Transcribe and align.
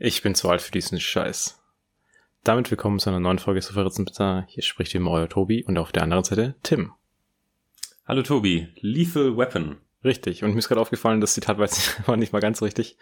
Ich 0.00 0.22
bin 0.22 0.36
zu 0.36 0.48
alt 0.48 0.62
für 0.62 0.70
diesen 0.70 1.00
Scheiß. 1.00 1.60
Damit 2.44 2.70
willkommen 2.70 3.00
zu 3.00 3.10
einer 3.10 3.18
neuen 3.18 3.40
Folge 3.40 3.60
Sofaritzenbitter. 3.60 4.46
Hier 4.46 4.62
spricht 4.62 4.94
wie 4.94 4.98
immer 4.98 5.10
euer 5.10 5.28
Tobi 5.28 5.64
und 5.64 5.76
auf 5.76 5.90
der 5.90 6.04
anderen 6.04 6.22
Seite 6.22 6.54
Tim. 6.62 6.92
Hallo 8.06 8.22
Tobi, 8.22 8.68
Lethal 8.76 9.36
Weapon. 9.36 9.78
Richtig, 10.04 10.44
und 10.44 10.52
mir 10.52 10.60
ist 10.60 10.68
gerade 10.68 10.80
aufgefallen, 10.80 11.20
das 11.20 11.34
Zitat 11.34 11.58
war 11.58 12.16
nicht 12.16 12.32
mal 12.32 12.38
ganz 12.38 12.62
richtig. 12.62 12.96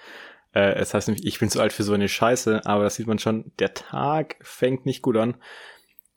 Äh, 0.55 0.73
es 0.77 0.95
heißt 0.95 1.09
nämlich, 1.09 1.27
ich 1.27 1.39
bin 1.39 1.51
zu 1.51 1.61
alt 1.61 1.75
für 1.75 1.83
so 1.83 1.93
eine 1.93 2.09
Scheiße, 2.09 2.65
aber 2.65 2.85
das 2.85 2.95
sieht 2.95 3.07
man 3.07 3.19
schon, 3.19 3.53
der 3.59 3.75
Tag 3.75 4.37
fängt 4.41 4.87
nicht 4.87 5.03
gut 5.03 5.19
an. 5.19 5.37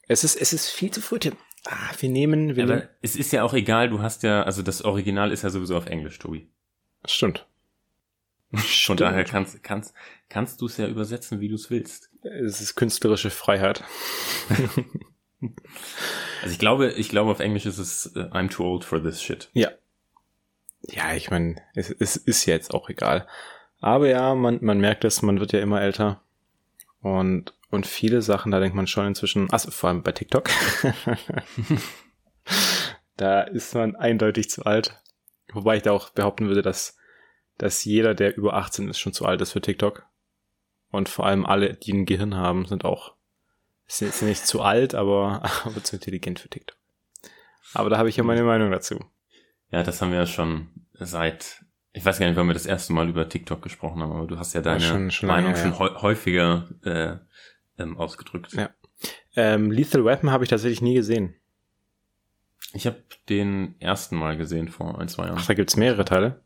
Es 0.08 0.24
ist, 0.24 0.38
es 0.38 0.54
ist 0.54 0.70
viel 0.70 0.92
zu 0.92 1.02
früh, 1.02 1.20
Tim. 1.20 1.36
Ah, 1.66 1.92
wir 2.00 2.08
nehmen, 2.08 2.56
wir 2.56 2.64
Aber 2.64 2.76
nehmen. 2.76 2.90
es 3.02 3.18
ist 3.18 3.34
ja 3.34 3.44
auch 3.44 3.54
egal, 3.54 3.90
du 3.90 4.02
hast 4.02 4.24
ja, 4.24 4.44
also 4.44 4.62
das 4.62 4.86
Original 4.86 5.34
ist 5.34 5.42
ja 5.42 5.50
sowieso 5.50 5.76
auf 5.76 5.88
Englisch, 5.88 6.20
Tobi. 6.20 6.50
Stimmt. 7.04 7.46
Von 8.86 8.98
daher 8.98 9.24
kannst, 9.26 9.62
kannst, 9.64 9.94
kannst 10.28 10.62
du 10.62 10.66
es 10.66 10.78
ja 10.78 10.88
übersetzen, 10.88 11.40
wie 11.40 11.50
du 11.50 11.56
es 11.56 11.70
willst. 11.70 12.10
Es 12.24 12.62
ist 12.62 12.76
künstlerische 12.76 13.30
Freiheit. 13.30 13.84
Also 16.42 16.54
ich 16.54 16.60
glaube, 16.60 16.92
ich 16.92 17.10
glaube 17.10 17.32
auf 17.32 17.40
Englisch 17.40 17.66
ist 17.66 17.78
es 17.78 18.14
äh, 18.16 18.24
I'm 18.32 18.50
too 18.50 18.64
old 18.64 18.84
for 18.84 19.02
this 19.02 19.22
shit. 19.22 19.50
Ja. 19.54 19.72
Ja, 20.82 21.14
ich 21.14 21.30
meine, 21.30 21.56
es, 21.76 21.90
es 21.92 22.16
ist 22.16 22.46
ja 22.46 22.54
jetzt 22.54 22.74
auch 22.74 22.90
egal. 22.90 23.28
Aber 23.82 24.08
ja, 24.08 24.36
man, 24.36 24.60
man 24.62 24.80
merkt 24.80 25.04
es, 25.06 25.22
man 25.22 25.40
wird 25.40 25.52
ja 25.52 25.60
immer 25.60 25.82
älter. 25.82 26.22
Und, 27.02 27.54
und 27.70 27.86
viele 27.86 28.22
Sachen, 28.22 28.52
da 28.52 28.60
denkt 28.60 28.76
man 28.76 28.88
schon 28.88 29.08
inzwischen, 29.08 29.50
also 29.52 29.72
vor 29.72 29.90
allem 29.90 30.04
bei 30.04 30.12
TikTok. 30.12 30.50
da 33.18 33.42
ist 33.42 33.76
man 33.76 33.96
eindeutig 33.96 34.50
zu 34.50 34.66
alt. 34.66 35.02
Wobei 35.52 35.78
ich 35.78 35.84
da 35.84 35.92
auch 35.92 36.10
behaupten 36.10 36.48
würde, 36.48 36.62
dass, 36.62 36.98
dass 37.60 37.86
jeder, 37.86 38.16
der 38.16 38.36
über 38.36 38.56
18 38.56 38.90
ist, 38.90 38.98
schon 39.00 39.14
zu 39.14 39.26
alt 39.26 39.40
ist 39.42 39.52
für 39.52 39.62
TikTok. 39.62 40.06
Und 40.92 41.08
vor 41.08 41.28
allem 41.28 41.46
alle, 41.46 41.76
die 41.76 41.94
ein 41.94 42.06
Gehirn 42.08 42.36
haben, 42.36 42.66
sind 42.66 42.84
auch, 42.84 43.14
sind, 43.86 44.12
sind 44.14 44.28
nicht 44.30 44.48
zu 44.48 44.62
alt, 44.62 44.96
aber, 44.96 45.44
aber 45.66 45.84
zu 45.84 45.96
intelligent 45.98 46.40
für 46.40 46.50
TikTok. 46.50 46.76
Aber 47.76 47.92
da 47.92 47.98
habe 48.00 48.10
ich 48.10 48.18
ja 48.18 48.24
meine 48.24 48.44
Meinung 48.44 48.72
dazu. 48.72 49.00
Ja, 49.72 49.84
das 49.84 50.02
haben 50.02 50.10
wir 50.12 50.18
ja 50.18 50.26
schon 50.26 50.70
seit, 50.94 51.64
ich 51.94 52.04
weiß 52.04 52.18
gar 52.18 52.26
nicht, 52.28 52.36
wann 52.36 52.48
wir 52.48 52.54
das 52.56 52.66
erste 52.66 52.92
Mal 52.94 53.08
über 53.08 53.30
TikTok 53.30 53.62
gesprochen 53.62 54.02
haben, 54.02 54.12
aber 54.12 54.26
du 54.26 54.40
hast 54.40 54.54
ja 54.54 54.62
deine 54.62 54.80
schon- 54.82 55.12
schon 55.12 55.28
Meinung 55.28 55.52
lange, 55.52 55.62
schon 55.62 55.72
ja. 55.74 55.80
häu- 55.80 56.02
häufiger 56.02 56.68
äh, 56.84 57.18
ähm, 57.78 57.98
ausgedrückt. 57.98 58.54
Ja. 58.54 58.72
Ähm, 59.36 59.70
Lethal 59.72 60.04
Weapon 60.04 60.32
habe 60.32 60.44
ich 60.44 60.50
tatsächlich 60.50 60.82
nie 60.82 60.96
gesehen. 60.96 61.36
Ich 62.74 62.86
habe 62.88 63.04
den 63.30 63.76
ersten 63.80 64.16
Mal 64.16 64.38
gesehen 64.38 64.68
vor 64.70 65.00
ein, 65.00 65.08
zwei 65.08 65.26
Jahren. 65.26 65.38
Ach, 65.40 65.46
da 65.48 65.54
gibt's 65.54 65.76
mehrere 65.78 66.06
Teile. 66.06 66.42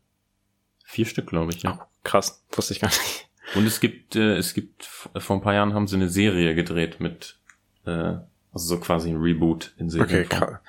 Vier 0.84 1.06
Stück, 1.06 1.26
glaube 1.26 1.52
ich, 1.52 1.62
ja. 1.62 1.88
Krass, 2.04 2.44
wusste 2.52 2.74
ich 2.74 2.80
gar 2.80 2.88
nicht. 2.88 3.28
Und 3.54 3.66
es 3.66 3.80
gibt, 3.80 4.16
äh, 4.16 4.36
es 4.36 4.54
gibt, 4.54 4.84
vor 4.84 5.36
ein 5.36 5.42
paar 5.42 5.54
Jahren 5.54 5.74
haben 5.74 5.86
sie 5.86 5.96
eine 5.96 6.08
Serie 6.08 6.54
gedreht 6.54 7.00
mit, 7.00 7.38
äh, 7.86 7.90
also 7.90 8.28
so 8.52 8.78
quasi 8.78 9.10
ein 9.10 9.16
Reboot 9.16 9.74
in 9.78 9.90
Serie. 9.90 10.24
Okay, 10.24 10.24
krass. 10.24 10.60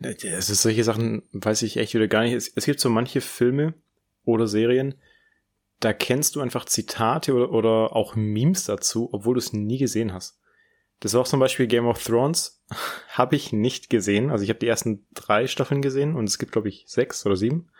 Es 0.00 0.50
ist 0.50 0.62
solche 0.62 0.84
Sachen, 0.84 1.22
weiß 1.32 1.62
ich 1.62 1.76
echt 1.76 1.94
wieder 1.94 2.08
gar 2.08 2.22
nicht. 2.22 2.32
Es, 2.32 2.52
es 2.54 2.64
gibt 2.64 2.80
so 2.80 2.88
manche 2.88 3.20
Filme 3.20 3.74
oder 4.24 4.46
Serien, 4.46 4.94
da 5.80 5.92
kennst 5.92 6.36
du 6.36 6.40
einfach 6.40 6.64
Zitate 6.64 7.34
oder, 7.34 7.52
oder 7.52 7.96
auch 7.96 8.16
Memes 8.16 8.64
dazu, 8.64 9.08
obwohl 9.12 9.34
du 9.34 9.38
es 9.38 9.52
nie 9.52 9.78
gesehen 9.78 10.12
hast. 10.12 10.40
Das 11.00 11.14
war 11.14 11.20
auch 11.20 11.28
zum 11.28 11.40
Beispiel 11.40 11.66
Game 11.66 11.86
of 11.86 12.02
Thrones. 12.02 12.62
habe 13.10 13.36
ich 13.36 13.52
nicht 13.52 13.90
gesehen. 13.90 14.30
Also 14.30 14.44
ich 14.44 14.50
habe 14.50 14.58
die 14.58 14.66
ersten 14.66 15.06
drei 15.14 15.46
Staffeln 15.46 15.82
gesehen 15.82 16.14
und 16.16 16.28
es 16.28 16.38
gibt, 16.38 16.52
glaube 16.52 16.68
ich, 16.68 16.84
sechs 16.86 17.24
oder 17.24 17.36
sieben. 17.36 17.70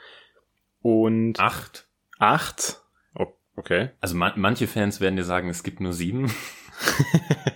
Und 0.81 1.39
Acht. 1.41 1.89
acht. 2.19 2.83
Oh, 3.15 3.27
okay. 3.57 3.91
Also 4.01 4.15
man, 4.17 4.33
manche 4.37 4.67
Fans 4.69 5.01
werden 5.01 5.17
dir 5.17 5.25
sagen, 5.25 5.48
es 5.48 5.62
gibt 5.62 5.81
nur 5.81 5.93
sieben. 5.93 6.33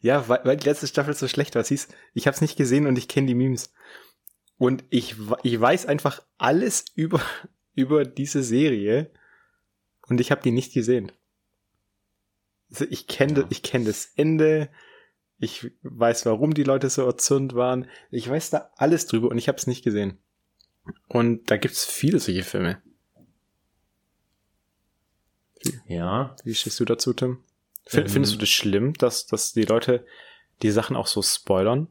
ja, 0.00 0.28
weil, 0.28 0.40
weil 0.44 0.56
die 0.56 0.66
letzte 0.66 0.86
Staffel 0.86 1.14
so 1.14 1.28
schlecht 1.28 1.54
war. 1.54 1.64
Siehst, 1.64 1.94
ich 2.14 2.26
habe 2.26 2.34
es 2.34 2.40
nicht 2.40 2.56
gesehen 2.56 2.86
und 2.86 2.96
ich 2.98 3.08
kenne 3.08 3.26
die 3.26 3.34
Memes. 3.34 3.72
Und 4.58 4.84
ich, 4.90 5.16
ich 5.42 5.60
weiß 5.60 5.86
einfach 5.86 6.22
alles 6.36 6.84
über, 6.94 7.20
über 7.74 8.04
diese 8.04 8.42
Serie 8.42 9.10
und 10.08 10.20
ich 10.20 10.30
habe 10.30 10.42
die 10.42 10.50
nicht 10.52 10.72
gesehen. 10.72 11.12
Also 12.70 12.84
ich 12.90 13.06
kenne 13.06 13.40
Ja. 13.40 13.46
ich 13.50 13.62
kenn 13.62 13.84
das 13.84 14.12
Ende. 14.16 14.68
Ich 15.38 15.70
weiß, 15.82 16.26
warum 16.26 16.52
die 16.52 16.64
Leute 16.64 16.90
so 16.90 17.06
erzürnt 17.06 17.54
waren. 17.54 17.88
Ich 18.10 18.28
weiß 18.28 18.50
da 18.50 18.72
alles 18.76 19.06
drüber 19.06 19.28
und 19.28 19.38
ich 19.38 19.46
habe 19.48 19.56
es 19.56 19.68
nicht 19.68 19.84
gesehen. 19.84 20.18
Und 21.08 21.50
da 21.50 21.56
gibt's 21.56 21.84
viele 21.84 22.20
solche 22.20 22.42
Filme. 22.42 22.82
Ja. 25.86 26.36
Wie 26.44 26.54
stehst 26.54 26.78
du 26.80 26.84
dazu, 26.84 27.12
Tim? 27.12 27.38
Ähm, 27.92 28.08
Findest 28.08 28.34
du 28.34 28.38
das 28.38 28.48
schlimm, 28.48 28.92
dass, 28.94 29.26
dass 29.26 29.52
die 29.52 29.64
Leute 29.64 30.04
die 30.62 30.70
Sachen 30.70 30.96
auch 30.96 31.06
so 31.06 31.22
spoilern? 31.22 31.88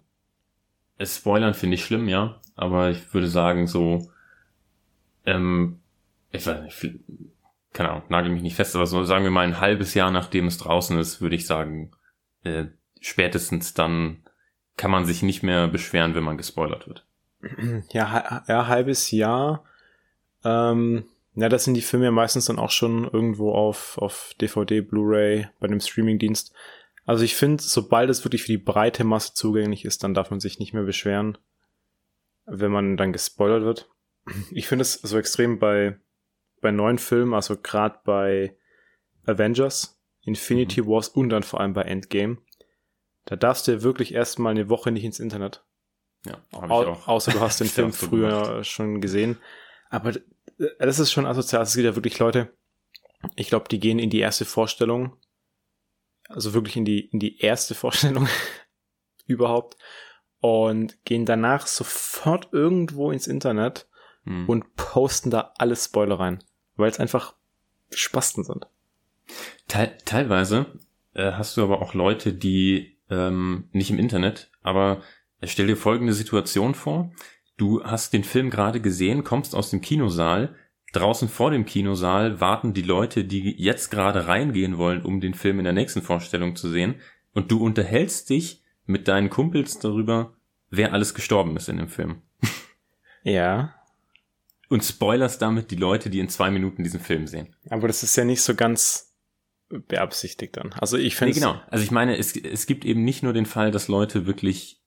Es 0.97 1.17
Spoilern 1.17 1.53
finde 1.53 1.75
ich 1.75 1.85
schlimm, 1.85 2.07
ja. 2.07 2.41
Aber 2.55 2.89
ich 2.89 3.13
würde 3.13 3.27
sagen, 3.27 3.67
so, 3.67 4.11
ähm, 5.25 5.79
ich 6.31 6.45
weiß 6.45 6.63
nicht, 6.63 6.99
keine 7.73 7.89
Ahnung, 7.89 8.03
nagel 8.09 8.31
mich 8.31 8.41
nicht 8.41 8.55
fest, 8.55 8.75
aber 8.75 8.87
so 8.87 9.03
sagen 9.03 9.23
wir 9.23 9.31
mal 9.31 9.45
ein 9.45 9.59
halbes 9.59 9.93
Jahr 9.93 10.09
nachdem 10.11 10.47
es 10.47 10.57
draußen 10.57 10.97
ist, 10.97 11.21
würde 11.21 11.35
ich 11.35 11.45
sagen, 11.45 11.91
äh, 12.43 12.65
spätestens 12.99 13.73
dann 13.73 14.23
kann 14.75 14.91
man 14.91 15.05
sich 15.05 15.21
nicht 15.21 15.43
mehr 15.43 15.67
beschweren, 15.67 16.15
wenn 16.15 16.23
man 16.23 16.37
gespoilert 16.37 16.87
wird. 16.87 17.06
Ja, 17.91 18.43
ja 18.47 18.67
halbes 18.67 19.11
Jahr. 19.11 19.63
Ähm, 20.43 21.05
ja, 21.35 21.49
das 21.49 21.65
sind 21.65 21.75
die 21.75 21.81
Filme 21.81 22.05
ja 22.05 22.11
meistens 22.11 22.45
dann 22.45 22.57
auch 22.57 22.71
schon 22.71 23.03
irgendwo 23.03 23.51
auf, 23.51 23.97
auf 23.99 24.33
DVD, 24.41 24.81
Blu-ray, 24.81 25.47
bei 25.59 25.67
dem 25.67 25.79
Streamingdienst. 25.79 26.51
Also 27.05 27.23
ich 27.23 27.35
finde, 27.35 27.61
sobald 27.61 28.09
es 28.09 28.25
wirklich 28.25 28.41
für 28.41 28.51
die 28.51 28.57
breite 28.57 29.03
Masse 29.03 29.33
zugänglich 29.33 29.85
ist, 29.85 30.03
dann 30.03 30.13
darf 30.13 30.31
man 30.31 30.39
sich 30.39 30.59
nicht 30.59 30.73
mehr 30.73 30.83
beschweren, 30.83 31.37
wenn 32.45 32.71
man 32.71 32.97
dann 32.97 33.13
gespoilert 33.13 33.63
wird. 33.63 33.89
Ich 34.51 34.67
finde 34.67 34.81
es 34.81 34.93
so 34.93 35.17
extrem 35.17 35.59
bei, 35.59 35.97
bei 36.59 36.71
neuen 36.71 36.97
Filmen, 36.97 37.33
also 37.33 37.55
gerade 37.55 37.99
bei 38.03 38.57
Avengers, 39.25 40.01
Infinity 40.21 40.85
Wars 40.85 41.07
und 41.07 41.29
dann 41.29 41.43
vor 41.43 41.61
allem 41.61 41.73
bei 41.73 41.83
Endgame. 41.83 42.39
Da 43.25 43.35
darfst 43.35 43.67
du 43.67 43.73
ja 43.73 43.83
wirklich 43.83 44.13
erstmal 44.13 44.51
eine 44.51 44.69
Woche 44.69 44.91
nicht 44.91 45.03
ins 45.03 45.19
Internet. 45.19 45.63
Ja, 46.27 46.41
Au 46.51 46.65
ich 46.65 46.88
auch. 46.88 47.07
Außer 47.07 47.31
du 47.31 47.39
hast 47.39 47.59
den 47.59 47.67
Film 47.77 47.93
früher 47.93 48.29
gemacht. 48.43 48.65
schon 48.67 49.01
gesehen. 49.01 49.38
Aber 49.89 50.11
d- 50.11 50.21
das 50.79 50.99
ist 50.99 51.11
schon 51.11 51.25
asozial. 51.25 51.61
Es 51.63 51.73
gibt 51.75 51.85
ja 51.85 51.95
wirklich 51.95 52.19
Leute, 52.19 52.53
ich 53.35 53.47
glaube, 53.49 53.67
die 53.69 53.79
gehen 53.79 53.99
in 53.99 54.09
die 54.09 54.19
erste 54.19 54.45
Vorstellung, 54.45 55.15
also 56.29 56.53
wirklich 56.53 56.75
in 56.77 56.85
die, 56.85 56.99
in 57.07 57.19
die 57.19 57.39
erste 57.39 57.73
Vorstellung 57.75 58.27
überhaupt 59.25 59.77
und 60.39 61.03
gehen 61.05 61.25
danach 61.25 61.67
sofort 61.67 62.49
irgendwo 62.51 63.11
ins 63.11 63.27
Internet 63.27 63.88
Hm. 64.25 64.49
und 64.49 64.75
posten 64.75 65.29
da 65.31 65.53
alle 65.57 65.77
Spoiler 65.77 66.19
rein, 66.19 66.44
weil 66.75 66.89
es 66.89 66.99
einfach 66.99 67.33
Spasten 67.94 68.44
sind. 68.44 68.67
Teil, 69.69 69.97
teilweise 70.03 70.65
äh, 71.13 71.31
hast 71.31 71.55
du 71.55 71.63
aber 71.63 71.81
auch 71.81 71.94
Leute, 71.94 72.33
die 72.33 72.99
ähm, 73.09 73.69
nicht 73.71 73.89
im 73.89 73.97
Internet, 73.99 74.51
aber 74.63 75.01
stell 75.43 75.67
dir 75.67 75.77
folgende 75.77 76.13
Situation 76.13 76.73
vor. 76.75 77.11
Du 77.57 77.83
hast 77.83 78.13
den 78.13 78.23
Film 78.23 78.49
gerade 78.49 78.81
gesehen, 78.81 79.23
kommst 79.23 79.55
aus 79.55 79.69
dem 79.71 79.81
Kinosaal. 79.81 80.55
Draußen 80.93 81.27
vor 81.27 81.51
dem 81.51 81.65
Kinosaal 81.65 82.39
warten 82.39 82.73
die 82.73 82.81
Leute, 82.81 83.23
die 83.25 83.51
jetzt 83.61 83.89
gerade 83.91 84.27
reingehen 84.27 84.77
wollen, 84.77 85.01
um 85.03 85.19
den 85.19 85.33
Film 85.33 85.59
in 85.59 85.65
der 85.65 85.73
nächsten 85.73 86.01
Vorstellung 86.01 86.55
zu 86.55 86.69
sehen. 86.69 86.95
Und 87.33 87.51
du 87.51 87.63
unterhältst 87.63 88.29
dich 88.29 88.63
mit 88.85 89.07
deinen 89.07 89.29
Kumpels 89.29 89.79
darüber, 89.79 90.33
wer 90.69 90.93
alles 90.93 91.13
gestorben 91.13 91.57
ist 91.57 91.69
in 91.69 91.77
dem 91.77 91.89
Film. 91.89 92.21
Ja, 93.23 93.75
Und 94.69 94.85
spoilerst 94.85 95.41
damit 95.41 95.69
die 95.71 95.75
Leute, 95.75 96.09
die 96.09 96.19
in 96.19 96.29
zwei 96.29 96.49
Minuten 96.49 96.83
diesen 96.83 97.01
Film 97.01 97.27
sehen. 97.27 97.55
aber 97.69 97.87
das 97.87 98.03
ist 98.03 98.15
ja 98.15 98.23
nicht 98.23 98.41
so 98.41 98.55
ganz 98.55 99.13
beabsichtigt 99.69 100.56
dann. 100.56 100.71
Also 100.73 100.95
ich 100.97 101.13
Nee, 101.15 101.17
finde 101.17 101.33
genau. 101.33 101.62
Also 101.69 101.83
ich 101.83 101.91
meine, 101.91 102.17
es, 102.17 102.38
es 102.38 102.67
gibt 102.67 102.85
eben 102.85 103.03
nicht 103.03 103.23
nur 103.23 103.33
den 103.33 103.45
Fall, 103.45 103.71
dass 103.71 103.89
Leute 103.89 104.25
wirklich 104.27 104.79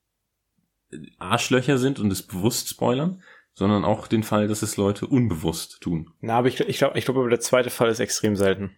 Arschlöcher 1.17 1.77
sind 1.77 1.99
und 1.99 2.11
es 2.11 2.23
bewusst 2.23 2.69
spoilern, 2.69 3.23
sondern 3.53 3.85
auch 3.85 4.07
den 4.07 4.23
Fall, 4.23 4.47
dass 4.47 4.61
es 4.61 4.77
Leute 4.77 5.07
unbewusst 5.07 5.81
tun. 5.81 6.13
Na, 6.21 6.37
aber 6.37 6.47
ich, 6.47 6.59
ich 6.59 6.77
glaube, 6.77 6.97
ich 6.97 7.05
glaube, 7.05 7.19
aber 7.21 7.29
der 7.29 7.39
zweite 7.39 7.69
Fall 7.69 7.89
ist 7.89 7.99
extrem 7.99 8.35
selten. 8.35 8.75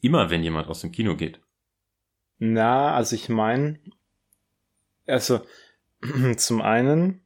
Immer 0.00 0.30
wenn 0.30 0.42
jemand 0.42 0.68
aus 0.68 0.80
dem 0.80 0.92
Kino 0.92 1.16
geht. 1.16 1.40
Na, 2.38 2.94
also 2.94 3.14
ich 3.14 3.28
meine, 3.28 3.78
also 5.06 5.40
zum 6.36 6.60
einen 6.60 7.24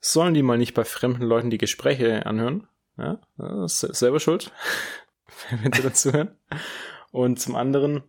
sollen 0.00 0.34
die 0.34 0.42
mal 0.42 0.58
nicht 0.58 0.74
bei 0.74 0.84
fremden 0.84 1.22
Leuten 1.22 1.50
die 1.50 1.58
Gespräche 1.58 2.26
anhören. 2.26 2.66
Ja, 2.96 3.20
selber 3.66 4.20
schuld, 4.20 4.52
wenn 5.62 5.72
sie 5.72 5.82
dazu 5.82 6.12
hören. 6.12 6.36
Und 7.12 7.40
zum 7.40 7.56
anderen 7.56 8.02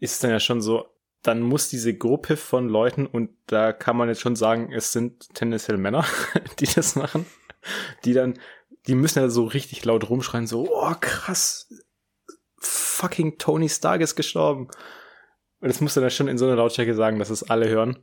ist 0.00 0.12
es 0.12 0.18
dann 0.18 0.30
ja 0.30 0.40
schon 0.40 0.60
so, 0.60 0.86
dann 1.22 1.42
muss 1.42 1.68
diese 1.68 1.94
Gruppe 1.96 2.36
von 2.36 2.68
Leuten, 2.68 3.06
und 3.06 3.30
da 3.46 3.72
kann 3.72 3.96
man 3.96 4.08
jetzt 4.08 4.20
schon 4.20 4.36
sagen, 4.36 4.72
es 4.72 4.92
sind 4.92 5.34
tendenziell 5.34 5.76
Männer, 5.76 6.04
die 6.60 6.66
das 6.66 6.96
machen, 6.96 7.26
die 8.04 8.12
dann 8.12 8.38
die 8.88 8.94
müssen 8.94 9.18
ja 9.18 9.28
so 9.28 9.44
richtig 9.44 9.84
laut 9.84 10.08
rumschreien, 10.08 10.46
so, 10.46 10.68
oh 10.70 10.94
krass, 10.98 11.68
fucking 12.58 13.38
Tony 13.38 13.68
Stark 13.68 14.00
ist 14.00 14.16
gestorben. 14.16 14.68
Und 15.60 15.68
das 15.68 15.80
musst 15.80 15.96
du 15.96 16.00
dann 16.00 16.10
schon 16.10 16.28
in 16.28 16.38
so 16.38 16.46
einer 16.46 16.56
Lautstärke 16.56 16.94
sagen, 16.94 17.18
dass 17.18 17.30
es 17.30 17.48
alle 17.50 17.68
hören, 17.68 17.98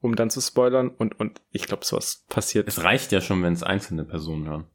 um 0.00 0.16
dann 0.16 0.30
zu 0.30 0.40
spoilern. 0.40 0.88
Und, 0.88 1.18
und 1.20 1.40
ich 1.50 1.66
glaube, 1.66 1.84
sowas 1.84 2.24
passiert. 2.28 2.66
Es 2.66 2.82
reicht 2.82 3.12
ja 3.12 3.20
schon, 3.20 3.42
wenn 3.42 3.52
es 3.52 3.62
einzelne 3.62 4.04
Personen 4.04 4.48
hören. 4.48 4.66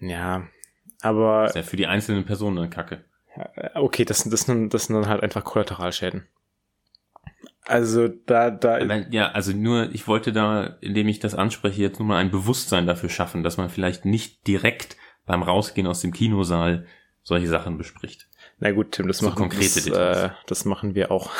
Ja, 0.00 0.46
aber. 1.00 1.44
Das 1.44 1.52
ist 1.52 1.56
ja 1.56 1.62
für 1.62 1.76
die 1.76 1.86
einzelnen 1.86 2.24
Personen 2.24 2.58
eine 2.58 2.70
Kacke. 2.70 3.04
Okay, 3.74 4.04
das, 4.04 4.24
das, 4.24 4.46
das 4.46 4.46
sind 4.46 4.94
dann 4.94 5.08
halt 5.08 5.22
einfach 5.22 5.44
Kollateralschäden. 5.44 6.26
Also 7.62 8.08
da, 8.08 8.50
da. 8.50 8.78
Ja, 9.10 9.30
also 9.32 9.52
nur, 9.52 9.90
ich 9.92 10.08
wollte 10.08 10.32
da, 10.32 10.78
indem 10.80 11.06
ich 11.08 11.20
das 11.20 11.34
anspreche, 11.34 11.82
jetzt 11.82 11.98
nur 11.98 12.08
mal 12.08 12.16
ein 12.16 12.30
Bewusstsein 12.30 12.86
dafür 12.86 13.10
schaffen, 13.10 13.42
dass 13.42 13.58
man 13.58 13.68
vielleicht 13.68 14.06
nicht 14.06 14.46
direkt 14.46 14.96
beim 15.26 15.42
Rausgehen 15.42 15.86
aus 15.86 16.00
dem 16.00 16.12
Kinosaal 16.12 16.86
solche 17.22 17.46
Sachen 17.46 17.76
bespricht. 17.76 18.28
Na 18.58 18.72
gut, 18.72 18.92
Tim, 18.92 19.06
das, 19.06 19.18
so 19.18 19.26
machen, 19.26 19.36
konkrete 19.36 19.90
das, 19.90 20.22
äh, 20.22 20.30
das 20.46 20.64
machen 20.64 20.94
wir 20.94 21.12
auch. 21.12 21.30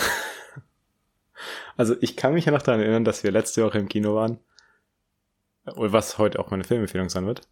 also 1.79 1.97
ich 2.03 2.15
kann 2.15 2.35
mich 2.35 2.45
ja 2.45 2.53
noch 2.53 2.63
daran 2.63 2.81
erinnern, 2.81 3.05
dass 3.05 3.25
wir 3.25 3.31
letzte 3.31 3.65
Woche 3.65 3.79
im 3.79 3.89
Kino 3.89 4.15
waren. 4.15 4.39
Was 5.65 6.19
heute 6.19 6.39
auch 6.39 6.51
meine 6.51 6.65
Filmempfehlung 6.65 7.09
sein 7.09 7.27
wird. 7.27 7.49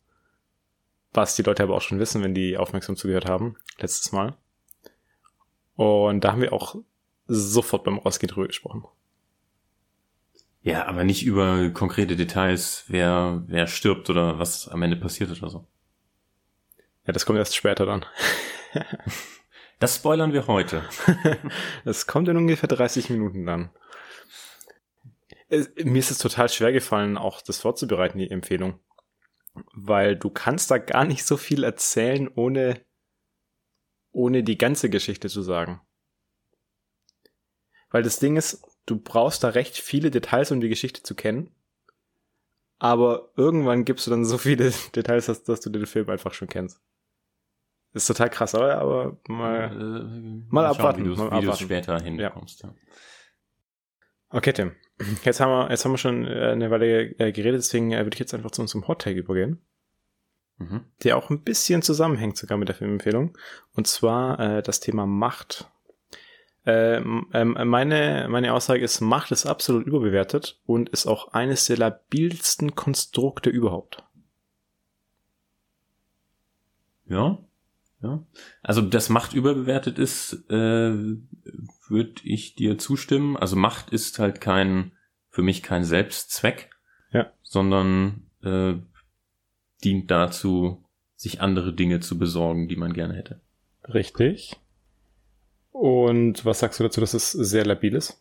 Was 1.17 1.35
die 1.35 1.43
Leute 1.43 1.63
aber 1.63 1.75
auch 1.75 1.81
schon 1.81 1.99
wissen, 1.99 2.23
wenn 2.23 2.35
die 2.35 2.59
aufmerksam 2.59 2.95
zugehört 2.95 3.25
haben, 3.25 3.57
letztes 3.79 4.13
Mal. 4.13 4.37
Und 5.75 6.23
da 6.23 6.33
haben 6.33 6.43
wir 6.43 6.53
auch 6.53 6.77
sofort 7.27 7.85
beim 7.85 7.99
Rausgehen 7.99 8.31
drüber 8.31 8.47
gesprochen. 8.47 8.85
Ja, 10.61 10.85
aber 10.85 11.05
nicht 11.05 11.25
über 11.25 11.71
konkrete 11.71 12.17
Details, 12.17 12.85
wer, 12.89 13.43
wer 13.47 13.67
stirbt 13.67 14.11
oder 14.11 14.39
was 14.39 14.69
am 14.69 14.83
Ende 14.83 14.97
passiert 14.99 15.31
oder 15.31 15.49
so. 15.49 15.67
Ja, 17.07 17.15
das 17.15 17.25
kommt 17.25 17.39
erst 17.39 17.57
später 17.57 17.87
dann. 17.87 18.05
das 19.79 19.97
spoilern 19.97 20.35
wir 20.35 20.47
heute. 20.49 20.83
das 21.87 22.07
kommt 22.07 22.29
in 22.29 22.37
ungefähr 22.37 22.69
30 22.69 23.09
Minuten 23.09 23.47
dann. 23.47 23.71
Mir 25.49 25.99
ist 25.99 26.11
es 26.11 26.19
total 26.19 26.51
schwer 26.51 26.73
gefallen, 26.73 27.17
auch 27.17 27.41
das 27.41 27.61
vorzubereiten, 27.61 28.19
die 28.19 28.31
Empfehlung. 28.31 28.81
Weil 29.75 30.17
du 30.17 30.31
kannst 30.31 30.71
da 30.71 30.79
gar 30.79 31.05
nicht 31.05 31.25
so 31.25 31.37
viel 31.37 31.65
erzählen, 31.65 32.29
ohne, 32.35 32.81
ohne 34.13 34.43
die 34.43 34.59
ganze 34.59 34.91
Geschichte 34.91 35.29
zu 35.29 35.43
sagen. 35.43 35.81
Weil 37.91 38.03
das 38.03 38.19
Ding 38.19 38.37
ist, 38.37 38.63
du 38.87 38.99
brauchst 38.99 39.45
da 39.45 39.49
recht 39.49 39.79
viele 39.79 40.11
Details, 40.11 40.51
um 40.51 40.61
die 40.61 40.69
Geschichte 40.69 41.03
zu 41.03 41.15
kennen. 41.15 41.51
Aber 42.79 43.31
irgendwann 43.37 43.85
gibst 43.85 44.07
du 44.07 44.11
dann 44.11 44.25
so 44.25 44.39
viele 44.39 44.73
Details, 44.95 45.27
dass, 45.27 45.45
dass 45.45 45.61
du 45.61 45.71
den 45.71 45.87
Film 45.87 46.09
einfach 46.11 46.35
schon 46.35 46.49
kennst. 46.49 46.81
Ist 47.93 48.07
total 48.07 48.29
krass, 48.29 48.55
oder? 48.55 48.79
Aber 48.79 49.17
mal, 49.27 49.71
äh, 49.71 50.53
mal, 50.53 50.67
abwarten. 50.67 51.05
Schauen, 51.05 51.17
wie 51.17 51.19
mal 51.19 51.39
abwarten. 51.39 51.65
später 51.65 51.99
hinkommst. 51.99 52.63
Ja. 52.63 52.75
Okay, 54.29 54.53
Tim. 54.53 54.77
Jetzt 55.25 55.41
haben 55.41 55.51
wir, 55.51 55.71
jetzt 55.71 55.85
haben 55.85 55.93
wir 55.93 55.99
schon 55.99 56.27
äh, 56.27 56.53
eine 56.53 56.71
Weile 56.71 57.19
äh, 57.19 57.33
geredet, 57.33 57.59
deswegen 57.59 57.93
äh, 57.93 57.99
würde 57.99 58.15
ich 58.15 58.21
jetzt 58.21 58.35
einfach 58.35 58.51
zu 58.51 58.63
unserem 58.63 58.89
Hot 58.89 59.03
Take 59.03 59.19
übergehen. 59.19 59.61
Mhm. 60.59 60.87
Der 61.03 61.19
auch 61.19 61.29
ein 61.29 61.43
bisschen 61.43 61.83
zusammenhängt 61.83 62.39
sogar 62.39 62.57
mit 62.57 62.69
der 62.69 62.77
Filmempfehlung. 62.77 63.37
Und 63.75 63.87
zwar 63.87 64.41
äh, 64.41 64.63
das 64.63 64.81
Thema 64.81 65.05
Macht 65.05 65.71
ähm, 66.67 67.29
ähm, 67.33 67.57
meine, 67.65 68.27
meine 68.29 68.53
Aussage 68.53 68.83
ist, 68.83 69.01
Macht 69.01 69.31
ist 69.31 69.47
absolut 69.47 69.87
überbewertet 69.87 70.61
und 70.67 70.89
ist 70.89 71.07
auch 71.07 71.33
eines 71.33 71.67
der 71.67 71.77
labilsten 71.77 72.75
Konstrukte 72.75 73.51
überhaupt. 73.51 74.03
Ja, 77.09 77.39
ja. 78.03 78.25
Also, 78.63 78.83
dass 78.83 79.09
Macht 79.09 79.33
überbewertet 79.33 80.01
ist, 80.01 80.45
äh, 80.51 80.93
würde 81.91 82.23
ich 82.25 82.55
dir 82.55 82.79
zustimmen. 82.79 83.37
Also 83.37 83.57
Macht 83.57 83.91
ist 83.91 84.19
halt 84.19 84.41
kein, 84.41 84.93
für 85.31 85.43
mich 85.43 85.63
kein 85.63 85.85
Selbstzweck, 85.85 86.71
ja. 87.13 87.31
sondern 87.43 88.27
äh, 88.43 88.75
dient 89.85 90.11
dazu, 90.11 90.85
sich 91.17 91.41
andere 91.41 91.73
Dinge 91.73 92.01
zu 92.01 92.19
besorgen, 92.19 92.69
die 92.69 92.77
man 92.77 92.93
gerne 92.93 93.15
hätte. 93.15 93.41
Richtig. 93.85 94.57
Und 95.73 96.45
was 96.45 96.61
sagst 96.61 96.81
du 96.81 96.85
dazu, 96.85 97.01
dass 97.01 97.15
es 97.15 97.33
sehr 97.33 97.65
labil 97.65 97.95
ist? 97.95 98.21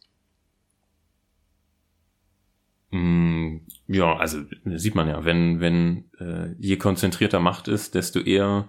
Mm, 2.91 3.57
ja, 3.87 4.15
also 4.15 4.43
sieht 4.65 4.95
man 4.95 5.07
ja, 5.07 5.25
wenn, 5.25 5.59
wenn 5.59 6.09
äh, 6.19 6.53
je 6.59 6.77
konzentrierter 6.77 7.39
Macht 7.39 7.67
ist, 7.67 7.95
desto 7.95 8.19
eher 8.19 8.67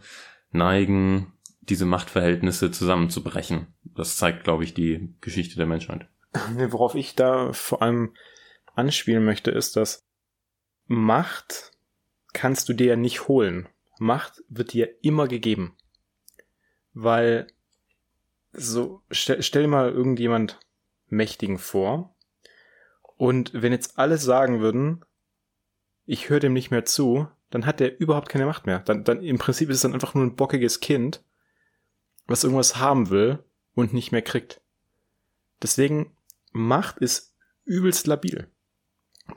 neigen 0.50 1.32
diese 1.68 1.86
Machtverhältnisse 1.86 2.70
zusammenzubrechen. 2.70 3.68
Das 3.84 4.16
zeigt, 4.16 4.44
glaube 4.44 4.64
ich, 4.64 4.74
die 4.74 5.14
Geschichte 5.20 5.56
der 5.56 5.66
Menschheit. 5.66 6.08
Worauf 6.54 6.94
ich 6.94 7.14
da 7.14 7.52
vor 7.52 7.82
allem 7.82 8.14
anspielen 8.74 9.24
möchte, 9.24 9.50
ist, 9.50 9.76
dass 9.76 10.04
Macht 10.86 11.72
kannst 12.32 12.68
du 12.68 12.74
dir 12.74 12.86
ja 12.88 12.96
nicht 12.96 13.28
holen. 13.28 13.68
Macht 13.98 14.44
wird 14.48 14.72
dir 14.72 14.90
immer 15.02 15.26
gegeben. 15.26 15.76
Weil 16.92 17.46
so, 18.52 19.02
stell, 19.10 19.42
stell 19.42 19.66
mal 19.66 19.90
irgendjemand 19.90 20.60
Mächtigen 21.08 21.58
vor. 21.58 22.14
Und 23.16 23.50
wenn 23.54 23.72
jetzt 23.72 23.98
alle 23.98 24.18
sagen 24.18 24.60
würden, 24.60 25.04
ich 26.04 26.28
höre 26.28 26.40
dem 26.40 26.52
nicht 26.52 26.70
mehr 26.70 26.84
zu, 26.84 27.28
dann 27.50 27.66
hat 27.66 27.80
der 27.80 28.00
überhaupt 28.00 28.28
keine 28.28 28.46
Macht 28.46 28.66
mehr. 28.66 28.80
Dann, 28.80 29.04
dann 29.04 29.22
im 29.22 29.38
Prinzip 29.38 29.70
ist 29.70 29.76
es 29.76 29.82
dann 29.82 29.94
einfach 29.94 30.14
nur 30.14 30.24
ein 30.24 30.36
bockiges 30.36 30.80
Kind, 30.80 31.22
was 32.26 32.44
irgendwas 32.44 32.76
haben 32.76 33.10
will 33.10 33.38
und 33.74 33.92
nicht 33.92 34.12
mehr 34.12 34.22
kriegt. 34.22 34.60
Deswegen, 35.62 36.12
Macht 36.52 36.98
ist 36.98 37.34
übelst 37.64 38.06
labil. 38.06 38.48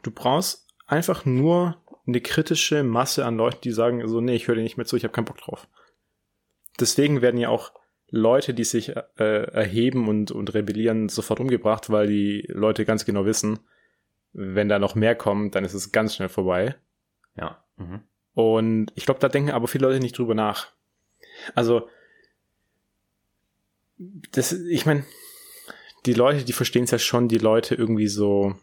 Du 0.04 0.12
brauchst 0.12 0.68
einfach 0.86 1.26
nur 1.26 1.82
eine 2.08 2.22
kritische 2.22 2.84
Masse 2.84 3.26
an 3.26 3.38
Leuten, 3.38 3.62
die 3.64 3.72
sagen 3.72 4.08
so, 4.08 4.22
nee, 4.22 4.36
ich 4.36 4.48
höre 4.48 4.56
dir 4.56 4.64
nicht 4.64 4.78
mehr 4.78 4.86
zu, 4.86 4.96
ich 4.96 5.04
habe 5.04 5.14
keinen 5.14 5.26
Bock 5.26 5.38
drauf. 5.38 5.68
Deswegen 6.80 7.22
werden 7.22 7.40
ja 7.40 7.50
auch 7.50 7.74
Leute, 8.10 8.54
die 8.54 8.64
sich 8.64 8.96
äh, 8.96 9.44
erheben 9.52 10.08
und, 10.08 10.32
und 10.32 10.54
rebellieren, 10.54 11.10
sofort 11.10 11.40
umgebracht, 11.40 11.90
weil 11.90 12.08
die 12.08 12.46
Leute 12.50 12.86
ganz 12.86 13.06
genau 13.06 13.26
wissen, 13.26 13.60
wenn 14.34 14.70
da 14.70 14.80
noch 14.80 14.96
mehr 14.96 15.16
kommen, 15.16 15.52
dann 15.52 15.66
ist 15.66 15.74
es 15.74 15.92
ganz 15.92 16.16
schnell 16.16 16.30
vorbei. 16.30 16.76
Ja. 17.36 17.64
Mhm. 17.78 18.02
Und 18.34 18.92
ich 18.96 19.06
glaube, 19.06 19.20
da 19.20 19.30
denken 19.30 19.52
aber 19.52 19.68
viele 19.68 19.88
Leute 19.88 20.00
nicht 20.00 20.18
drüber 20.18 20.36
nach. 20.36 20.68
Also, 21.56 21.88
das, 24.00 24.54
ich 24.54 24.86
meine, 24.86 25.06
die 26.06 26.14
Leute, 26.14 26.46
die 26.46 26.54
verstehen 26.54 26.86
es 26.86 26.92
ja 26.92 27.00
schon, 27.00 27.28
die 27.28 27.38
Leute 27.38 27.76
irgendwie 27.76 28.08
so 28.08 28.56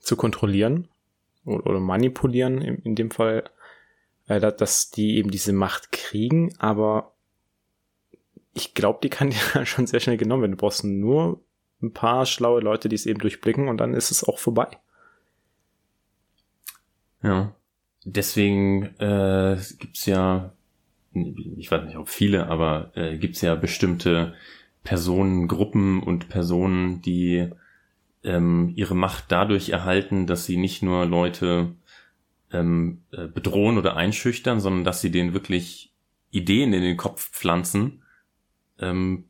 zu 0.00 0.16
kontrollieren 0.16 0.88
oder, 1.44 1.66
oder 1.66 1.80
manipulieren, 1.80 2.60
in, 2.60 2.78
in 2.78 2.94
dem 2.94 3.10
Fall, 3.10 3.44
äh, 4.26 4.40
dass 4.40 4.90
die 4.90 5.16
eben 5.16 5.30
diese 5.30 5.52
Macht 5.52 5.92
kriegen, 5.92 6.54
aber 6.58 7.14
ich 8.54 8.74
glaube, 8.74 9.00
die 9.02 9.10
kann 9.10 9.30
dir 9.54 9.66
schon 9.66 9.86
sehr 9.86 10.00
schnell 10.00 10.16
genommen 10.16 10.42
werden. 10.42 10.52
Du 10.52 10.58
brauchst 10.58 10.84
nur 10.84 11.42
ein 11.82 11.92
paar 11.92 12.26
schlaue 12.26 12.60
Leute, 12.60 12.88
die 12.88 12.96
es 12.96 13.06
eben 13.06 13.20
durchblicken 13.20 13.68
und 13.68 13.78
dann 13.78 13.94
ist 13.94 14.10
es 14.10 14.24
auch 14.24 14.38
vorbei. 14.38 14.68
Ja. 17.22 17.54
Deswegen 18.04 18.84
äh, 18.98 19.58
gibt's 19.78 20.06
ja, 20.06 20.52
ich 21.56 21.70
weiß 21.70 21.84
nicht, 21.84 21.96
ob 21.96 22.08
viele, 22.08 22.48
aber 22.48 22.92
äh, 22.94 23.18
gibt's 23.18 23.40
ja 23.40 23.54
bestimmte 23.54 24.34
Personengruppen 24.84 26.02
und 26.02 26.28
Personen, 26.28 27.02
die 27.02 27.50
ähm, 28.24 28.72
ihre 28.74 28.94
Macht 28.94 29.24
dadurch 29.28 29.70
erhalten, 29.70 30.26
dass 30.26 30.46
sie 30.46 30.56
nicht 30.56 30.82
nur 30.82 31.06
Leute 31.06 31.74
ähm, 32.52 33.02
äh, 33.10 33.26
bedrohen 33.26 33.78
oder 33.78 33.96
einschüchtern, 33.96 34.60
sondern 34.60 34.84
dass 34.84 35.00
sie 35.00 35.10
denen 35.10 35.34
wirklich 35.34 35.92
Ideen 36.30 36.72
in 36.72 36.82
den 36.82 36.96
Kopf 36.96 37.30
pflanzen, 37.30 38.02
ähm, 38.78 39.24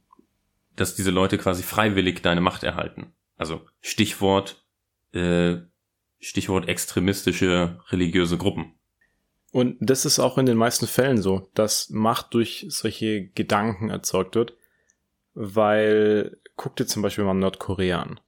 dass 0.77 0.95
diese 0.95 1.11
Leute 1.11 1.39
quasi 1.39 1.63
freiwillig 1.63 2.23
deine 2.23 2.41
Macht 2.41 2.63
erhalten. 2.63 3.13
Also 3.37 3.63
Stichwort, 3.81 4.65
äh, 5.13 5.57
Stichwort 6.21 6.69
extremistische 6.69 7.81
religiöse 7.91 8.39
Gruppen. 8.39 8.75
Und 9.51 9.77
das 9.81 10.05
ist 10.05 10.19
auch 10.19 10.37
in 10.39 10.47
den 10.47 10.57
meisten 10.57 10.87
Fällen 10.87 11.23
so, 11.23 11.49
dass 11.55 11.91
Macht 11.91 12.35
durch 12.35 12.67
solche 12.69 13.29
Gedanken 13.29 13.89
erzeugt 13.89 14.35
wird, 14.35 14.55
weil 15.35 16.39
guck 16.57 16.77
dir 16.77 16.87
zum 16.87 17.03
Beispiel 17.03 17.25
mal 17.25 17.35
Nordkorea 17.35 18.03
an. 18.03 18.21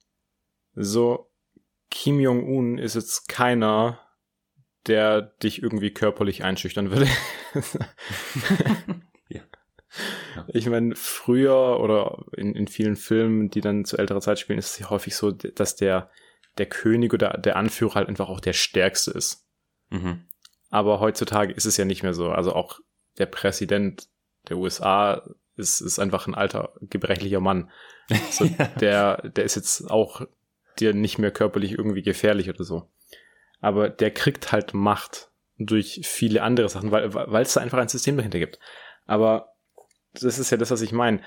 So, 0.73 1.31
Kim 1.89 2.19
Jong-un 2.19 2.77
ist 2.77 2.95
jetzt 2.95 3.27
keiner, 3.27 3.99
der 4.87 5.21
dich 5.21 5.61
irgendwie 5.61 5.91
körperlich 5.91 6.43
einschüchtern 6.43 6.89
würde. 6.89 7.07
Ich 10.53 10.67
meine, 10.67 10.95
früher 10.95 11.79
oder 11.79 12.25
in, 12.35 12.55
in 12.55 12.67
vielen 12.67 12.95
Filmen, 12.95 13.49
die 13.49 13.61
dann 13.61 13.85
zu 13.85 13.97
älterer 13.97 14.21
Zeit 14.21 14.39
spielen, 14.39 14.59
ist 14.59 14.71
es 14.71 14.79
ja 14.79 14.89
häufig 14.89 15.15
so, 15.15 15.31
dass 15.31 15.75
der, 15.75 16.09
der 16.57 16.67
König 16.67 17.13
oder 17.13 17.37
der 17.37 17.57
Anführer 17.57 17.95
halt 17.95 18.09
einfach 18.09 18.29
auch 18.29 18.39
der 18.39 18.53
Stärkste 18.53 19.11
ist. 19.11 19.47
Mhm. 19.89 20.25
Aber 20.71 20.99
heutzutage 21.01 21.53
ist 21.53 21.65
es 21.65 21.77
ja 21.77 21.85
nicht 21.85 22.01
mehr 22.01 22.13
so. 22.13 22.31
Also 22.31 22.53
auch 22.53 22.79
der 23.19 23.27
Präsident 23.27 24.07
der 24.49 24.57
USA 24.57 25.21
ist, 25.57 25.81
ist 25.81 25.99
einfach 25.99 26.27
ein 26.27 26.33
alter, 26.33 26.73
gebrechlicher 26.81 27.41
Mann. 27.41 27.69
So, 28.31 28.45
ja. 28.57 28.67
der, 28.79 29.29
der 29.29 29.43
ist 29.43 29.55
jetzt 29.55 29.91
auch 29.91 30.21
dir 30.79 30.93
nicht 30.93 31.19
mehr 31.19 31.31
körperlich 31.31 31.73
irgendwie 31.73 32.01
gefährlich 32.01 32.49
oder 32.49 32.63
so. 32.63 32.89
Aber 33.59 33.89
der 33.89 34.11
kriegt 34.11 34.51
halt 34.51 34.73
Macht 34.73 35.29
durch 35.57 36.01
viele 36.03 36.41
andere 36.41 36.69
Sachen, 36.69 36.91
weil 36.91 37.13
weil 37.13 37.43
es 37.43 37.53
da 37.53 37.61
einfach 37.61 37.77
ein 37.77 37.89
System 37.89 38.17
dahinter 38.17 38.39
gibt. 38.39 38.57
Aber 39.05 39.53
das 40.13 40.39
ist 40.39 40.49
ja 40.49 40.57
das, 40.57 40.71
was 40.71 40.81
ich 40.81 40.91
meine. 40.91 41.21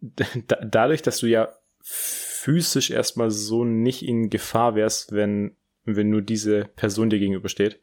Da, 0.48 0.56
dadurch, 0.56 1.00
dass 1.02 1.18
du 1.18 1.26
ja 1.26 1.52
physisch 1.80 2.90
erstmal 2.90 3.30
so 3.30 3.64
nicht 3.64 4.02
in 4.02 4.30
Gefahr 4.30 4.74
wärst, 4.74 5.12
wenn, 5.12 5.56
wenn 5.84 6.10
nur 6.10 6.22
diese 6.22 6.64
Person 6.74 7.08
dir 7.08 7.20
gegenübersteht, 7.20 7.80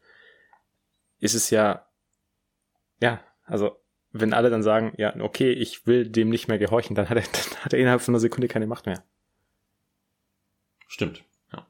ist 1.20 1.34
es 1.34 1.50
ja, 1.50 1.86
ja, 3.00 3.20
also 3.44 3.76
wenn 4.12 4.32
alle 4.32 4.50
dann 4.50 4.62
sagen, 4.62 4.92
ja, 4.96 5.14
okay, 5.20 5.52
ich 5.52 5.86
will 5.86 6.08
dem 6.08 6.30
nicht 6.30 6.48
mehr 6.48 6.58
gehorchen, 6.58 6.96
dann 6.96 7.08
hat 7.08 7.16
er, 7.16 7.22
dann 7.32 7.64
hat 7.64 7.72
er 7.72 7.78
innerhalb 7.78 8.02
von 8.02 8.14
einer 8.14 8.20
Sekunde 8.20 8.48
keine 8.48 8.66
Macht 8.66 8.86
mehr. 8.86 9.04
Stimmt, 10.88 11.24
ja. 11.52 11.66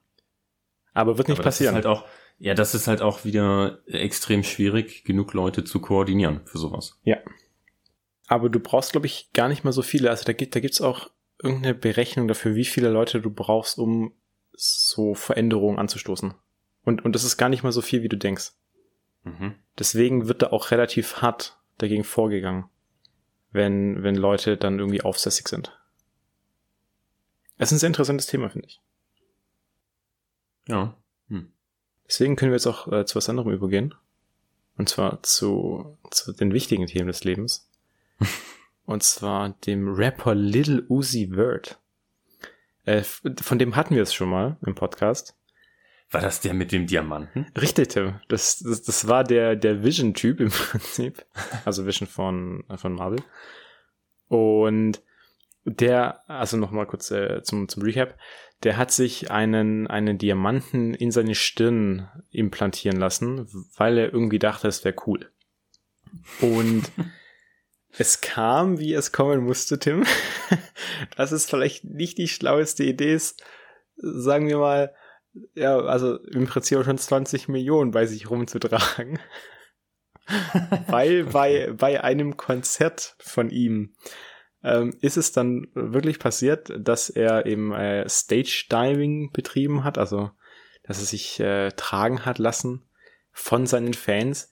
Aber 0.95 1.19
wird 1.19 1.29
nicht 1.29 1.39
Aber 1.39 1.45
passieren. 1.45 1.75
halt 1.75 1.87
auch, 1.87 2.07
ja, 2.39 2.55
das 2.55 2.75
ist 2.75 2.87
halt 2.89 3.03
auch 3.03 3.25
wieder 3.25 3.81
extrem 3.87 4.43
schwierig, 4.43 5.05
genug 5.05 5.35
Leute 5.35 5.65
zu 5.65 5.81
koordinieren 5.81 6.41
für 6.47 6.59
sowas. 6.59 6.99
Ja. 7.05 7.19
Aber 8.29 8.49
du 8.49 8.61
brauchst, 8.61 8.93
glaube 8.93 9.07
ich, 9.07 9.33
gar 9.33 9.49
nicht 9.49 9.65
mal 9.65 9.73
so 9.73 9.83
viele. 9.83 10.09
Also 10.09 10.25
da 10.25 10.33
gibt, 10.33 10.55
da 10.55 10.61
gibt's 10.61 10.81
auch 10.81 11.11
irgendeine 11.43 11.75
Berechnung 11.75 12.29
dafür, 12.29 12.55
wie 12.55 12.65
viele 12.65 12.89
Leute 12.89 13.21
du 13.21 13.31
brauchst, 13.31 13.79
um 13.79 14.15
so 14.53 15.15
Veränderungen 15.15 15.79
anzustoßen. 15.79 16.35
Und, 16.85 17.05
und 17.05 17.15
das 17.15 17.25
ist 17.25 17.37
gar 17.37 17.49
nicht 17.49 17.63
mal 17.63 17.73
so 17.73 17.83
viel, 17.83 18.03
wie 18.03 18.09
du 18.09 18.17
denkst. 18.17 18.53
Mhm. 19.25 19.55
Deswegen 19.79 20.29
wird 20.29 20.43
da 20.43 20.49
auch 20.49 20.71
relativ 20.71 21.17
hart 21.17 21.59
dagegen 21.79 22.05
vorgegangen, 22.05 22.65
wenn, 23.53 24.03
wenn 24.03 24.15
Leute 24.15 24.57
dann 24.57 24.79
irgendwie 24.79 25.03
aufsässig 25.03 25.49
sind. 25.49 25.77
Es 27.59 27.69
ist 27.69 27.77
ein 27.77 27.79
sehr 27.81 27.87
interessantes 27.89 28.27
Thema, 28.27 28.49
finde 28.49 28.69
ich. 28.69 28.81
Ja. 30.67 30.97
Hm. 31.29 31.53
Deswegen 32.07 32.37
können 32.37 32.53
wir 32.53 32.57
jetzt 32.57 32.67
auch 32.67 32.91
äh, 32.91 33.05
zu 33.05 33.17
was 33.17 33.29
anderem 33.29 33.53
übergehen. 33.53 33.95
Und 34.77 34.89
zwar 34.89 35.23
zu, 35.23 35.99
zu 36.11 36.33
den 36.33 36.53
wichtigen 36.53 36.87
Themen 36.87 37.09
des 37.09 37.25
Lebens. 37.25 37.69
und 38.87 39.03
zwar 39.03 39.51
dem 39.67 39.93
Rapper 39.95 40.35
Little 40.35 40.85
Uzi 40.89 41.33
Vert. 41.35 41.79
Äh, 42.85 43.03
von 43.03 43.59
dem 43.59 43.77
hatten 43.77 43.95
wir 43.95 44.03
es 44.03 44.15
schon 44.15 44.31
mal 44.31 44.57
im 44.65 44.75
Podcast. 44.75 45.37
War 46.11 46.21
das 46.21 46.41
der 46.41 46.55
mit 46.55 46.73
dem 46.73 46.87
Diamanten? 46.87 47.47
Richtig, 47.61 47.91
Tim. 47.91 48.21
Das, 48.29 48.59
das, 48.59 48.83
das 48.83 49.07
war 49.07 49.23
der, 49.23 49.55
der 49.55 49.85
Vision-Typ 49.85 50.41
im 50.41 50.49
Prinzip. 50.51 51.25
Also 51.65 51.87
Vision 51.87 52.09
von, 52.09 52.65
von 52.77 52.95
Marvel. 52.95 53.23
Und 54.27 55.03
der, 55.65 56.29
also 56.29 56.57
nochmal 56.57 56.87
kurz 56.87 57.11
äh, 57.11 57.43
zum, 57.43 57.69
zum 57.69 57.83
Recap, 57.83 58.19
der 58.65 58.77
hat 58.77 58.91
sich 58.91 59.31
einen, 59.31 59.87
einen 59.87 60.19
Diamanten 60.19 60.95
in 60.95 61.11
seine 61.13 61.35
Stirn 61.35 62.09
implantieren 62.31 62.99
lassen, 62.99 63.49
weil 63.77 63.99
er 63.99 64.13
irgendwie 64.13 64.39
dachte, 64.39 64.69
es 64.69 64.85
wäre 64.85 64.97
cool. 65.07 65.31
Und 66.41 66.91
es 67.99 68.21
kam, 68.21 68.79
wie 68.79 68.95
es 68.95 69.13
kommen 69.13 69.45
musste, 69.45 69.79
Tim. 69.79 70.05
Das 71.17 71.33
ist 71.33 71.49
vielleicht 71.49 71.85
nicht 71.85 72.19
die 72.19 72.29
schlaueste 72.29 72.85
Idee 72.85 73.15
ist, 73.15 73.43
sagen 73.97 74.49
wir 74.49 74.59
mal, 74.59 74.93
ja, 75.55 75.79
also 75.79 76.17
im 76.17 76.47
Prinzip 76.47 76.85
schon 76.85 76.99
20 76.99 77.49
Millionen 77.49 77.91
bei 77.93 78.07
sich 78.07 78.31
rumzutragen. 78.31 79.19
weil 80.89 81.25
bei, 81.25 81.73
bei 81.77 82.03
einem 82.03 82.37
Konzert 82.37 83.17
von 83.19 83.51
ihm 83.51 83.95
ähm, 84.63 84.95
ist 85.01 85.17
es 85.17 85.33
dann 85.33 85.69
wirklich 85.75 86.19
passiert, 86.19 86.71
dass 86.79 87.11
er 87.11 87.47
eben 87.47 87.73
äh, 87.73 88.09
Stage 88.09 88.67
Diving 88.71 89.33
betrieben 89.33 89.85
hat, 89.85 89.99
also 89.99 90.31
dass 90.83 90.99
er 90.99 91.07
sich 91.07 91.41
äh, 91.41 91.71
tragen 91.73 92.25
hat 92.25 92.39
lassen 92.39 92.85
von 93.33 93.67
seinen 93.67 93.95
Fans. 93.95 94.51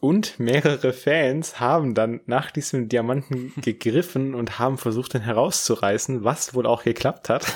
Und 0.00 0.38
mehrere 0.38 0.92
Fans 0.92 1.58
haben 1.58 1.94
dann 1.94 2.20
nach 2.26 2.50
diesem 2.50 2.88
Diamanten 2.88 3.52
gegriffen 3.62 4.34
und 4.34 4.58
haben 4.58 4.76
versucht, 4.76 5.14
ihn 5.14 5.22
herauszureißen, 5.22 6.22
was 6.22 6.54
wohl 6.54 6.66
auch 6.66 6.84
geklappt 6.84 7.28
hat. 7.30 7.46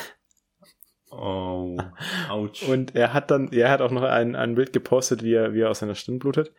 Oh, 1.11 1.77
ouch. 2.29 2.67
Und 2.67 2.95
er 2.95 3.13
hat 3.13 3.31
dann, 3.31 3.51
er 3.51 3.69
hat 3.69 3.81
auch 3.81 3.91
noch 3.91 4.03
ein, 4.03 4.35
ein 4.35 4.55
Bild 4.55 4.73
gepostet, 4.73 5.23
wie 5.23 5.33
er, 5.33 5.53
wie 5.53 5.61
er 5.61 5.69
aus 5.69 5.79
seiner 5.79 5.95
Stirn 5.95 6.19
blutet. 6.19 6.53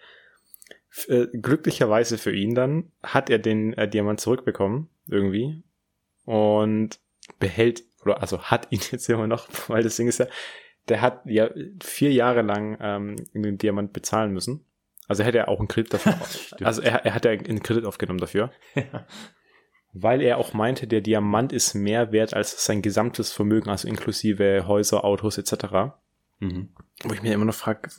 Äh, 1.09 1.27
glücklicherweise 1.33 2.19
für 2.19 2.35
ihn 2.35 2.55
dann 2.55 2.93
hat 3.03 3.31
er 3.31 3.39
den 3.39 3.73
äh, 3.75 3.89
Diamant 3.89 4.21
zurückbekommen, 4.21 4.89
irgendwie. 5.09 5.63
Und 6.27 7.01
behält, 7.39 7.83
oder 8.03 8.21
also 8.21 8.43
hat 8.43 8.69
ihn 8.71 8.81
jetzt 8.91 9.09
immer 9.09 9.27
noch, 9.27 9.49
weil 9.69 9.83
das 9.83 9.97
Ding 9.97 10.07
ist 10.07 10.19
ja, 10.19 10.27
der 10.89 11.01
hat 11.01 11.23
ja 11.25 11.49
vier 11.83 12.13
Jahre 12.13 12.43
lang 12.43 12.77
ähm, 12.81 13.17
den 13.33 13.57
Diamant 13.57 13.93
bezahlen 13.93 14.33
müssen. 14.33 14.67
Also 15.09 15.25
hätte 15.25 15.39
er 15.39 15.49
auch 15.49 15.59
einen 15.59 15.69
Kredit 15.69 15.95
dafür. 15.95 16.15
also 16.67 16.83
er, 16.83 17.07
er 17.07 17.15
hat 17.15 17.25
ja 17.25 17.31
einen 17.31 17.63
Kredit 17.63 17.87
aufgenommen 17.87 18.21
dafür. 18.21 18.51
Ja. 18.75 19.07
Weil 19.93 20.23
er 20.23 20.39
auch 20.39 20.55
meinte, 20.55 20.87
der 20.87 21.03
Diamant 21.03 21.53
ist 21.53 21.75
mehr 21.75 22.13
wert 22.13 22.35
als 22.35 22.65
sein 22.65 22.81
gesamtes 22.81 23.33
Vermögen, 23.33 23.69
also 23.69 23.87
inklusive 23.87 24.67
Häuser, 24.67 25.05
Autos 25.05 25.37
etc. 25.37 25.95
Mhm. 26.39 26.71
Wo 27.03 27.13
ich 27.13 27.23
mir 27.23 27.35
immer 27.35 27.45
noch 27.45 27.55
frage, 27.55 27.91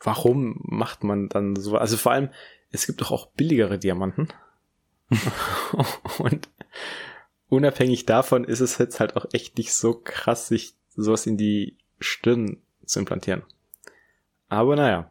warum 0.00 0.60
macht 0.62 1.04
man 1.04 1.28
dann 1.28 1.56
so? 1.56 1.76
Also 1.76 1.96
vor 1.96 2.12
allem, 2.12 2.30
es 2.70 2.86
gibt 2.86 3.00
doch 3.00 3.10
auch 3.10 3.26
billigere 3.28 3.78
Diamanten. 3.78 4.28
und 6.18 6.48
unabhängig 7.48 8.06
davon 8.06 8.44
ist 8.44 8.60
es 8.60 8.78
jetzt 8.78 9.00
halt 9.00 9.16
auch 9.16 9.26
echt 9.32 9.58
nicht 9.58 9.74
so 9.74 9.94
krass, 9.94 10.48
sich 10.48 10.74
sowas 10.88 11.26
in 11.26 11.36
die 11.36 11.76
Stirn 12.00 12.62
zu 12.84 12.98
implantieren. 12.98 13.42
Aber 14.48 14.76
naja, 14.76 15.10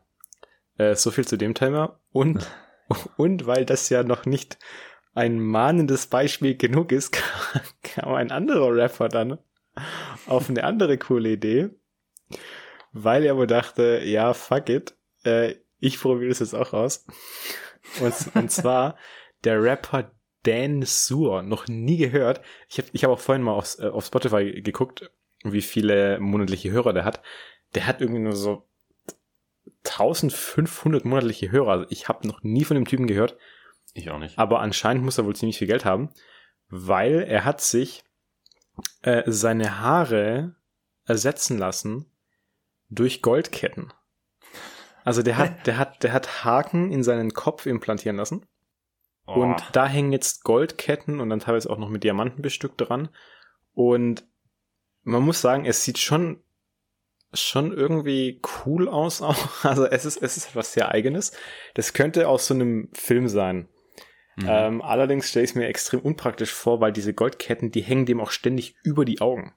äh, 0.77 0.95
so 0.95 1.12
viel 1.12 1.27
zu 1.27 1.38
dem 1.38 1.53
Thema. 1.53 2.00
Und, 2.12 2.48
und 3.17 3.45
weil 3.45 3.65
das 3.65 3.89
ja 3.89 4.03
noch 4.03 4.25
nicht 4.25 4.57
ein 5.13 5.39
mahnendes 5.39 6.08
Beispiel 6.08 6.56
genug 6.56 6.91
ist, 6.91 7.18
kam 7.84 8.13
ein 8.13 8.32
anderer 8.32 8.74
Rapper 8.74 9.10
dann 9.10 9.38
auf 10.27 10.50
eine 10.50 10.63
andere 10.63 10.98
coole 10.98 11.32
Idee 11.32 11.72
weil 12.94 13.25
er 13.25 13.38
wohl 13.38 13.48
dachte, 13.48 14.01
ja, 14.03 14.34
fuck 14.34 14.70
it, 14.70 14.96
äh, 15.24 15.56
ich 15.80 16.00
probiere 16.00 16.30
das 16.30 16.39
jetzt 16.39 16.56
auch 16.56 16.74
aus. 16.74 17.06
Und, 18.00 18.36
und 18.36 18.51
zwar 18.51 18.98
der 19.44 19.62
Rapper 19.62 20.12
Dan 20.44 20.84
Sur, 20.84 21.41
noch 21.44 21.68
nie 21.68 21.98
gehört. 21.98 22.41
Ich 22.68 22.77
habe 22.77 22.88
ich 22.94 23.03
hab 23.03 23.12
auch 23.12 23.20
vorhin 23.20 23.44
mal 23.44 23.53
auf, 23.53 23.77
äh, 23.80 23.88
auf 23.88 24.06
Spotify 24.06 24.62
geguckt, 24.62 25.12
wie 25.44 25.62
viele 25.62 26.20
monatliche 26.20 26.72
Hörer 26.72 26.94
der 26.94 27.06
hat. 27.06 27.22
Der 27.75 27.88
hat 27.88 28.01
irgendwie 28.01 28.22
nur 28.22 28.36
so 28.36 28.68
1500 29.86 31.06
monatliche 31.06 31.51
Hörer. 31.51 31.72
Also 31.72 31.86
ich 31.89 32.08
habe 32.08 32.27
noch 32.27 32.44
nie 32.44 32.65
von 32.65 32.75
dem 32.75 32.86
Typen 32.86 33.08
gehört. 33.08 33.38
Ich 33.93 34.10
auch 34.10 34.19
nicht. 34.19 34.38
Aber 34.38 34.60
anscheinend 34.60 35.03
muss 35.03 35.17
er 35.17 35.25
wohl 35.25 35.36
ziemlich 35.36 35.57
viel 35.57 35.67
Geld 35.67 35.86
haben, 35.86 36.10
weil 36.69 37.21
er 37.21 37.45
hat 37.45 37.62
sich 37.62 38.03
äh, 39.01 39.24
seine 39.25 39.79
Haare 39.79 40.55
ersetzen 41.05 41.57
lassen 41.57 42.05
durch 42.89 43.21
Goldketten. 43.21 43.91
Also 45.03 45.24
der 45.24 45.38
hat, 45.38 45.51
der 45.67 45.77
hat, 45.77 46.03
der 46.03 46.13
hat 46.13 46.43
Haken 46.43 46.91
in 46.91 47.03
seinen 47.03 47.33
Kopf 47.33 47.65
implantieren 47.65 48.17
lassen. 48.17 48.45
Oh. 49.27 49.33
Und 49.33 49.63
da 49.74 49.88
hängen 49.88 50.12
jetzt 50.12 50.43
Goldketten 50.43 51.19
und 51.19 51.29
dann 51.29 51.39
teilweise 51.39 51.69
auch 51.69 51.77
noch 51.77 51.89
mit 51.89 52.03
Diamanten 52.03 52.41
bestückt 52.41 52.81
dran. 52.81 53.10
Und 53.74 54.27
man 55.03 55.24
muss 55.24 55.41
sagen, 55.41 55.65
es 55.65 55.83
sieht 55.83 55.98
schon, 55.98 56.43
schon 57.33 57.71
irgendwie 57.71 58.41
cool 58.65 58.88
aus 58.88 59.21
auch. 59.21 59.38
Also 59.63 59.86
es 59.86 60.05
ist, 60.05 60.21
es 60.21 60.38
ist 60.38 60.50
etwas 60.50 60.74
sehr 60.74 60.89
eigenes. 60.89 61.31
Das 61.75 61.93
könnte 61.93 62.27
aus 62.27 62.48
so 62.48 62.53
einem 62.53 62.89
Film 62.93 63.27
sein. 63.27 63.69
Mhm. 64.41 64.48
Ähm, 64.48 64.81
allerdings 64.81 65.29
stelle 65.29 65.43
ich 65.43 65.51
es 65.51 65.55
mir 65.55 65.67
extrem 65.67 66.00
unpraktisch 66.01 66.53
vor, 66.53 66.81
weil 66.81 66.91
diese 66.91 67.13
Goldketten, 67.13 67.71
die 67.71 67.81
hängen 67.81 68.05
dem 68.05 68.19
auch 68.19 68.31
ständig 68.31 68.75
über 68.83 69.05
die 69.05 69.21
Augen. 69.21 69.53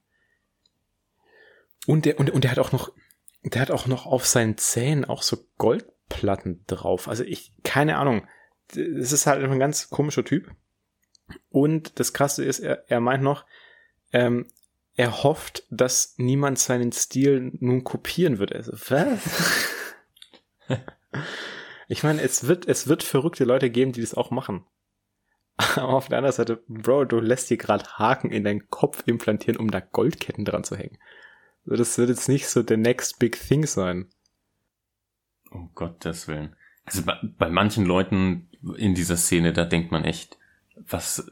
Und 1.87 2.07
der, 2.07 2.19
und, 2.19 2.31
und 2.31 2.45
der 2.45 2.51
hat 2.51 2.59
auch 2.59 2.73
noch 2.73 2.93
der 3.45 3.61
hat 3.61 3.71
auch 3.71 3.87
noch 3.87 4.07
auf 4.07 4.27
seinen 4.27 4.57
Zähnen 4.57 5.05
auch 5.05 5.23
so 5.23 5.37
Goldplatten 5.59 6.65
drauf. 6.67 7.09
Also 7.09 7.25
ich, 7.25 7.53
keine 7.63 7.99
Ahnung. 7.99 8.27
Es 8.73 9.13
ist 9.13 9.27
halt 9.27 9.45
ein 9.45 9.59
ganz 9.59 9.91
komischer 9.91 10.25
Typ. 10.25 10.51
Und 11.51 12.01
das 12.01 12.15
Krasse 12.15 12.45
ist, 12.45 12.61
er, 12.61 12.85
er 12.89 13.01
meint 13.01 13.23
noch, 13.23 13.45
ähm, 14.13 14.47
er 14.97 15.23
hofft, 15.23 15.65
dass 15.71 16.15
niemand 16.17 16.59
seinen 16.59 16.93
Stil 16.93 17.53
nun 17.59 17.85
kopieren 17.85 18.39
wird. 18.39 18.55
Also, 18.55 18.73
was? 18.73 19.69
ich 21.89 22.03
meine, 22.03 22.23
es 22.23 22.47
wird, 22.47 22.67
es 22.67 22.87
wird 22.89 23.03
verrückte 23.03 23.45
Leute 23.45 23.71
geben, 23.71 23.93
die 23.93 24.01
das 24.01 24.15
auch 24.15 24.31
machen. 24.31 24.65
Aber 25.57 25.95
auf 25.95 26.09
der 26.09 26.19
anderen 26.19 26.35
Seite, 26.35 26.63
Bro, 26.69 27.05
du 27.05 27.21
lässt 27.21 27.51
dir 27.51 27.57
gerade 27.57 27.85
Haken 27.99 28.31
in 28.31 28.45
deinen 28.45 28.69
Kopf 28.71 29.05
implantieren, 29.07 29.59
um 29.59 29.71
da 29.71 29.81
Goldketten 29.81 30.45
dran 30.45 30.65
zu 30.65 30.77
hängen. 30.77 30.99
Das 31.65 31.97
wird 31.97 32.09
jetzt 32.09 32.29
nicht 32.29 32.49
so 32.49 32.63
der 32.63 32.77
next 32.77 33.19
big 33.19 33.41
thing 33.41 33.67
sein. 33.67 34.11
Um 35.51 35.71
Gottes 35.75 36.29
Willen. 36.29 36.57
Also 36.85 37.03
bei, 37.03 37.19
bei 37.39 37.49
manchen 37.49 37.87
Leuten 37.87 38.49
in 38.77 38.95
dieser 38.95 39.17
Szene, 39.17 39.53
da 39.53 39.65
denkt 39.65 39.91
man 39.91 40.05
echt, 40.05 40.39
was, 40.77 41.31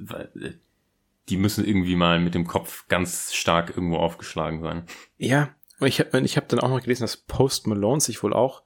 die 1.29 1.37
müssen 1.37 1.67
irgendwie 1.67 1.97
mal 1.97 2.21
mit 2.21 2.35
dem 2.35 2.47
Kopf 2.47 2.87
ganz 2.89 3.35
stark 3.35 3.71
irgendwo 3.71 3.97
aufgeschlagen 3.97 4.61
sein. 4.63 4.87
Ja, 5.19 5.55
und 5.81 5.89
ich 5.89 6.01
habe 6.01 6.21
ich 6.21 6.37
hab 6.37 6.49
dann 6.49 6.61
auch 6.61 6.71
noch 6.71 6.81
gelesen, 6.81 7.03
dass 7.03 7.17
Post 7.17 7.67
Malone 7.67 8.01
sich 8.01 8.23
wohl 8.23 8.33
auch 8.33 8.63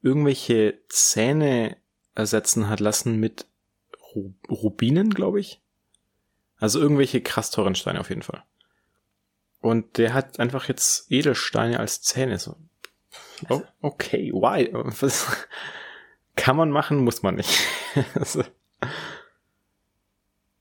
irgendwelche 0.00 0.80
Zähne 0.88 1.76
ersetzen 2.14 2.68
hat 2.68 2.80
lassen 2.80 3.20
mit 3.20 3.46
Rubinen, 4.14 5.10
glaube 5.10 5.40
ich. 5.40 5.60
Also 6.58 6.80
irgendwelche 6.80 7.20
krass 7.20 7.50
teuren 7.50 7.74
Steine 7.74 8.00
auf 8.00 8.08
jeden 8.08 8.22
Fall. 8.22 8.44
Und 9.60 9.98
der 9.98 10.14
hat 10.14 10.40
einfach 10.40 10.68
jetzt 10.68 11.10
Edelsteine 11.10 11.78
als 11.78 12.02
Zähne. 12.02 12.38
So. 12.38 12.56
Oh, 13.48 13.62
okay, 13.80 14.32
why? 14.32 14.70
Was 15.00 15.26
kann 16.36 16.56
man 16.56 16.70
machen, 16.70 16.98
muss 16.98 17.22
man 17.22 17.36
nicht. 17.36 17.60
also. 18.14 18.44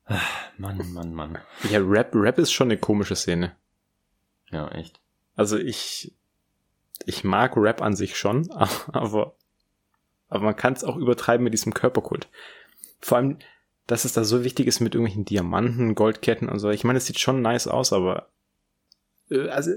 Mann, 0.57 0.91
Mann, 0.93 1.13
Mann. 1.13 1.39
Ja, 1.69 1.79
Rap, 1.81 2.11
Rap 2.13 2.37
ist 2.37 2.51
schon 2.51 2.67
eine 2.67 2.77
komische 2.77 3.15
Szene. 3.15 3.55
Ja, 4.51 4.67
echt. 4.69 4.99
Also 5.35 5.57
ich, 5.57 6.13
ich 7.05 7.23
mag 7.23 7.55
Rap 7.55 7.81
an 7.81 7.95
sich 7.95 8.17
schon, 8.17 8.51
aber, 8.91 9.35
aber 10.27 10.43
man 10.43 10.55
kann 10.55 10.73
es 10.73 10.83
auch 10.83 10.97
übertreiben 10.97 11.43
mit 11.43 11.53
diesem 11.53 11.73
Körperkult. 11.73 12.29
Vor 13.01 13.17
allem, 13.17 13.39
dass 13.87 14.05
es 14.05 14.13
da 14.13 14.23
so 14.23 14.43
wichtig 14.43 14.67
ist 14.67 14.79
mit 14.79 14.95
irgendwelchen 14.95 15.25
Diamanten, 15.25 15.95
Goldketten 15.95 16.47
und 16.47 16.59
so. 16.59 16.69
Ich 16.69 16.83
meine, 16.83 16.97
es 16.97 17.07
sieht 17.07 17.19
schon 17.19 17.41
nice 17.41 17.67
aus, 17.67 17.91
aber 17.93 18.29
äh, 19.29 19.49
also 19.49 19.71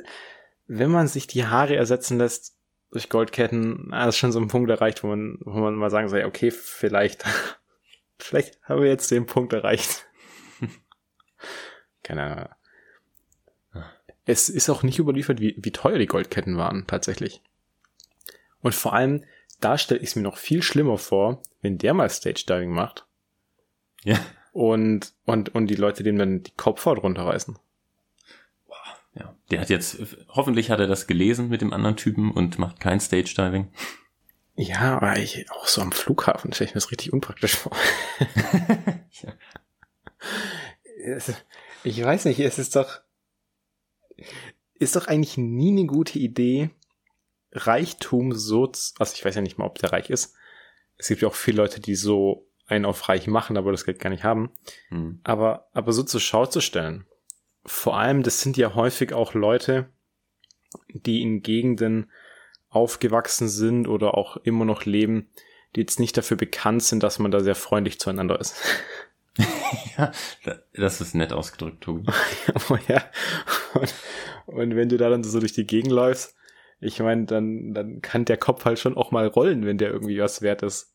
wenn 0.66 0.90
man 0.90 1.08
sich 1.08 1.26
die 1.26 1.46
Haare 1.46 1.76
ersetzen 1.76 2.18
lässt 2.18 2.56
durch 2.90 3.08
Goldketten, 3.08 3.88
das 3.90 4.14
ist 4.14 4.18
schon 4.18 4.32
so 4.32 4.38
ein 4.38 4.48
Punkt 4.48 4.70
erreicht, 4.70 5.02
wo 5.02 5.08
man, 5.08 5.38
wo 5.40 5.58
man 5.58 5.74
mal 5.74 5.90
sagen 5.90 6.08
soll, 6.08 6.24
okay, 6.24 6.50
vielleicht, 6.50 7.24
vielleicht 8.18 8.62
haben 8.62 8.82
wir 8.82 8.88
jetzt 8.88 9.10
den 9.10 9.26
Punkt 9.26 9.52
erreicht. 9.52 10.06
Keine 12.02 12.22
Ahnung. 12.22 12.48
Es 14.26 14.48
ist 14.48 14.70
auch 14.70 14.82
nicht 14.82 14.98
überliefert, 14.98 15.40
wie, 15.40 15.54
wie 15.58 15.72
teuer 15.72 15.98
die 15.98 16.06
Goldketten 16.06 16.56
waren, 16.56 16.86
tatsächlich. 16.86 17.42
Und 18.62 18.74
vor 18.74 18.94
allem, 18.94 19.24
da 19.60 19.76
stelle 19.76 20.00
ich 20.00 20.10
es 20.10 20.16
mir 20.16 20.22
noch 20.22 20.38
viel 20.38 20.62
schlimmer 20.62 20.96
vor, 20.96 21.42
wenn 21.60 21.76
der 21.76 21.92
mal 21.92 22.08
Stage 22.08 22.44
Diving 22.48 22.70
macht. 22.70 23.06
Ja. 24.04 24.18
Und, 24.52 25.12
und, 25.24 25.54
und 25.54 25.66
die 25.66 25.74
Leute 25.74 26.02
dem 26.02 26.16
dann 26.16 26.42
die 26.42 26.52
Kopfhaut 26.52 27.02
runterreißen. 27.02 27.58
Ja, 29.16 29.34
der 29.50 29.60
hat 29.60 29.70
jetzt, 29.70 29.98
hoffentlich 30.28 30.70
hat 30.70 30.80
er 30.80 30.88
das 30.88 31.06
gelesen 31.06 31.48
mit 31.48 31.60
dem 31.60 31.72
anderen 31.72 31.96
Typen 31.96 32.32
und 32.32 32.58
macht 32.58 32.80
kein 32.80 33.00
Stage 33.00 33.34
Diving. 33.36 33.68
Ja, 34.56 34.96
aber 34.96 35.18
ich, 35.18 35.50
auch 35.50 35.66
so 35.66 35.82
am 35.82 35.92
Flughafen 35.92 36.52
stelle 36.52 36.68
ich 36.68 36.74
mir 36.74 36.80
das 36.80 36.90
richtig 36.90 37.12
unpraktisch 37.12 37.56
vor. 37.56 37.72
ja. 40.98 41.18
Ich 41.84 42.02
weiß 42.02 42.24
nicht, 42.24 42.40
es 42.40 42.58
ist 42.58 42.76
doch, 42.76 43.00
ist 44.74 44.96
doch 44.96 45.06
eigentlich 45.06 45.36
nie 45.36 45.70
eine 45.70 45.86
gute 45.86 46.18
Idee, 46.18 46.70
Reichtum 47.52 48.32
so, 48.32 48.64
also 48.98 49.12
ich 49.14 49.24
weiß 49.24 49.36
ja 49.36 49.42
nicht 49.42 49.58
mal, 49.58 49.66
ob 49.66 49.78
der 49.78 49.92
reich 49.92 50.10
ist. 50.10 50.34
Es 50.96 51.08
gibt 51.08 51.22
ja 51.22 51.28
auch 51.28 51.34
viele 51.34 51.58
Leute, 51.58 51.80
die 51.80 51.94
so 51.94 52.43
einen 52.66 52.84
auf 52.84 53.08
reich 53.08 53.26
machen, 53.26 53.56
aber 53.56 53.72
das 53.72 53.84
Geld 53.84 53.98
gar 53.98 54.10
nicht 54.10 54.24
haben. 54.24 54.50
Hm. 54.88 55.20
Aber, 55.24 55.68
aber 55.72 55.92
so 55.92 56.02
zur 56.02 56.20
Schau 56.20 56.46
zu 56.46 56.60
stellen. 56.60 57.06
Vor 57.66 57.96
allem, 57.98 58.22
das 58.22 58.40
sind 58.40 58.56
ja 58.56 58.74
häufig 58.74 59.12
auch 59.12 59.34
Leute, 59.34 59.88
die 60.88 61.22
in 61.22 61.42
Gegenden 61.42 62.10
aufgewachsen 62.68 63.48
sind 63.48 63.86
oder 63.88 64.16
auch 64.16 64.36
immer 64.38 64.64
noch 64.64 64.84
leben, 64.84 65.30
die 65.74 65.80
jetzt 65.80 66.00
nicht 66.00 66.16
dafür 66.16 66.36
bekannt 66.36 66.82
sind, 66.82 67.02
dass 67.02 67.18
man 67.18 67.30
da 67.30 67.40
sehr 67.40 67.54
freundlich 67.54 68.00
zueinander 68.00 68.40
ist. 68.40 68.56
ja, 69.98 70.12
das 70.74 71.00
ist 71.00 71.14
nett 71.14 71.32
ausgedrückt, 71.32 71.82
Tobi. 71.82 72.10
ja. 72.88 73.04
Und, 73.74 73.94
und, 74.46 74.76
wenn 74.76 74.88
du 74.88 74.96
da 74.96 75.08
dann 75.08 75.24
so 75.24 75.40
durch 75.40 75.52
die 75.52 75.66
Gegend 75.66 75.92
läufst, 75.92 76.36
ich 76.80 77.00
meine, 77.00 77.24
dann, 77.24 77.72
dann 77.74 78.02
kann 78.02 78.24
der 78.24 78.36
Kopf 78.36 78.64
halt 78.64 78.78
schon 78.78 78.96
auch 78.96 79.10
mal 79.10 79.26
rollen, 79.26 79.64
wenn 79.64 79.78
der 79.78 79.90
irgendwie 79.90 80.20
was 80.20 80.42
wert 80.42 80.62
ist. 80.62 80.94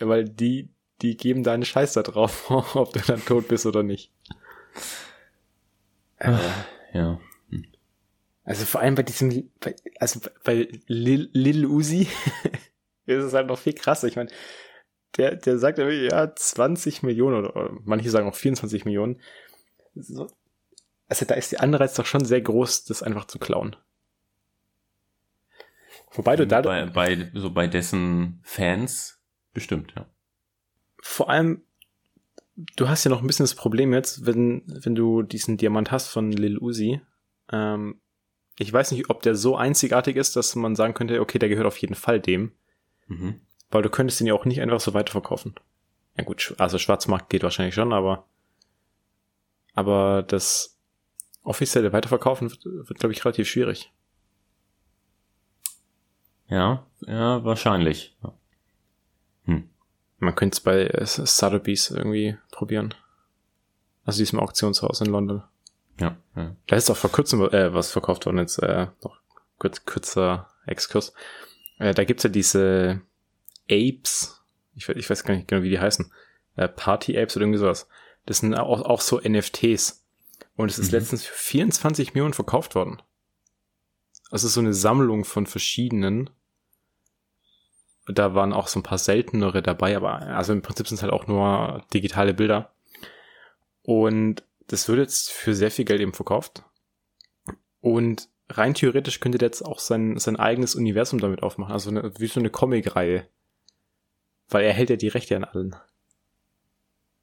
Weil 0.00 0.24
die, 0.24 0.73
die 1.02 1.16
geben 1.16 1.42
da 1.42 1.52
einen 1.52 1.64
Scheiß 1.64 1.94
da 1.94 2.02
drauf, 2.02 2.50
ob 2.50 2.92
du 2.92 3.00
dann 3.00 3.24
tot 3.24 3.48
bist 3.48 3.66
oder 3.66 3.82
nicht. 3.82 4.12
Äh, 6.18 6.38
ja. 6.92 7.20
Also 8.44 8.66
vor 8.66 8.82
allem 8.82 8.94
bei 8.94 9.02
diesem, 9.02 9.50
bei, 9.60 9.74
also 9.98 10.20
bei 10.44 10.68
Lil, 10.86 11.30
Lil 11.32 11.66
Uzi 11.66 12.08
ist 13.06 13.24
es 13.24 13.32
halt 13.32 13.46
noch 13.46 13.58
viel 13.58 13.72
krasser. 13.72 14.06
Ich 14.06 14.16
meine, 14.16 14.30
der, 15.16 15.36
der 15.36 15.58
sagt 15.58 15.78
ja 15.78 16.34
20 16.34 17.02
Millionen 17.02 17.36
oder, 17.38 17.56
oder 17.56 17.78
manche 17.84 18.10
sagen 18.10 18.28
auch 18.28 18.34
24 18.34 18.84
Millionen. 18.84 19.20
So, 19.94 20.28
also 21.08 21.24
da 21.24 21.34
ist 21.34 21.52
der 21.52 21.62
Anreiz 21.62 21.94
doch 21.94 22.06
schon 22.06 22.24
sehr 22.24 22.40
groß, 22.40 22.84
das 22.84 23.02
einfach 23.02 23.26
zu 23.26 23.38
klauen. 23.38 23.76
Wobei 26.12 26.36
du 26.36 26.46
da 26.46 26.60
bei, 26.60 26.86
bei 26.86 27.30
so 27.34 27.50
bei 27.50 27.66
dessen 27.66 28.40
Fans 28.42 29.20
bestimmt, 29.52 29.94
ja. 29.96 30.06
Vor 31.06 31.28
allem 31.28 31.60
du 32.56 32.88
hast 32.88 33.04
ja 33.04 33.10
noch 33.10 33.20
ein 33.20 33.26
bisschen 33.26 33.44
das 33.44 33.54
Problem 33.54 33.92
jetzt, 33.92 34.24
wenn 34.24 34.62
wenn 34.66 34.94
du 34.94 35.22
diesen 35.22 35.58
Diamant 35.58 35.92
hast 35.92 36.08
von 36.08 36.32
Lil 36.32 36.58
Uzi. 36.58 37.00
Ähm, 37.52 38.00
ich 38.58 38.72
weiß 38.72 38.92
nicht, 38.92 39.10
ob 39.10 39.20
der 39.22 39.34
so 39.34 39.54
einzigartig 39.56 40.16
ist, 40.16 40.34
dass 40.34 40.56
man 40.56 40.76
sagen 40.76 40.94
könnte, 40.94 41.20
okay, 41.20 41.38
der 41.38 41.50
gehört 41.50 41.66
auf 41.66 41.76
jeden 41.76 41.94
Fall 41.94 42.20
dem. 42.20 42.52
Mhm. 43.06 43.40
Weil 43.70 43.82
du 43.82 43.90
könntest 43.90 44.20
ihn 44.20 44.28
ja 44.28 44.34
auch 44.34 44.46
nicht 44.46 44.62
einfach 44.62 44.80
so 44.80 44.94
weiterverkaufen. 44.94 45.54
Ja 46.16 46.24
gut, 46.24 46.54
also 46.56 46.78
Schwarzmarkt 46.78 47.28
geht 47.28 47.42
wahrscheinlich 47.42 47.74
schon, 47.74 47.92
aber 47.92 48.26
aber 49.74 50.22
das 50.22 50.78
offizielle 51.42 51.92
Weiterverkaufen 51.92 52.50
wird, 52.50 52.64
wird 52.64 52.98
glaube 52.98 53.12
ich, 53.12 53.22
relativ 53.24 53.46
schwierig. 53.46 53.92
Ja, 56.48 56.86
ja, 57.00 57.44
wahrscheinlich. 57.44 58.16
Hm. 59.44 59.68
Man 60.24 60.34
könnte 60.34 60.56
es 60.56 60.60
bei 60.60 60.86
äh, 60.86 61.06
Sotheby's 61.06 61.90
irgendwie 61.90 62.36
probieren. 62.50 62.94
Also 64.04 64.18
diesem 64.18 64.40
Auktionshaus 64.40 65.00
in 65.00 65.06
London. 65.06 65.42
Ja. 65.98 66.16
ja. 66.36 66.56
Da 66.66 66.76
ist 66.76 66.90
auch 66.90 66.96
vor 66.96 67.10
kurzem 67.10 67.40
äh, 67.42 67.72
was 67.72 67.92
verkauft 67.92 68.26
worden, 68.26 68.38
jetzt 68.38 68.58
äh, 68.58 68.88
noch 69.02 69.18
kurz, 69.58 69.84
kurzer 69.84 70.50
Exkurs. 70.66 71.12
Äh, 71.78 71.94
da 71.94 72.04
gibt's 72.04 72.24
ja 72.24 72.30
diese 72.30 73.00
Apes, 73.70 74.42
ich, 74.74 74.88
ich 74.88 75.08
weiß 75.08 75.24
gar 75.24 75.34
nicht 75.34 75.48
genau, 75.48 75.62
wie 75.62 75.70
die 75.70 75.80
heißen, 75.80 76.12
äh, 76.56 76.68
Party 76.68 77.18
Apes 77.18 77.36
oder 77.36 77.44
irgendwie 77.44 77.60
sowas. 77.60 77.88
Das 78.26 78.38
sind 78.38 78.54
auch, 78.54 78.82
auch 78.82 79.00
so 79.00 79.20
NFTs. 79.20 80.04
Und 80.56 80.70
es 80.70 80.78
ist 80.78 80.92
mhm. 80.92 80.98
letztens 80.98 81.24
für 81.24 81.34
24 81.34 82.14
Millionen 82.14 82.34
verkauft 82.34 82.74
worden. 82.74 83.02
Also 84.30 84.48
so 84.48 84.60
eine 84.60 84.74
Sammlung 84.74 85.24
von 85.24 85.46
verschiedenen. 85.46 86.30
Da 88.06 88.34
waren 88.34 88.52
auch 88.52 88.68
so 88.68 88.80
ein 88.80 88.82
paar 88.82 88.98
seltenere 88.98 89.62
dabei, 89.62 89.96
aber 89.96 90.20
also 90.20 90.52
im 90.52 90.62
Prinzip 90.62 90.88
sind 90.88 90.96
es 90.96 91.02
halt 91.02 91.12
auch 91.12 91.26
nur 91.26 91.84
digitale 91.92 92.34
Bilder. 92.34 92.72
Und 93.82 94.42
das 94.66 94.88
wird 94.88 94.98
jetzt 94.98 95.30
für 95.30 95.54
sehr 95.54 95.70
viel 95.70 95.84
Geld 95.84 96.00
eben 96.00 96.12
verkauft. 96.12 96.64
Und 97.80 98.28
rein 98.48 98.74
theoretisch 98.74 99.20
könnte 99.20 99.38
der 99.38 99.48
jetzt 99.48 99.62
auch 99.62 99.78
sein, 99.78 100.18
sein 100.18 100.36
eigenes 100.36 100.74
Universum 100.74 101.18
damit 101.18 101.42
aufmachen. 101.42 101.72
Also 101.72 101.90
eine, 101.90 102.12
wie 102.18 102.26
so 102.26 102.40
eine 102.40 102.50
Comic-Reihe. 102.50 103.26
Weil 104.48 104.64
er 104.64 104.72
hält 104.72 104.90
ja 104.90 104.96
die 104.96 105.08
Rechte 105.08 105.36
an 105.36 105.44
allen. 105.44 105.76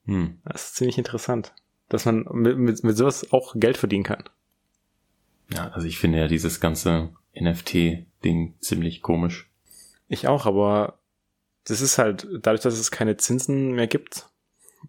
Hm. 0.06 0.40
Das 0.46 0.70
ist 0.70 0.76
ziemlich 0.76 0.98
interessant. 0.98 1.54
Dass 1.90 2.06
man 2.06 2.26
mit, 2.32 2.58
mit, 2.58 2.84
mit 2.84 2.98
sowas 2.98 3.32
auch 3.32 3.54
Geld 3.56 3.78
verdienen 3.78 4.04
kann. 4.04 4.24
Ja, 5.54 5.70
also 5.70 5.88
ich 5.88 6.00
finde 6.00 6.20
ja 6.20 6.28
dieses 6.28 6.60
ganze 6.60 7.14
NFT-Ding 7.40 8.56
ziemlich 8.60 9.02
komisch. 9.02 9.51
Ich 10.12 10.28
auch, 10.28 10.46
aber 10.46 11.00
das 11.64 11.80
ist 11.80 11.98
halt, 11.98 12.28
dadurch, 12.42 12.62
dass 12.62 12.78
es 12.78 12.92
keine 12.92 13.16
Zinsen 13.16 13.72
mehr 13.72 13.88
gibt, 13.88 14.28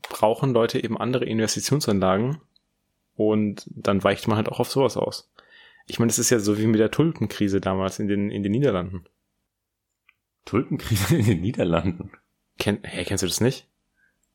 brauchen 0.02 0.52
Leute 0.52 0.82
eben 0.82 0.98
andere 0.98 1.26
Investitionsanlagen 1.26 2.40
und 3.14 3.64
dann 3.70 4.02
weicht 4.02 4.26
man 4.26 4.36
halt 4.36 4.48
auch 4.48 4.58
auf 4.58 4.68
sowas 4.68 4.96
aus. 4.96 5.30
Ich 5.86 6.00
meine, 6.00 6.08
das 6.08 6.18
ist 6.18 6.30
ja 6.30 6.40
so 6.40 6.58
wie 6.58 6.66
mit 6.66 6.80
der 6.80 6.90
Tulpenkrise 6.90 7.60
damals 7.60 8.00
in 8.00 8.08
den, 8.08 8.30
in 8.32 8.42
den 8.42 8.50
Niederlanden. 8.50 9.04
Tulpenkrise 10.44 11.16
in 11.16 11.24
den 11.24 11.40
Niederlanden? 11.40 12.10
Ken, 12.58 12.80
hey, 12.82 13.04
kennst 13.04 13.22
du 13.22 13.28
das 13.28 13.40
nicht? 13.40 13.68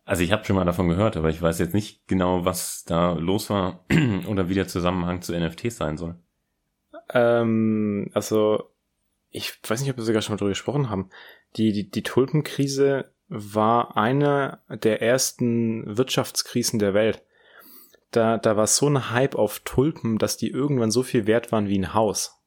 Also 0.06 0.24
ich 0.24 0.32
habe 0.32 0.46
schon 0.46 0.56
mal 0.56 0.64
davon 0.64 0.88
gehört, 0.88 1.18
aber 1.18 1.30
ich 1.30 1.42
weiß 1.42 1.60
jetzt 1.60 1.74
nicht 1.74 2.08
genau, 2.08 2.46
was 2.46 2.86
da 2.86 3.12
los 3.12 3.50
war 3.50 3.84
oder 4.28 4.48
wie 4.48 4.54
der 4.56 4.70
Zusammenhang 4.70 5.22
zu 5.22 5.38
NFTs 5.38 5.76
sein 5.76 5.98
soll. 5.98 6.16
Ähm, 7.14 8.10
also 8.14 8.72
ich 9.30 9.60
weiß 9.68 9.82
nicht, 9.82 9.90
ob 9.90 9.98
wir 9.98 10.04
sogar 10.04 10.22
schon 10.22 10.34
mal 10.34 10.38
drüber 10.38 10.50
gesprochen 10.50 10.90
haben. 10.90 11.10
Die, 11.56 11.72
die, 11.72 11.90
die 11.90 12.04
Tulpenkrise 12.04 13.12
war 13.30 13.98
eine 13.98 14.62
der 14.70 15.02
ersten 15.02 15.98
Wirtschaftskrisen 15.98 16.80
der 16.80 16.94
Welt. 16.94 17.24
Da, 18.12 18.38
da 18.38 18.56
war 18.56 18.68
so 18.68 18.88
ein 18.88 19.12
Hype 19.12 19.36
auf 19.36 19.60
Tulpen, 19.60 20.18
dass 20.18 20.38
die 20.38 20.50
irgendwann 20.50 20.92
so 20.92 21.04
viel 21.04 21.28
wert 21.28 21.52
waren 21.52 21.68
wie 21.68 21.78
ein 21.78 21.94
Haus. 21.94 22.42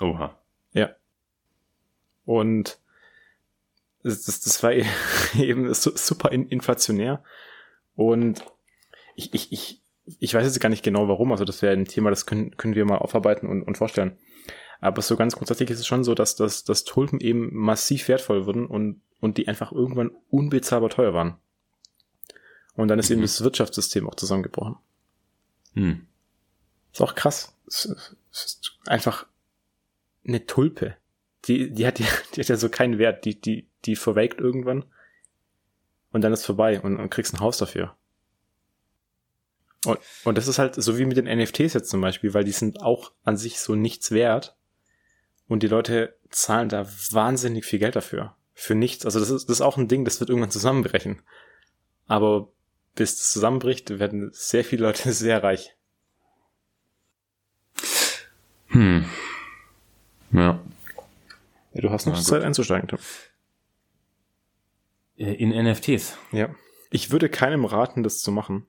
Oha. 0.00 0.38
Ja. 0.72 0.90
Und 2.24 2.78
das, 4.02 4.24
das, 4.24 4.40
das 4.40 4.62
war 4.62 4.72
eben 5.38 5.72
super 5.74 6.32
inflationär. 6.32 7.22
Und 7.94 8.44
ich, 9.16 9.34
ich, 9.34 9.52
ich, 9.52 9.82
ich 10.18 10.34
weiß 10.34 10.44
jetzt 10.44 10.60
gar 10.60 10.68
nicht 10.68 10.84
genau 10.84 11.08
warum. 11.08 11.32
Also 11.32 11.44
das 11.44 11.60
wäre 11.60 11.74
ein 11.74 11.84
Thema, 11.84 12.10
das 12.10 12.24
können, 12.24 12.56
können 12.56 12.74
wir 12.74 12.84
mal 12.84 12.98
aufarbeiten 12.98 13.46
und, 13.46 13.62
und 13.62 13.76
vorstellen. 13.76 14.16
Aber 14.80 15.02
so 15.02 15.16
ganz 15.16 15.34
grundsätzlich 15.34 15.70
ist 15.70 15.80
es 15.80 15.86
schon 15.86 16.04
so, 16.04 16.14
dass, 16.14 16.36
dass, 16.36 16.64
dass 16.64 16.84
Tulpen 16.84 17.20
eben 17.20 17.54
massiv 17.54 18.08
wertvoll 18.08 18.46
wurden 18.46 18.66
und, 18.66 19.00
und 19.20 19.36
die 19.36 19.48
einfach 19.48 19.72
irgendwann 19.72 20.12
unbezahlbar 20.30 20.90
teuer 20.90 21.14
waren. 21.14 21.36
Und 22.74 22.88
dann 22.88 22.98
ist 22.98 23.10
mhm. 23.10 23.14
eben 23.14 23.22
das 23.22 23.42
Wirtschaftssystem 23.42 24.08
auch 24.08 24.14
zusammengebrochen. 24.14 24.76
Mhm. 25.74 26.06
Ist 26.92 27.02
auch 27.02 27.14
krass. 27.14 27.56
Es 27.66 27.86
ist 28.30 28.78
einfach 28.86 29.26
eine 30.26 30.46
Tulpe. 30.46 30.96
Die, 31.46 31.72
die 31.72 31.86
hat, 31.86 31.98
die, 31.98 32.04
die 32.34 32.40
hat 32.40 32.48
ja 32.48 32.56
so 32.56 32.68
keinen 32.68 32.98
Wert. 32.98 33.24
Die, 33.24 33.40
die, 33.40 33.66
die 33.84 33.96
verwelkt 33.96 34.40
irgendwann. 34.40 34.84
Und 36.12 36.22
dann 36.22 36.32
ist 36.32 36.46
vorbei 36.46 36.80
und, 36.80 36.96
und 36.96 37.10
kriegst 37.10 37.34
ein 37.34 37.40
Haus 37.40 37.58
dafür. 37.58 37.96
Und, 39.84 39.98
und 40.24 40.38
das 40.38 40.48
ist 40.48 40.58
halt 40.58 40.74
so 40.74 40.98
wie 40.98 41.04
mit 41.04 41.16
den 41.16 41.26
NFTs 41.26 41.74
jetzt 41.74 41.90
zum 41.90 42.00
Beispiel, 42.00 42.34
weil 42.34 42.44
die 42.44 42.52
sind 42.52 42.82
auch 42.82 43.12
an 43.24 43.36
sich 43.36 43.60
so 43.60 43.74
nichts 43.74 44.10
wert. 44.10 44.56
Und 45.48 45.62
die 45.62 45.68
Leute 45.68 46.16
zahlen 46.30 46.68
da 46.68 46.86
wahnsinnig 47.10 47.64
viel 47.64 47.78
Geld 47.78 47.96
dafür. 47.96 48.36
Für 48.54 48.74
nichts. 48.74 49.04
Also 49.04 49.18
das 49.18 49.30
ist, 49.30 49.48
das 49.48 49.56
ist 49.56 49.60
auch 49.62 49.76
ein 49.76 49.88
Ding, 49.88 50.04
das 50.04 50.20
wird 50.20 50.30
irgendwann 50.30 50.50
zusammenbrechen. 50.50 51.22
Aber 52.06 52.52
bis 52.94 53.14
es 53.14 53.32
zusammenbricht, 53.32 53.98
werden 53.98 54.30
sehr 54.32 54.64
viele 54.64 54.82
Leute 54.82 55.12
sehr 55.12 55.42
reich. 55.42 55.74
Hm. 58.68 59.06
Ja. 60.32 60.60
ja 61.72 61.80
du 61.80 61.90
hast 61.90 62.06
noch 62.06 62.20
Zeit 62.20 62.42
einzusteigen, 62.42 62.88
Tom. 62.88 62.98
Äh, 65.16 65.32
in 65.34 65.50
NFTs. 65.50 66.18
Ja. 66.32 66.54
Ich 66.90 67.10
würde 67.10 67.28
keinem 67.28 67.64
raten, 67.64 68.02
das 68.02 68.20
zu 68.20 68.30
machen. 68.32 68.66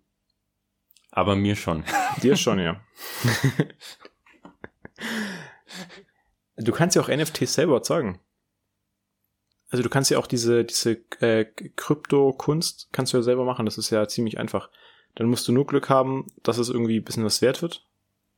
Aber 1.12 1.36
mir 1.36 1.56
schon. 1.56 1.84
Dir 2.22 2.36
schon, 2.36 2.60
ja. 2.60 2.80
du 6.60 6.72
kannst 6.72 6.96
ja 6.96 7.02
auch 7.02 7.10
NFTs 7.10 7.54
selber 7.54 7.76
erzeugen. 7.76 8.20
Also 9.70 9.84
du 9.84 9.90
kannst 9.90 10.10
ja 10.10 10.18
auch 10.18 10.28
diese, 10.28 10.66
diese 10.66 10.94
äh, 11.20 11.46
Krypto-Kunst 11.46 12.90
kannst 12.92 13.14
du 13.14 13.18
ja 13.18 13.24
selber 13.24 13.46
machen, 13.46 13.66
das 13.66 13.78
ist 13.78 13.92
ja 13.92 14.08
ziemlich 14.08 14.40
einfach. 14.40 14.70
Dann 15.16 15.28
musst 15.28 15.48
du 15.48 15.52
nur 15.52 15.68
Glück 15.68 15.90
haben, 15.90 16.28
dass 16.44 16.58
es 16.58 16.70
irgendwie 16.70 16.98
ein 16.98 17.04
bisschen 17.04 17.26
was 17.26 17.42
wert 17.42 17.62
wird. 17.62 17.86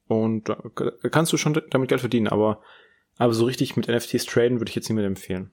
Und 0.07 0.49
da 0.49 0.61
kannst 1.09 1.31
du 1.31 1.37
schon 1.37 1.61
damit 1.69 1.87
Geld 1.87 2.01
verdienen, 2.01 2.27
aber, 2.27 2.61
aber 3.17 3.33
so 3.33 3.45
richtig 3.45 3.77
mit 3.77 3.87
NFTs 3.87 4.25
traden 4.25 4.59
würde 4.59 4.69
ich 4.69 4.75
jetzt 4.75 4.89
mehr 4.89 5.05
empfehlen. 5.05 5.51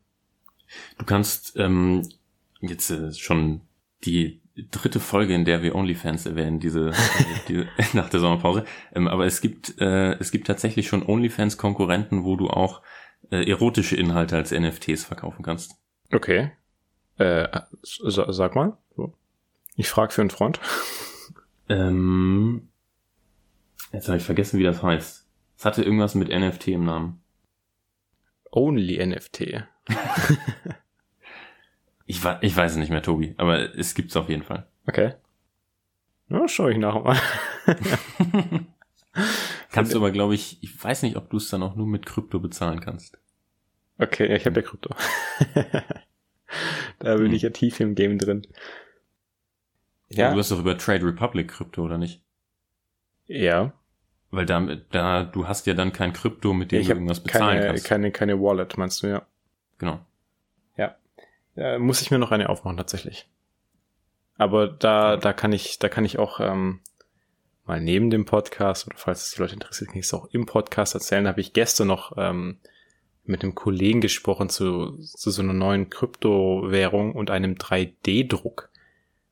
Du 0.99 1.05
kannst 1.05 1.55
ähm, 1.57 2.09
jetzt 2.61 2.91
äh, 2.91 3.13
schon 3.13 3.63
die 4.05 4.43
dritte 4.71 5.01
Folge, 5.01 5.35
in 5.35 5.45
der 5.45 5.63
wir 5.63 5.75
OnlyFans 5.75 6.27
erwähnen, 6.27 6.61
diese, 6.61 6.93
diese 7.49 7.69
nach 7.93 8.09
der 8.11 8.21
Sommerpause. 8.21 8.65
Ähm, 8.95 9.09
aber 9.09 9.27
es 9.27 9.41
gibt 9.41 9.81
äh, 9.81 10.13
es 10.15 10.31
gibt 10.31 10.47
tatsächlich 10.47 10.89
schon 10.89 11.07
OnlyFans-Konkurrenten, 11.07 12.25
wo 12.25 12.37
du 12.37 12.49
auch 12.49 12.83
äh, 13.31 13.49
erotische 13.49 13.97
Inhalte 13.97 14.37
als 14.37 14.53
NFTs 14.53 15.05
verkaufen 15.05 15.43
kannst. 15.43 15.77
Okay. 16.13 16.53
Äh, 17.19 17.49
sag 17.83 18.55
mal. 18.55 18.77
Ich 19.77 19.89
frage 19.89 20.13
für 20.13 20.21
einen 20.21 20.31
Freund. 20.31 20.61
Ähm, 21.71 22.71
jetzt 23.93 24.09
habe 24.09 24.17
ich 24.17 24.25
vergessen, 24.25 24.59
wie 24.59 24.65
das 24.65 24.83
heißt. 24.83 25.27
Es 25.59 25.65
hatte 25.67 25.83
irgendwas 25.83 26.15
mit 26.15 26.31
NFT 26.31 26.69
im 26.69 26.85
Namen. 26.87 27.21
Only 28.51 29.05
NFT. 29.05 29.65
ich, 32.09 32.25
ich 32.41 32.57
weiß 32.57 32.73
es 32.73 32.79
nicht 32.79 32.89
mehr, 32.89 33.03
Tobi, 33.03 33.35
aber 33.37 33.77
es 33.77 33.95
gibt's 33.95 34.17
auf 34.17 34.31
jeden 34.31 34.43
Fall. 34.43 34.67
Okay. 34.87 35.13
Na, 36.29 36.49
schau 36.49 36.69
ich 36.69 36.79
nachher 36.79 37.03
mal. 37.03 37.21
kannst 39.71 39.93
du 39.93 39.99
aber, 39.99 40.11
glaube 40.11 40.35
ich, 40.35 40.59
ich 40.63 40.83
weiß 40.83 41.03
nicht, 41.03 41.17
ob 41.17 41.29
du 41.29 41.37
es 41.37 41.51
dann 41.51 41.63
auch 41.63 41.77
nur 41.77 41.87
mit 41.87 42.07
Krypto 42.07 42.41
bezahlen 42.41 42.81
kannst. 42.81 43.19
Okay, 43.99 44.35
ich 44.35 44.47
habe 44.47 44.61
ja 44.61 44.67
Krypto. 44.67 44.95
da 46.99 47.17
bin 47.17 47.27
hm. 47.27 47.35
ich 47.35 47.43
ja 47.43 47.51
tief 47.51 47.79
im 47.79 47.95
Game 47.95 48.19
drin. 48.19 48.47
Ja. 50.09 50.33
Du 50.33 50.39
hast 50.39 50.51
doch 50.51 50.61
über 50.61 50.79
Trade 50.79 51.05
Republic 51.05 51.49
Krypto, 51.49 51.85
oder 51.85 51.99
nicht? 51.99 52.23
Ja. 53.27 53.75
Weil 54.31 54.47
da, 54.47 54.61
da, 54.91 55.25
du 55.25 55.47
hast 55.47 55.67
ja 55.67 55.75
dann 55.75 55.93
kein 55.93 56.15
Krypto, 56.15 56.55
mit 56.55 56.73
dem 56.73 56.81
ich 56.81 56.87
du 56.87 56.95
irgendwas 56.95 57.23
bezahlen 57.23 57.59
keine, 57.59 57.67
kannst. 57.67 57.85
Keine, 57.85 58.11
keine 58.13 58.41
Wallet, 58.41 58.79
meinst 58.79 59.03
du, 59.03 59.09
ja. 59.09 59.27
Genau. 59.77 60.01
Ja. 61.59 61.79
Muss 61.79 62.01
ich 62.01 62.13
mir 62.13 62.19
noch 62.19 62.31
eine 62.31 62.49
aufmachen, 62.49 62.77
tatsächlich. 62.77 63.29
Aber 64.37 64.69
da, 64.69 65.17
da 65.17 65.33
kann 65.33 65.53
ich, 65.53 65.81
da 65.81 65.89
kann 65.89 66.05
ich 66.05 66.19
auch 66.19 66.39
ähm, 66.39 66.81
mal 67.65 67.81
neben 67.81 68.11
dem 68.11 68.25
Podcast, 68.25 68.87
oder 68.87 68.97
falls 68.97 69.25
es 69.25 69.31
die 69.33 69.41
Leute 69.41 69.55
interessiert, 69.55 69.91
kann 69.91 69.99
ich 69.99 70.07
es 70.07 70.15
auch 70.15 70.29
im 70.31 70.47
Podcast 70.47 70.95
erzählen, 70.95 71.25
da 71.25 71.31
habe 71.31 71.41
ich 71.41 71.55
gestern 71.55 71.89
noch 71.89 72.13
ähm, 72.17 72.61
mit 73.25 73.43
einem 73.43 73.57
Kollegen 73.57 74.01
gesprochen 74.01 74.49
zu, 74.49 74.99
zu 74.99 75.33
so 75.33 75.43
einer 75.43 75.53
neuen 75.53 75.91
Kryptowährung 75.91 77.13
und 77.13 77.29
einem 77.29 77.55
3D-Druck, 77.55 78.71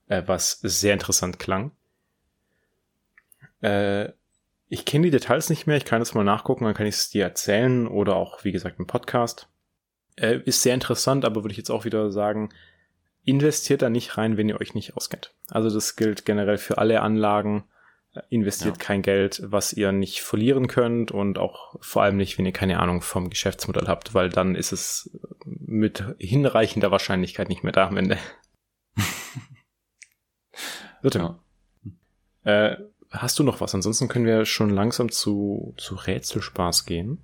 äh, 0.09 0.25
was 0.27 0.59
sehr 0.63 0.95
interessant 0.95 1.39
klang. 1.39 1.71
Äh, 3.61 4.11
ich 4.69 4.85
kenne 4.85 5.05
die 5.05 5.11
Details 5.13 5.49
nicht 5.49 5.69
mehr, 5.69 5.77
ich 5.77 5.85
kann 5.85 6.03
es 6.03 6.13
mal 6.13 6.25
nachgucken, 6.25 6.65
dann 6.65 6.75
kann 6.75 6.87
ich 6.87 6.97
es 6.97 7.11
dir 7.11 7.23
erzählen 7.23 7.87
oder 7.87 8.17
auch, 8.17 8.43
wie 8.43 8.51
gesagt, 8.51 8.81
im 8.81 8.89
Podcast. 8.89 9.49
Äh, 10.17 10.41
ist 10.45 10.63
sehr 10.63 10.75
interessant, 10.75 11.25
aber 11.25 11.45
würde 11.45 11.53
ich 11.53 11.59
jetzt 11.59 11.71
auch 11.71 11.85
wieder 11.85 12.11
sagen, 12.11 12.51
investiert 13.25 13.83
da 13.83 13.91
nicht 13.91 14.17
rein, 14.17 14.37
wenn 14.37 14.49
ihr 14.49 14.61
euch 14.61 14.75
nicht 14.75 14.97
auskennt. 14.97 15.35
Also 15.51 15.69
das 15.71 15.97
gilt 15.97 16.25
generell 16.25 16.59
für 16.59 16.79
alle 16.79 17.03
Anlagen. 17.03 17.65
Äh, 18.15 18.23
investiert 18.31 18.79
ja. 18.79 18.85
kein 18.85 19.03
Geld, 19.03 19.43
was 19.45 19.73
ihr 19.73 19.93
nicht 19.93 20.21
verlieren 20.21 20.69
könnt 20.69 21.11
und 21.11 21.39
auch 21.39 21.77
vor 21.81 22.03
allem 22.03 22.17
nicht, 22.17 22.39
wenn 22.39 22.47
ihr 22.47 22.53
keine 22.53 22.81
Ahnung 22.81 23.03
vom 23.03 23.31
Geschäftsmodell 23.31 23.89
habt, 23.89 24.15
weil 24.15 24.31
dann 24.31 24.55
ist 24.55 24.73
es 24.73 25.11
mit 25.45 26.03
hinreichender 26.19 26.91
Wahrscheinlichkeit 26.91 27.49
nicht 27.49 27.63
mehr 27.63 27.73
da 27.73 27.87
am 27.87 27.97
Ende. 27.97 28.19
Bitte. 31.03 31.19
Ja. 31.19 31.41
Äh, 32.45 32.77
hast 33.11 33.39
du 33.39 33.43
noch 33.43 33.61
was? 33.61 33.75
Ansonsten 33.75 34.09
können 34.09 34.25
wir 34.25 34.47
schon 34.47 34.71
langsam 34.71 35.11
zu, 35.11 35.75
zu 35.77 35.95
Rätselspaß 35.95 36.87
gehen. 36.87 37.23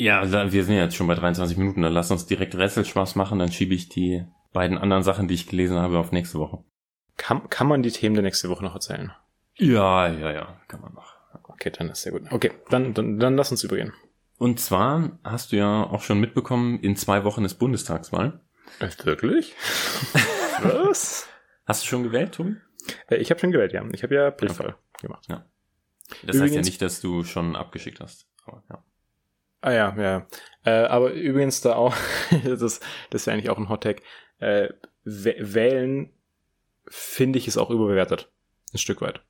Ja, 0.00 0.52
wir 0.52 0.64
sind 0.64 0.76
jetzt 0.76 0.94
schon 0.94 1.08
bei 1.08 1.16
23 1.16 1.56
Minuten. 1.56 1.82
Dann 1.82 1.92
lass 1.92 2.12
uns 2.12 2.24
direkt 2.24 2.54
Rätselspaß 2.54 3.16
machen. 3.16 3.40
Dann 3.40 3.50
schiebe 3.50 3.74
ich 3.74 3.88
die 3.88 4.24
beiden 4.52 4.78
anderen 4.78 5.02
Sachen, 5.02 5.26
die 5.26 5.34
ich 5.34 5.48
gelesen 5.48 5.76
habe, 5.76 5.98
auf 5.98 6.12
nächste 6.12 6.38
Woche. 6.38 6.62
Kann, 7.16 7.50
kann 7.50 7.66
man 7.66 7.82
die 7.82 7.90
Themen 7.90 8.14
der 8.14 8.22
nächste 8.22 8.48
Woche 8.48 8.62
noch 8.62 8.74
erzählen? 8.74 9.10
Ja, 9.56 10.06
ja, 10.06 10.30
ja, 10.30 10.60
kann 10.68 10.80
man 10.82 10.94
noch. 10.94 11.14
Okay, 11.42 11.72
dann 11.76 11.88
ist 11.88 12.02
sehr 12.02 12.12
gut. 12.12 12.22
Okay, 12.30 12.52
dann, 12.70 12.94
dann, 12.94 13.18
dann 13.18 13.34
lass 13.34 13.50
uns 13.50 13.64
übergehen. 13.64 13.92
Und 14.38 14.60
zwar 14.60 15.18
hast 15.24 15.50
du 15.50 15.56
ja 15.56 15.82
auch 15.82 16.02
schon 16.02 16.20
mitbekommen, 16.20 16.78
in 16.78 16.94
zwei 16.94 17.24
Wochen 17.24 17.44
ist 17.44 17.54
Bundestagswahl. 17.54 18.40
Äh, 18.78 18.90
wirklich? 19.02 19.56
Was? 20.62 21.26
Hast 21.66 21.82
du 21.82 21.88
schon 21.88 22.04
gewählt, 22.04 22.36
Tobi? 22.36 22.54
Äh, 23.10 23.16
ich 23.16 23.30
habe 23.32 23.40
schon 23.40 23.50
gewählt, 23.50 23.72
ja. 23.72 23.84
Ich 23.92 24.04
habe 24.04 24.14
ja 24.14 24.30
Briefwahl 24.30 24.76
okay. 24.94 25.06
gemacht. 25.08 25.26
Ja. 25.28 25.44
Das 26.08 26.36
übrigens, 26.36 26.42
heißt 26.42 26.54
ja 26.54 26.60
nicht, 26.60 26.82
dass 26.82 27.00
du 27.00 27.24
schon 27.24 27.56
abgeschickt 27.56 27.98
hast. 27.98 28.28
Aber, 28.46 28.62
ja. 28.70 28.84
Ah 29.60 29.72
ja, 29.72 29.94
ja. 29.96 30.26
Äh, 30.64 30.86
aber 30.86 31.12
übrigens 31.12 31.60
da 31.60 31.74
auch, 31.74 31.94
das, 32.44 32.62
ist, 32.62 32.82
das 33.10 33.22
ist 33.22 33.26
ja 33.26 33.32
eigentlich 33.32 33.50
auch 33.50 33.58
ein 33.58 33.68
Hottag, 33.68 34.02
äh, 34.38 34.68
wählen 35.04 36.12
finde 36.86 37.38
ich 37.38 37.46
ist 37.48 37.58
auch 37.58 37.70
überbewertet. 37.70 38.30
Ein 38.72 38.78
Stück 38.78 39.00
weit. 39.00 39.22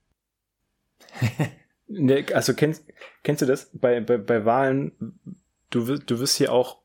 ne, 1.88 2.26
also 2.32 2.54
kennst, 2.54 2.84
kennst 3.22 3.42
du 3.42 3.46
das? 3.46 3.70
Bei, 3.72 4.00
bei, 4.00 4.16
bei 4.16 4.44
Wahlen, 4.44 4.92
du, 5.70 5.96
du 5.96 6.20
wirst 6.20 6.36
hier 6.36 6.52
auch 6.52 6.80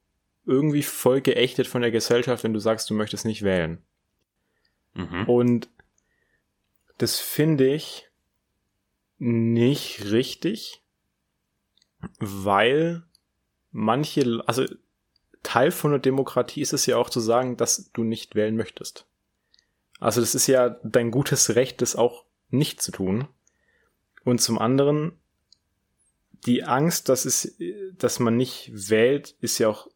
irgendwie 0.46 0.84
voll 0.84 1.22
geächtet 1.22 1.68
von 1.68 1.82
der 1.82 1.92
Gesellschaft, 1.92 2.44
wenn 2.44 2.54
du 2.54 2.60
sagst, 2.60 2.90
du 2.90 2.94
möchtest 2.94 3.26
nicht 3.26 3.44
wählen. 3.44 3.82
Mhm. 4.94 5.26
Und 5.26 5.70
das 6.98 7.20
finde 7.20 7.74
ich 7.74 8.10
nicht 9.18 10.12
richtig, 10.12 10.84
weil 12.20 13.04
manche, 13.74 14.42
also 14.46 14.66
Teil 15.42 15.72
von 15.72 15.92
der 15.92 16.00
Demokratie 16.00 16.62
ist 16.62 16.72
es 16.72 16.86
ja 16.86 16.96
auch 16.96 17.10
zu 17.10 17.20
sagen, 17.20 17.58
dass 17.58 17.92
du 17.92 18.04
nicht 18.06 18.36
wählen 18.36 18.56
möchtest. 18.56 19.06
Also 20.00 20.22
das 20.22 20.36
ist 20.36 20.48
ja 20.48 20.70
dein 20.84 21.12
gutes 21.12 21.56
Recht, 21.56 21.82
das 21.82 21.96
auch 21.96 22.26
nicht 22.50 22.82
zu 22.82 22.92
tun. 22.92 23.28
Und 24.24 24.40
zum 24.40 24.58
anderen, 24.58 25.14
die 26.46 26.64
Angst, 26.64 27.10
dass 27.10 27.26
es, 27.26 27.58
dass 27.98 28.20
man 28.20 28.38
nicht 28.38 28.72
wählt, 28.74 29.36
ist 29.42 29.60
ja 29.60 29.68
auch, 29.68 29.88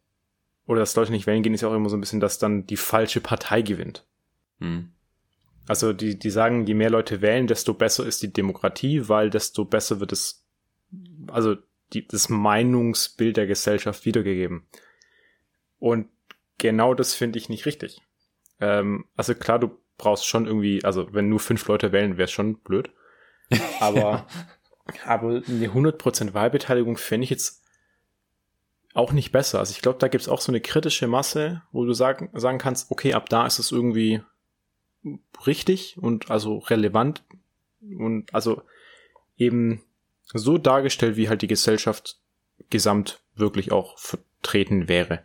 oder 0.66 0.80
dass 0.80 0.96
Leute 0.96 1.12
nicht 1.12 1.26
wählen 1.26 1.42
gehen, 1.42 1.54
ist 1.54 1.62
ja 1.62 1.68
auch 1.68 1.74
immer 1.74 1.88
so 1.88 1.96
ein 1.96 2.00
bisschen, 2.00 2.20
dass 2.20 2.38
dann 2.38 2.66
die 2.66 2.76
falsche 2.76 3.20
Partei 3.20 3.62
gewinnt. 3.62 4.04
Hm. 4.60 4.92
Also 5.66 5.92
die, 5.92 6.18
die 6.18 6.30
sagen, 6.30 6.66
je 6.66 6.74
mehr 6.74 6.90
Leute 6.90 7.20
wählen, 7.20 7.46
desto 7.46 7.74
besser 7.74 8.06
ist 8.06 8.22
die 8.22 8.32
Demokratie, 8.32 9.08
weil 9.08 9.30
desto 9.30 9.64
besser 9.64 10.00
wird 10.00 10.12
es, 10.12 10.44
also 11.26 11.56
die, 11.92 12.06
das 12.06 12.28
Meinungsbild 12.28 13.36
der 13.36 13.46
Gesellschaft 13.46 14.04
wiedergegeben. 14.04 14.66
Und 15.78 16.08
genau 16.58 16.94
das 16.94 17.14
finde 17.14 17.38
ich 17.38 17.48
nicht 17.48 17.66
richtig. 17.66 18.00
Ähm, 18.60 19.06
also 19.16 19.34
klar, 19.34 19.58
du 19.58 19.78
brauchst 19.96 20.26
schon 20.26 20.46
irgendwie, 20.46 20.84
also 20.84 21.12
wenn 21.12 21.28
nur 21.28 21.40
fünf 21.40 21.66
Leute 21.68 21.92
wählen, 21.92 22.16
wäre 22.16 22.24
es 22.24 22.32
schon 22.32 22.58
blöd. 22.58 22.90
Aber, 23.80 23.98
ja. 23.98 24.26
aber 25.06 25.42
eine 25.48 25.68
100% 25.68 26.34
Wahlbeteiligung 26.34 26.98
fände 26.98 27.24
ich 27.24 27.30
jetzt 27.30 27.62
auch 28.92 29.12
nicht 29.12 29.32
besser. 29.32 29.58
Also 29.58 29.72
ich 29.72 29.80
glaube, 29.80 29.98
da 29.98 30.08
gibt 30.08 30.22
es 30.22 30.28
auch 30.28 30.40
so 30.40 30.52
eine 30.52 30.60
kritische 30.60 31.06
Masse, 31.06 31.62
wo 31.72 31.84
du 31.84 31.92
sagen, 31.94 32.30
sagen 32.34 32.58
kannst, 32.58 32.90
okay, 32.90 33.14
ab 33.14 33.28
da 33.28 33.46
ist 33.46 33.58
es 33.58 33.72
irgendwie 33.72 34.20
richtig 35.46 35.96
und 35.98 36.30
also 36.30 36.58
relevant 36.58 37.24
und 37.80 38.34
also 38.34 38.62
eben 39.36 39.82
so 40.34 40.58
dargestellt, 40.58 41.16
wie 41.16 41.28
halt 41.28 41.42
die 41.42 41.46
Gesellschaft 41.46 42.18
gesamt 42.70 43.20
wirklich 43.34 43.72
auch 43.72 43.98
vertreten 43.98 44.88
wäre. 44.88 45.22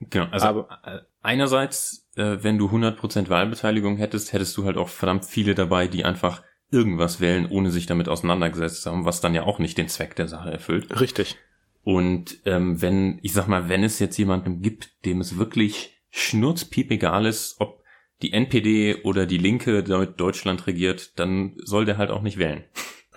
Genau, 0.00 0.26
also 0.26 0.46
Aber, 0.46 0.78
äh, 0.84 1.00
einerseits, 1.22 2.06
äh, 2.16 2.38
wenn 2.42 2.58
du 2.58 2.70
100% 2.70 3.28
Wahlbeteiligung 3.28 3.96
hättest, 3.96 4.32
hättest 4.32 4.56
du 4.56 4.64
halt 4.64 4.76
auch 4.76 4.88
verdammt 4.88 5.24
viele 5.24 5.54
dabei, 5.54 5.88
die 5.88 6.04
einfach 6.04 6.42
irgendwas 6.70 7.20
wählen, 7.20 7.46
ohne 7.48 7.70
sich 7.70 7.86
damit 7.86 8.08
auseinandergesetzt 8.08 8.84
haben, 8.86 9.04
was 9.04 9.20
dann 9.20 9.34
ja 9.34 9.44
auch 9.44 9.58
nicht 9.58 9.78
den 9.78 9.88
Zweck 9.88 10.16
der 10.16 10.28
Sache 10.28 10.50
erfüllt. 10.50 11.00
Richtig. 11.00 11.36
Und 11.82 12.38
ähm, 12.44 12.82
wenn, 12.82 13.20
ich 13.22 13.32
sag 13.32 13.46
mal, 13.46 13.68
wenn 13.68 13.84
es 13.84 14.00
jetzt 14.00 14.16
jemanden 14.18 14.60
gibt, 14.60 15.04
dem 15.04 15.20
es 15.20 15.38
wirklich 15.38 15.96
schnurzpiep 16.10 16.90
egal 16.90 17.26
ist, 17.26 17.56
ob 17.60 17.82
die 18.22 18.32
NPD 18.32 19.02
oder 19.04 19.26
die 19.26 19.38
Linke 19.38 19.84
damit 19.84 20.18
Deutschland 20.18 20.66
regiert, 20.66 21.18
dann 21.18 21.54
soll 21.62 21.84
der 21.84 21.96
halt 21.96 22.10
auch 22.10 22.22
nicht 22.22 22.38
wählen. 22.38 22.64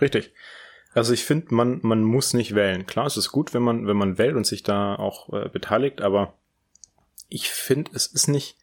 Richtig. 0.00 0.32
Also 0.92 1.12
ich 1.12 1.24
finde, 1.24 1.54
man, 1.54 1.80
man 1.82 2.02
muss 2.02 2.34
nicht 2.34 2.54
wählen. 2.54 2.86
Klar, 2.86 3.06
es 3.06 3.16
ist 3.16 3.30
gut, 3.30 3.54
wenn 3.54 3.62
man, 3.62 3.86
wenn 3.86 3.96
man 3.96 4.18
wählt 4.18 4.34
und 4.34 4.46
sich 4.46 4.62
da 4.62 4.96
auch 4.96 5.32
äh, 5.32 5.48
beteiligt, 5.48 6.00
aber 6.00 6.34
ich 7.28 7.48
finde, 7.50 7.92
es 7.94 8.06
ist 8.06 8.26
nicht 8.26 8.56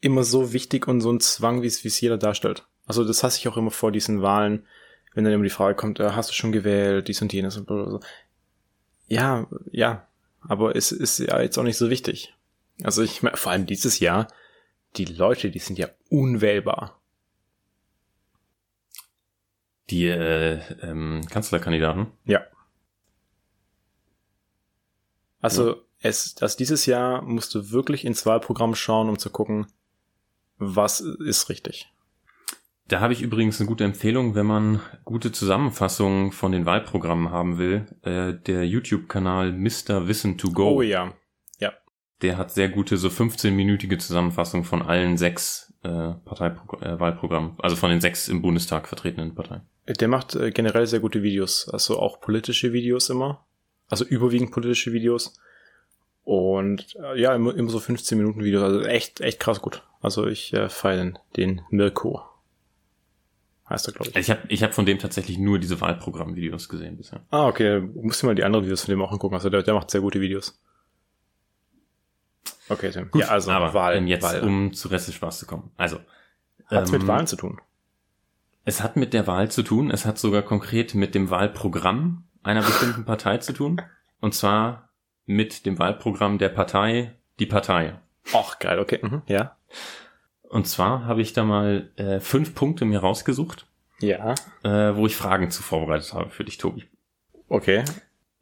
immer 0.00 0.24
so 0.24 0.52
wichtig 0.52 0.88
und 0.88 1.00
so 1.00 1.10
ein 1.10 1.20
Zwang, 1.20 1.62
wie 1.62 1.66
es, 1.66 1.84
wie 1.84 1.88
es 1.88 2.00
jeder 2.00 2.18
darstellt. 2.18 2.66
Also 2.86 3.04
das 3.04 3.22
hasse 3.22 3.38
ich 3.38 3.48
auch 3.48 3.56
immer 3.56 3.70
vor 3.70 3.92
diesen 3.92 4.20
Wahlen, 4.20 4.66
wenn 5.14 5.24
dann 5.24 5.32
immer 5.32 5.44
die 5.44 5.50
Frage 5.50 5.74
kommt, 5.74 6.00
äh, 6.00 6.10
hast 6.10 6.30
du 6.30 6.34
schon 6.34 6.52
gewählt, 6.52 7.08
dies 7.08 7.22
und 7.22 7.32
jenes 7.32 7.56
und 7.56 7.68
so. 7.68 8.00
Ja, 9.06 9.46
ja, 9.70 10.06
aber 10.40 10.76
es 10.76 10.92
ist 10.92 11.18
ja 11.18 11.40
jetzt 11.40 11.58
auch 11.58 11.62
nicht 11.62 11.76
so 11.76 11.88
wichtig. 11.88 12.34
Also 12.82 13.02
ich 13.02 13.22
meine, 13.22 13.36
vor 13.36 13.52
allem 13.52 13.66
dieses 13.66 14.00
Jahr, 14.00 14.28
die 14.96 15.04
Leute, 15.04 15.50
die 15.50 15.58
sind 15.58 15.78
ja 15.78 15.88
unwählbar. 16.08 17.00
Die 19.90 20.06
äh, 20.06 20.60
ähm, 20.82 21.22
Kanzlerkandidaten? 21.30 22.06
Ja. 22.24 22.42
Also 25.40 25.70
ja. 25.70 25.76
es, 26.00 26.36
also 26.40 26.56
dieses 26.56 26.86
Jahr 26.86 27.22
musst 27.22 27.54
du 27.54 27.70
wirklich 27.70 28.04
ins 28.04 28.24
Wahlprogramm 28.24 28.74
schauen, 28.74 29.08
um 29.08 29.18
zu 29.18 29.30
gucken, 29.30 29.66
was 30.58 31.00
ist 31.00 31.48
richtig. 31.48 31.92
Da 32.88 33.00
habe 33.00 33.12
ich 33.12 33.22
übrigens 33.22 33.60
eine 33.60 33.68
gute 33.68 33.84
Empfehlung, 33.84 34.34
wenn 34.34 34.46
man 34.46 34.80
gute 35.04 35.32
Zusammenfassungen 35.32 36.32
von 36.32 36.52
den 36.52 36.66
Wahlprogrammen 36.66 37.30
haben 37.30 37.58
will. 37.58 37.86
Äh, 38.02 38.34
der 38.34 38.66
YouTube-Kanal 38.66 39.52
Mr. 39.52 40.08
Wissen 40.08 40.36
to 40.36 40.50
Go. 40.50 40.76
Oh 40.76 40.82
ja. 40.82 41.14
Ja. 41.58 41.72
Der 42.22 42.36
hat 42.36 42.50
sehr 42.50 42.68
gute, 42.68 42.96
so 42.96 43.08
15-minütige 43.08 43.98
Zusammenfassung 43.98 44.64
von 44.64 44.82
allen 44.82 45.16
sechs 45.16 45.72
äh, 45.82 46.12
Parteiwahlprogrammen, 46.24 47.52
äh, 47.52 47.62
also 47.62 47.76
von 47.76 47.90
den 47.90 48.00
sechs 48.00 48.28
im 48.28 48.42
Bundestag 48.42 48.88
vertretenen 48.88 49.34
Parteien. 49.34 49.62
Der 49.88 50.08
macht 50.08 50.34
äh, 50.36 50.50
generell 50.50 50.86
sehr 50.86 51.00
gute 51.00 51.22
Videos, 51.22 51.68
also 51.68 51.98
auch 51.98 52.20
politische 52.20 52.72
Videos 52.72 53.10
immer. 53.10 53.44
Also 53.88 54.04
überwiegend 54.04 54.52
politische 54.52 54.92
Videos. 54.92 55.34
Und 56.24 56.96
äh, 57.02 57.20
ja, 57.20 57.34
immer, 57.34 57.54
immer 57.54 57.70
so 57.70 57.80
15 57.80 58.16
Minuten 58.16 58.44
Videos, 58.44 58.62
also 58.62 58.80
echt, 58.82 59.20
echt 59.20 59.40
krass 59.40 59.60
gut. 59.60 59.82
Also 60.00 60.26
ich 60.26 60.52
äh, 60.52 60.68
feilen 60.68 61.18
den 61.36 61.62
Mirko. 61.70 62.22
Heißt 63.68 63.88
er, 63.88 63.94
glaube 63.94 64.10
ich. 64.10 64.16
Ich 64.16 64.30
habe 64.30 64.40
ich 64.48 64.62
hab 64.62 64.74
von 64.74 64.86
dem 64.86 64.98
tatsächlich 64.98 65.38
nur 65.38 65.58
diese 65.58 65.80
Wahlprogramm-Videos 65.80 66.68
gesehen 66.68 66.96
bisher. 66.96 67.20
Ah, 67.30 67.46
okay. 67.46 67.80
Musst 67.80 68.22
du 68.22 68.26
mal 68.26 68.34
die 68.34 68.44
anderen 68.44 68.64
Videos 68.64 68.82
von 68.84 68.92
dem 68.92 69.02
auch 69.02 69.12
angucken. 69.12 69.34
Also 69.34 69.50
der, 69.50 69.62
der 69.62 69.74
macht 69.74 69.90
sehr 69.90 70.00
gute 70.00 70.20
Videos. 70.20 70.60
Okay, 72.68 72.90
Tim. 72.90 73.10
Gut, 73.10 73.22
ja, 73.22 73.28
also 73.28 73.50
aber 73.50 73.74
Wahl, 73.74 74.06
jetzt, 74.06 74.22
Wahl. 74.22 74.42
um 74.42 74.72
zu 74.72 74.88
Reste 74.88 75.12
Spaß 75.12 75.40
zu 75.40 75.46
kommen. 75.46 75.70
Also. 75.76 75.98
Hat's 76.66 76.90
ähm, 76.90 76.98
mit 76.98 77.06
Wahlen 77.06 77.26
zu 77.26 77.36
tun? 77.36 77.60
Es 78.64 78.82
hat 78.82 78.96
mit 78.96 79.12
der 79.12 79.26
Wahl 79.26 79.50
zu 79.50 79.62
tun. 79.62 79.90
Es 79.90 80.06
hat 80.06 80.18
sogar 80.18 80.42
konkret 80.42 80.94
mit 80.94 81.14
dem 81.14 81.30
Wahlprogramm 81.30 82.24
einer 82.42 82.62
bestimmten 82.62 83.04
Partei 83.04 83.38
zu 83.38 83.52
tun. 83.52 83.80
Und 84.20 84.34
zwar 84.34 84.90
mit 85.26 85.66
dem 85.66 85.78
Wahlprogramm 85.78 86.38
der 86.38 86.48
Partei 86.48 87.16
Die 87.38 87.46
Partei. 87.46 87.98
Ach, 88.32 88.58
geil, 88.58 88.78
okay. 88.78 89.00
Mhm, 89.02 89.22
ja. 89.26 89.56
Und 90.48 90.68
zwar 90.68 91.06
habe 91.06 91.22
ich 91.22 91.32
da 91.32 91.44
mal 91.44 91.90
äh, 91.96 92.20
fünf 92.20 92.54
Punkte 92.54 92.84
mir 92.84 93.00
rausgesucht. 93.00 93.66
Ja. 94.00 94.34
Äh, 94.62 94.94
wo 94.96 95.06
ich 95.06 95.16
Fragen 95.16 95.50
zu 95.50 95.62
vorbereitet 95.62 96.12
habe 96.12 96.30
für 96.30 96.44
dich, 96.44 96.58
Tobi. 96.58 96.84
Okay. 97.48 97.84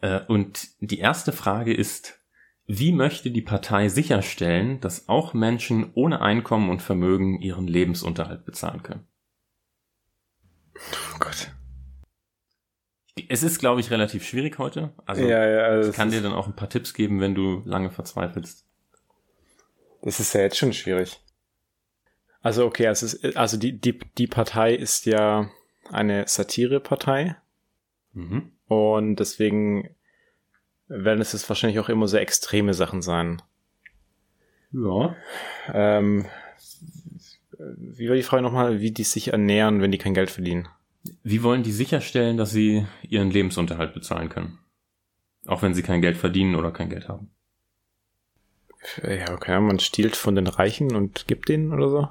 Äh, 0.01 0.21
und 0.27 0.69
die 0.81 0.99
erste 0.99 1.33
Frage 1.33 1.73
ist, 1.73 2.19
wie 2.67 2.93
möchte 2.93 3.31
die 3.31 3.43
Partei 3.43 3.89
sicherstellen, 3.89 4.81
dass 4.81 5.09
auch 5.09 5.35
Menschen 5.35 5.91
ohne 5.95 6.21
Einkommen 6.21 6.71
und 6.71 6.83
Vermögen 6.83 7.41
ihren 7.41 7.67
Lebensunterhalt 7.67 8.45
bezahlen 8.45 8.83
können? 8.83 9.07
Oh 10.93 11.19
Gott. 11.19 11.51
Es 13.29 13.43
ist, 13.43 13.59
glaube 13.59 13.81
ich, 13.81 13.91
relativ 13.91 14.25
schwierig 14.25 14.59
heute. 14.59 14.93
Also 15.05 15.23
ja, 15.23 15.47
ja, 15.47 15.63
also 15.65 15.91
ich 15.91 15.97
kann 15.97 16.11
dir 16.11 16.23
dann 16.23 16.33
auch 16.33 16.47
ein 16.47 16.57
paar 16.57 16.71
Tipps 16.71 16.95
geben, 16.95 17.21
wenn 17.21 17.35
du 17.35 17.63
lange 17.65 17.91
verzweifelst. 17.91 18.67
Das 20.03 20.21
ist 20.21 20.33
ja 20.33 20.41
jetzt 20.41 20.57
schon 20.57 20.73
schwierig. 20.73 21.21
Also 22.41 22.65
okay, 22.65 22.87
also, 22.87 23.05
ist, 23.07 23.37
also 23.37 23.57
die, 23.57 23.79
die, 23.79 23.99
die 24.17 24.27
Partei 24.27 24.75
ist 24.75 25.05
ja 25.07 25.51
eine 25.91 26.27
Satirepartei. 26.27 27.37
Mhm. 28.13 28.53
Und 28.67 29.17
deswegen 29.17 29.95
werden 30.89 31.21
es 31.21 31.33
jetzt 31.33 31.49
wahrscheinlich 31.49 31.79
auch 31.79 31.89
immer 31.89 32.09
sehr 32.09 32.23
extreme 32.23 32.75
Sachen 32.75 33.03
sein. 33.03 33.43
Ja. 34.73 35.17
Ähm, 35.73 36.27
wie 37.77 38.09
war 38.09 38.17
die 38.17 38.23
Frage 38.23 38.43
nochmal, 38.43 38.81
wie 38.81 38.91
die 38.91 39.05
sich 39.05 39.29
ernähren, 39.29 39.81
wenn 39.81 39.93
die 39.93 39.99
kein 39.99 40.15
Geld 40.15 40.31
verdienen? 40.31 40.69
Wie 41.23 41.43
wollen 41.43 41.63
die 41.63 41.73
sicherstellen, 41.73 42.37
dass 42.37 42.51
sie 42.51 42.87
ihren 43.03 43.31
Lebensunterhalt 43.31 43.95
bezahlen 43.95 44.29
können? 44.29 44.59
Auch 45.47 45.63
wenn 45.63 45.75
sie 45.75 45.83
kein 45.83 46.03
Geld 46.03 46.17
verdienen 46.17 46.55
oder 46.55 46.71
kein 46.71 46.91
Geld 46.91 47.09
haben. 47.09 47.31
Ja, 49.03 49.33
okay, 49.35 49.61
man 49.61 49.79
stiehlt 49.79 50.17
von 50.17 50.35
den 50.35 50.47
Reichen 50.47 50.95
und 50.95 51.27
gibt 51.27 51.49
denen 51.49 51.73
oder 51.73 51.89
so? 51.89 52.09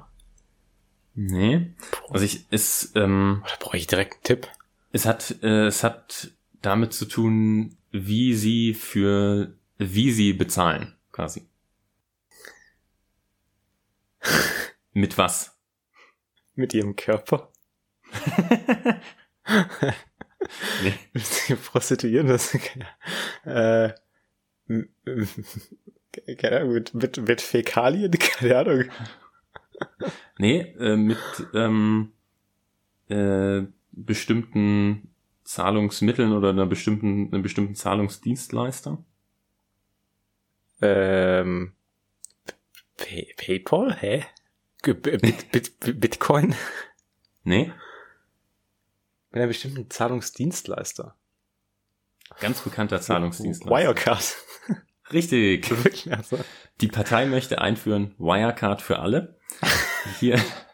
Nee. 1.14 1.72
Also 2.08 2.24
ich, 2.24 2.46
es, 2.50 2.92
ähm, 2.94 3.42
Da 3.44 3.54
brauche 3.58 3.76
ich 3.76 3.86
direkt 3.86 4.14
einen 4.14 4.22
Tipp. 4.22 4.48
Es 4.92 5.06
hat, 5.06 5.36
äh, 5.42 5.66
es 5.66 5.84
hat 5.84 6.30
damit 6.62 6.92
zu 6.92 7.06
tun, 7.06 7.76
wie 7.90 8.34
sie 8.34 8.74
für, 8.74 9.52
wie 9.78 10.12
sie 10.12 10.32
bezahlen, 10.32 10.94
quasi. 11.12 11.46
Mit 15.00 15.16
was? 15.16 15.58
Mit 16.54 16.74
ihrem 16.74 16.94
Körper. 16.94 17.50
nee. 20.82 20.92
Prostituieren 21.64 22.26
das. 22.26 22.54
äh, 23.46 23.94
keine 26.36 26.56
Ahnung, 26.56 26.74
mit, 26.74 26.92
mit, 26.92 27.16
mit 27.16 27.40
Fäkalien, 27.40 28.10
keine 28.10 28.58
Ahnung. 28.58 28.84
Nee, 30.36 30.60
äh, 30.78 30.96
mit 30.96 31.16
ähm, 31.54 32.12
äh, 33.08 33.62
bestimmten 33.92 35.14
Zahlungsmitteln 35.44 36.32
oder 36.32 36.50
einer 36.50 36.66
bestimmten, 36.66 37.32
einem 37.32 37.42
bestimmten 37.42 37.74
Zahlungsdienstleister? 37.74 39.02
Ähm, 40.82 41.72
Pay 42.98 43.32
PayPal? 43.38 43.96
Hä? 43.98 44.26
Bit, 44.82 45.02
Bit, 45.02 45.52
Bit, 45.52 46.00
Bitcoin? 46.00 46.54
Nee. 47.44 47.72
Mit 49.30 49.40
einem 49.40 49.48
bestimmten 49.48 49.90
Zahlungsdienstleister. 49.90 51.16
Ganz 52.40 52.60
bekannter 52.60 53.00
Zahlungsdienstleister. 53.00 53.88
Wirecard. 53.88 54.36
Richtig. 55.12 55.70
Also. 56.10 56.38
Die 56.80 56.88
Partei 56.88 57.26
möchte 57.26 57.60
einführen 57.60 58.14
Wirecard 58.18 58.80
für 58.80 59.00
alle. 59.00 59.38
Hier, 60.18 60.40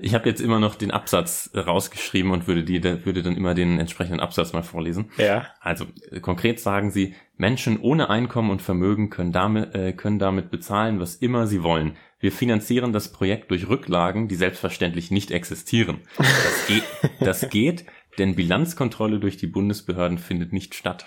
ich 0.00 0.14
habe 0.14 0.28
jetzt 0.28 0.40
immer 0.40 0.60
noch 0.60 0.74
den 0.74 0.90
Absatz 0.90 1.50
rausgeschrieben 1.54 2.30
und 2.30 2.46
würde 2.46 2.64
die, 2.64 2.82
würde 2.82 3.22
dann 3.22 3.36
immer 3.36 3.54
den 3.54 3.78
entsprechenden 3.78 4.20
Absatz 4.20 4.52
mal 4.52 4.62
vorlesen. 4.62 5.10
Ja. 5.16 5.46
Also 5.60 5.86
konkret 6.20 6.60
sagen 6.60 6.90
sie, 6.90 7.14
Menschen 7.36 7.80
ohne 7.80 8.10
Einkommen 8.10 8.50
und 8.50 8.62
Vermögen 8.62 9.10
können 9.10 9.32
damit, 9.32 9.74
äh, 9.74 9.92
können 9.92 10.18
damit 10.18 10.50
bezahlen, 10.50 11.00
was 11.00 11.16
immer 11.16 11.46
sie 11.46 11.62
wollen. 11.62 11.96
Wir 12.18 12.32
finanzieren 12.32 12.92
das 12.92 13.12
Projekt 13.12 13.50
durch 13.50 13.68
Rücklagen, 13.68 14.28
die 14.28 14.36
selbstverständlich 14.36 15.10
nicht 15.10 15.30
existieren. 15.30 16.00
Das, 16.16 16.66
geht, 16.66 16.84
das 17.20 17.48
geht, 17.50 17.86
denn 18.18 18.34
Bilanzkontrolle 18.34 19.20
durch 19.20 19.36
die 19.36 19.46
Bundesbehörden 19.46 20.18
findet 20.18 20.52
nicht 20.52 20.74
statt. 20.74 21.04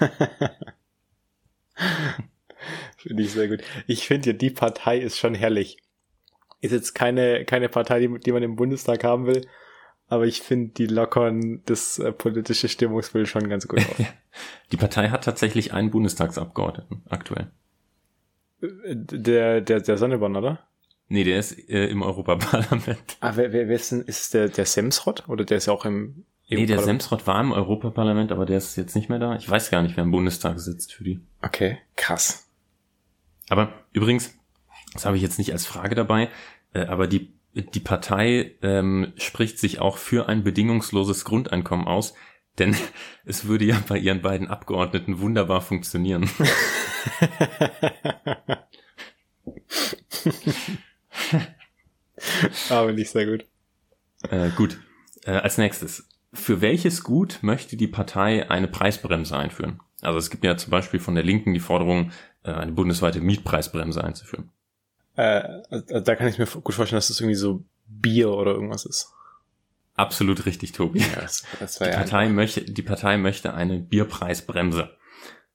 Finde 2.96 3.22
ich 3.24 3.32
sehr 3.32 3.48
gut. 3.48 3.62
Ich 3.88 4.06
finde 4.06 4.30
ja, 4.30 4.32
die 4.36 4.50
Partei 4.50 4.98
ist 4.98 5.18
schon 5.18 5.34
herrlich. 5.34 5.78
Ist 6.62 6.72
jetzt 6.72 6.94
keine, 6.94 7.44
keine 7.44 7.68
Partei, 7.68 8.00
die, 8.00 8.18
die 8.20 8.32
man 8.32 8.42
im 8.42 8.56
Bundestag 8.56 9.04
haben 9.04 9.26
will, 9.26 9.46
aber 10.08 10.26
ich 10.26 10.40
finde, 10.40 10.72
die 10.72 10.86
lockern 10.86 11.62
das 11.66 11.98
äh, 11.98 12.12
politische 12.12 12.68
Stimmungsbild 12.68 13.28
schon 13.28 13.48
ganz 13.48 13.68
gut 13.68 13.80
aus. 13.90 14.06
die 14.70 14.76
Partei 14.76 15.08
hat 15.08 15.24
tatsächlich 15.24 15.74
einen 15.74 15.90
Bundestagsabgeordneten 15.90 17.02
aktuell. 17.10 17.50
Der, 18.60 19.60
der, 19.60 19.80
der 19.80 19.98
Sonneborn, 19.98 20.36
oder? 20.36 20.60
Nee, 21.08 21.24
der 21.24 21.38
ist 21.40 21.58
äh, 21.68 21.88
im 21.88 22.02
Europaparlament. 22.02 23.18
Ah, 23.20 23.32
wer, 23.34 23.52
wer, 23.52 23.68
wer 23.68 23.76
ist 23.76 23.90
denn, 23.90 24.02
ist 24.02 24.32
der, 24.34 24.48
der 24.48 24.64
Semsrott? 24.64 25.28
Oder 25.28 25.44
der 25.44 25.58
ist 25.58 25.66
ja 25.66 25.72
auch 25.72 25.84
im, 25.84 26.24
im 26.46 26.58
Nee, 26.60 26.66
der 26.66 26.78
Semsrott 26.78 27.26
war 27.26 27.40
im 27.40 27.52
Europaparlament, 27.52 28.32
aber 28.32 28.46
der 28.46 28.58
ist 28.58 28.76
jetzt 28.76 28.94
nicht 28.94 29.08
mehr 29.08 29.18
da. 29.18 29.34
Ich 29.36 29.50
weiß 29.50 29.70
gar 29.70 29.82
nicht, 29.82 29.96
wer 29.96 30.04
im 30.04 30.10
Bundestag 30.10 30.60
sitzt 30.60 30.94
für 30.94 31.04
die. 31.04 31.20
Okay, 31.42 31.78
krass. 31.96 32.48
Aber 33.48 33.72
übrigens, 33.92 34.38
das 34.92 35.04
habe 35.04 35.16
ich 35.16 35.22
jetzt 35.22 35.38
nicht 35.38 35.52
als 35.52 35.66
Frage 35.66 35.94
dabei, 35.94 36.28
äh, 36.74 36.86
aber 36.86 37.06
die, 37.06 37.34
die 37.54 37.80
Partei 37.80 38.56
ähm, 38.62 39.12
spricht 39.16 39.58
sich 39.58 39.80
auch 39.80 39.98
für 39.98 40.28
ein 40.28 40.42
bedingungsloses 40.44 41.24
Grundeinkommen 41.24 41.86
aus, 41.86 42.14
denn 42.58 42.76
es 43.24 43.46
würde 43.46 43.64
ja 43.64 43.82
bei 43.88 43.98
ihren 43.98 44.22
beiden 44.22 44.48
Abgeordneten 44.48 45.20
wunderbar 45.20 45.60
funktionieren. 45.60 46.30
Aber 52.70 52.92
nicht 52.92 53.10
sehr 53.10 53.26
gut. 53.26 53.44
Äh, 54.30 54.50
gut. 54.50 54.78
Äh, 55.24 55.32
als 55.32 55.58
nächstes. 55.58 56.08
Für 56.32 56.60
welches 56.60 57.02
Gut 57.02 57.40
möchte 57.42 57.76
die 57.76 57.88
Partei 57.88 58.48
eine 58.48 58.68
Preisbremse 58.68 59.36
einführen? 59.36 59.80
Also 60.00 60.18
es 60.18 60.30
gibt 60.30 60.44
ja 60.44 60.56
zum 60.56 60.70
Beispiel 60.70 61.00
von 61.00 61.14
der 61.14 61.24
Linken 61.24 61.52
die 61.52 61.60
Forderung, 61.60 62.10
äh, 62.42 62.52
eine 62.52 62.72
bundesweite 62.72 63.20
Mietpreisbremse 63.20 64.02
einzuführen. 64.02 64.50
Äh, 65.16 65.62
also 65.70 66.00
da 66.00 66.14
kann 66.14 66.28
ich 66.28 66.38
mir 66.38 66.46
gut 66.46 66.74
vorstellen, 66.74 66.98
dass 66.98 67.08
das 67.08 67.20
irgendwie 67.20 67.36
so 67.36 67.64
Bier 67.86 68.30
oder 68.30 68.52
irgendwas 68.52 68.84
ist. 68.84 69.12
Absolut 69.94 70.46
richtig, 70.46 70.72
Tobi. 70.72 71.00
Ja, 71.00 71.20
das, 71.20 71.44
das 71.60 71.78
die, 71.78 71.84
Partei 71.84 72.28
möchte, 72.28 72.62
die 72.62 72.82
Partei 72.82 73.18
möchte 73.18 73.52
eine 73.52 73.78
Bierpreisbremse. 73.78 74.90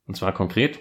Und 0.06 0.16
zwar 0.16 0.34
konkret, 0.34 0.80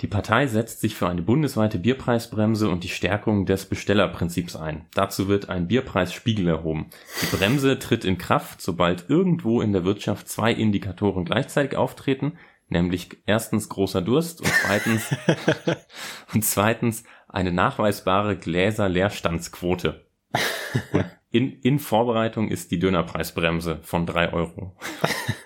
die 0.00 0.06
Partei 0.06 0.46
setzt 0.46 0.80
sich 0.80 0.94
für 0.94 1.08
eine 1.08 1.22
bundesweite 1.22 1.78
Bierpreisbremse 1.78 2.68
und 2.68 2.84
die 2.84 2.88
Stärkung 2.88 3.46
des 3.46 3.66
Bestellerprinzips 3.66 4.54
ein. 4.54 4.86
Dazu 4.94 5.26
wird 5.26 5.48
ein 5.48 5.66
Bierpreisspiegel 5.66 6.46
erhoben. 6.46 6.90
Die 7.22 7.36
Bremse 7.36 7.78
tritt 7.78 8.04
in 8.04 8.18
Kraft, 8.18 8.62
sobald 8.62 9.08
irgendwo 9.08 9.60
in 9.60 9.72
der 9.72 9.84
Wirtschaft 9.84 10.28
zwei 10.28 10.52
Indikatoren 10.52 11.24
gleichzeitig 11.24 11.76
auftreten, 11.76 12.38
nämlich 12.68 13.08
erstens 13.26 13.68
großer 13.68 14.02
Durst 14.02 14.40
und 14.40 14.52
zweitens, 14.64 15.14
und 16.34 16.44
zweitens 16.44 17.02
eine 17.28 17.52
nachweisbare 17.52 18.36
Gläser-Leerstandsquote. 18.36 20.06
in, 21.30 21.60
in 21.60 21.78
Vorbereitung 21.78 22.48
ist 22.48 22.70
die 22.70 22.78
Dönerpreisbremse 22.78 23.80
von 23.82 24.06
drei 24.06 24.32
Euro. 24.32 24.76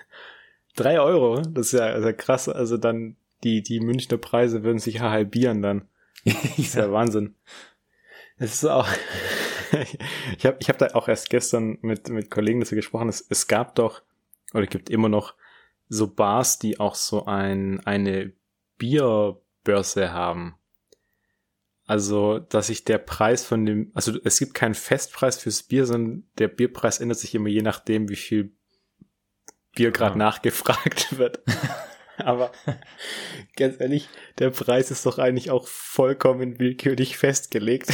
drei 0.75 0.99
Euro? 0.99 1.41
Das 1.41 1.67
ist 1.67 1.79
ja 1.79 1.85
also 1.85 2.11
krass. 2.13 2.49
Also 2.49 2.77
dann 2.77 3.17
die, 3.43 3.61
die 3.61 3.79
Münchner 3.79 4.17
Preise 4.17 4.63
würden 4.63 4.79
sich 4.79 5.01
halbieren 5.01 5.61
dann. 5.61 5.87
Das 6.25 6.57
ist 6.57 6.75
ja 6.75 6.89
Wahnsinn. 6.91 7.35
Es 8.37 8.53
ist 8.53 8.65
auch, 8.65 8.87
ich 10.37 10.45
habe 10.45 10.57
ich 10.59 10.69
hab 10.69 10.77
da 10.77 10.87
auch 10.93 11.07
erst 11.07 11.29
gestern 11.29 11.77
mit, 11.81 12.07
mit 12.09 12.31
Kollegen 12.31 12.61
dazu 12.61 12.75
gesprochen, 12.75 13.09
es, 13.09 13.25
es 13.29 13.47
gab 13.47 13.75
doch, 13.75 14.01
oder 14.53 14.63
es 14.63 14.69
gibt 14.69 14.89
immer 14.89 15.09
noch 15.09 15.35
so 15.89 16.07
Bars, 16.07 16.59
die 16.59 16.79
auch 16.79 16.95
so 16.95 17.25
ein, 17.25 17.85
eine 17.85 18.31
Bierbörse 18.77 20.13
haben. 20.13 20.55
Also, 21.85 22.39
dass 22.39 22.67
sich 22.67 22.85
der 22.85 22.97
Preis 22.97 23.45
von 23.45 23.65
dem, 23.65 23.91
also 23.93 24.17
es 24.23 24.39
gibt 24.39 24.53
keinen 24.53 24.73
Festpreis 24.73 25.37
fürs 25.37 25.63
Bier, 25.63 25.85
sondern 25.85 26.23
der 26.37 26.47
Bierpreis 26.47 26.99
ändert 26.99 27.19
sich 27.19 27.35
immer 27.35 27.49
je 27.49 27.61
nachdem, 27.61 28.07
wie 28.09 28.15
viel 28.15 28.55
Bier 29.75 29.91
gerade 29.91 30.13
ja. 30.13 30.25
nachgefragt 30.25 31.17
wird. 31.17 31.41
Aber 32.17 32.51
ganz 33.55 33.79
ehrlich, 33.79 34.07
der 34.37 34.51
Preis 34.51 34.91
ist 34.91 35.05
doch 35.05 35.17
eigentlich 35.17 35.51
auch 35.51 35.67
vollkommen 35.67 36.59
willkürlich 36.59 37.17
festgelegt. 37.17 37.91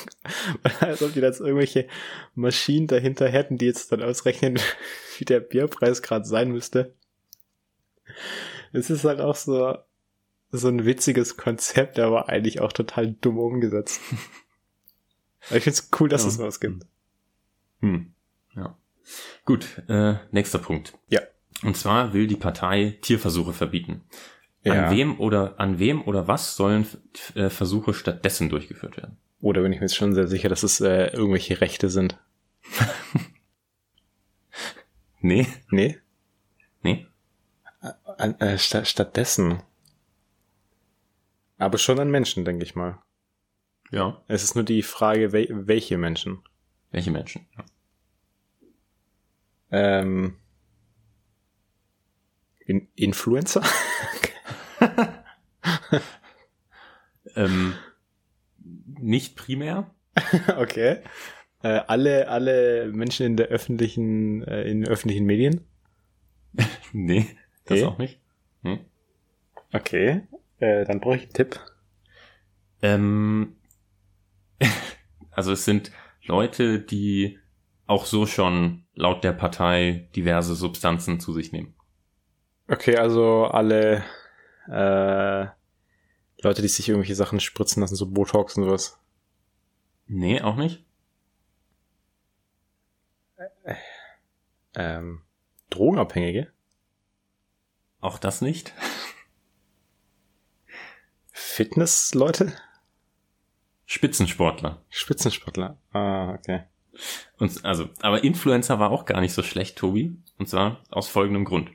Als 0.80 1.02
ob 1.02 1.12
die 1.12 1.20
jetzt 1.20 1.40
irgendwelche 1.40 1.88
Maschinen 2.34 2.86
dahinter 2.86 3.28
hätten, 3.28 3.58
die 3.58 3.66
jetzt 3.66 3.90
dann 3.90 4.02
ausrechnen, 4.02 4.58
wie 5.18 5.24
der 5.24 5.40
Bierpreis 5.40 6.02
gerade 6.02 6.24
sein 6.24 6.52
müsste. 6.52 6.94
Es 8.72 8.90
ist 8.90 9.04
halt 9.04 9.20
auch 9.20 9.36
so, 9.36 9.76
so 10.52 10.68
ein 10.68 10.84
witziges 10.84 11.36
Konzept, 11.36 11.98
aber 11.98 12.28
eigentlich 12.28 12.60
auch 12.60 12.72
total 12.72 13.12
dumm 13.20 13.38
umgesetzt. 13.38 14.00
Aber 15.48 15.56
ich 15.56 15.64
finde 15.64 15.76
es 15.76 15.90
cool, 15.98 16.08
dass 16.08 16.22
ja. 16.22 16.28
es 16.28 16.38
was 16.38 16.60
gibt. 16.60 16.86
Hm. 17.80 18.12
Ja. 18.54 18.78
Gut, 19.44 19.82
äh, 19.88 20.14
nächster 20.30 20.60
Punkt. 20.60 20.96
Ja. 21.08 21.20
Und 21.64 21.76
zwar 21.76 22.12
will 22.12 22.28
die 22.28 22.36
Partei 22.36 22.98
Tierversuche 23.02 23.52
verbieten. 23.52 24.02
Ja. 24.62 24.86
An 24.86 24.96
wem 24.96 25.18
oder 25.18 25.58
an 25.58 25.80
wem 25.80 26.02
oder 26.02 26.28
was 26.28 26.54
sollen 26.54 26.86
äh, 27.34 27.50
Versuche 27.50 27.92
stattdessen 27.92 28.48
durchgeführt 28.48 28.96
werden? 28.96 29.16
Oder 29.40 29.62
bin 29.62 29.72
ich 29.72 29.80
mir 29.80 29.86
jetzt 29.86 29.96
schon 29.96 30.14
sehr 30.14 30.28
sicher, 30.28 30.48
dass 30.48 30.62
es 30.62 30.80
äh, 30.80 31.08
irgendwelche 31.08 31.60
Rechte 31.60 31.88
sind? 31.88 32.16
nee. 35.20 35.48
Nee? 35.70 35.98
Nee. 36.82 37.08
Äh, 38.18 38.28
äh, 38.38 38.58
st 38.58 38.86
stattdessen. 38.86 39.62
Aber 41.62 41.78
schon 41.78 42.00
an 42.00 42.10
Menschen, 42.10 42.44
denke 42.44 42.64
ich 42.64 42.74
mal. 42.74 42.98
Ja. 43.92 44.20
Es 44.26 44.42
ist 44.42 44.56
nur 44.56 44.64
die 44.64 44.82
Frage, 44.82 45.30
wel 45.32 45.48
welche 45.68 45.96
Menschen. 45.96 46.42
Welche 46.90 47.12
Menschen, 47.12 47.46
ja. 47.56 47.64
Ähm, 49.70 50.38
in 52.66 52.88
Influencer? 52.96 53.62
ähm, 57.36 57.74
nicht 58.98 59.36
primär. 59.36 59.94
okay. 60.56 60.98
Äh, 61.62 61.80
alle, 61.86 62.26
alle 62.26 62.90
Menschen 62.92 63.24
in 63.24 63.36
der 63.36 63.46
öffentlichen, 63.46 64.42
äh, 64.42 64.64
in 64.64 64.86
öffentlichen 64.86 65.26
Medien? 65.26 65.64
nee, 66.92 67.26
das 67.66 67.78
okay. 67.78 67.86
auch 67.86 67.98
nicht. 67.98 68.20
Hm. 68.62 68.80
Okay. 69.72 70.22
Äh, 70.62 70.84
dann 70.84 71.00
brauche 71.00 71.16
ich 71.16 71.22
einen 71.22 71.32
Tipp. 71.32 71.60
Ähm, 72.82 73.56
also 75.32 75.50
es 75.50 75.64
sind 75.64 75.90
Leute, 76.22 76.78
die 76.78 77.40
auch 77.88 78.06
so 78.06 78.26
schon 78.26 78.84
laut 78.94 79.24
der 79.24 79.32
Partei 79.32 80.08
diverse 80.14 80.54
Substanzen 80.54 81.18
zu 81.18 81.32
sich 81.32 81.50
nehmen. 81.50 81.74
Okay, 82.68 82.96
also 82.96 83.46
alle 83.46 84.04
äh, 84.68 85.46
Leute, 86.42 86.62
die 86.62 86.68
sich 86.68 86.88
irgendwelche 86.88 87.16
Sachen 87.16 87.40
spritzen 87.40 87.80
lassen, 87.80 87.96
so 87.96 88.08
Botox 88.08 88.56
und 88.56 88.62
sowas. 88.62 89.00
Nee, 90.06 90.42
auch 90.42 90.54
nicht. 90.54 90.84
Äh, 93.64 93.74
ähm, 94.74 95.22
Drogenabhängige? 95.70 96.52
Auch 98.00 98.20
das 98.20 98.42
nicht. 98.42 98.72
Fitnessleute? 101.54 102.54
Spitzensportler. 103.84 104.82
Spitzensportler. 104.88 105.76
Ah, 105.92 106.32
okay. 106.32 106.62
Und 107.36 107.62
also, 107.62 107.90
aber 108.00 108.24
Influencer 108.24 108.78
war 108.78 108.90
auch 108.90 109.04
gar 109.04 109.20
nicht 109.20 109.34
so 109.34 109.42
schlecht, 109.42 109.76
Tobi. 109.76 110.16
Und 110.38 110.48
zwar 110.48 110.82
aus 110.88 111.08
folgendem 111.08 111.44
Grund. 111.44 111.70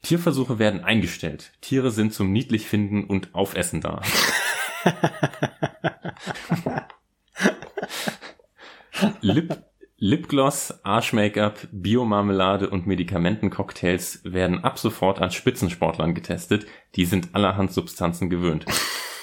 Tierversuche 0.00 0.58
werden 0.58 0.82
eingestellt. 0.82 1.52
Tiere 1.60 1.90
sind 1.90 2.14
zum 2.14 2.32
niedlich 2.32 2.66
finden 2.66 3.04
und 3.04 3.34
aufessen 3.34 3.82
da. 3.82 4.00
Lip, 9.20 9.62
Lipgloss, 9.98 10.84
Arsch-Make-up, 10.84 11.68
Biomarmelade 11.70 12.70
und 12.70 12.88
Medikamentencocktails 12.88 14.22
werden 14.24 14.64
ab 14.64 14.78
sofort 14.78 15.20
an 15.20 15.30
Spitzensportlern 15.30 16.12
getestet. 16.12 16.66
Die 16.96 17.04
sind 17.04 17.34
allerhand 17.34 17.72
Substanzen 17.72 18.28
gewöhnt. 18.28 18.66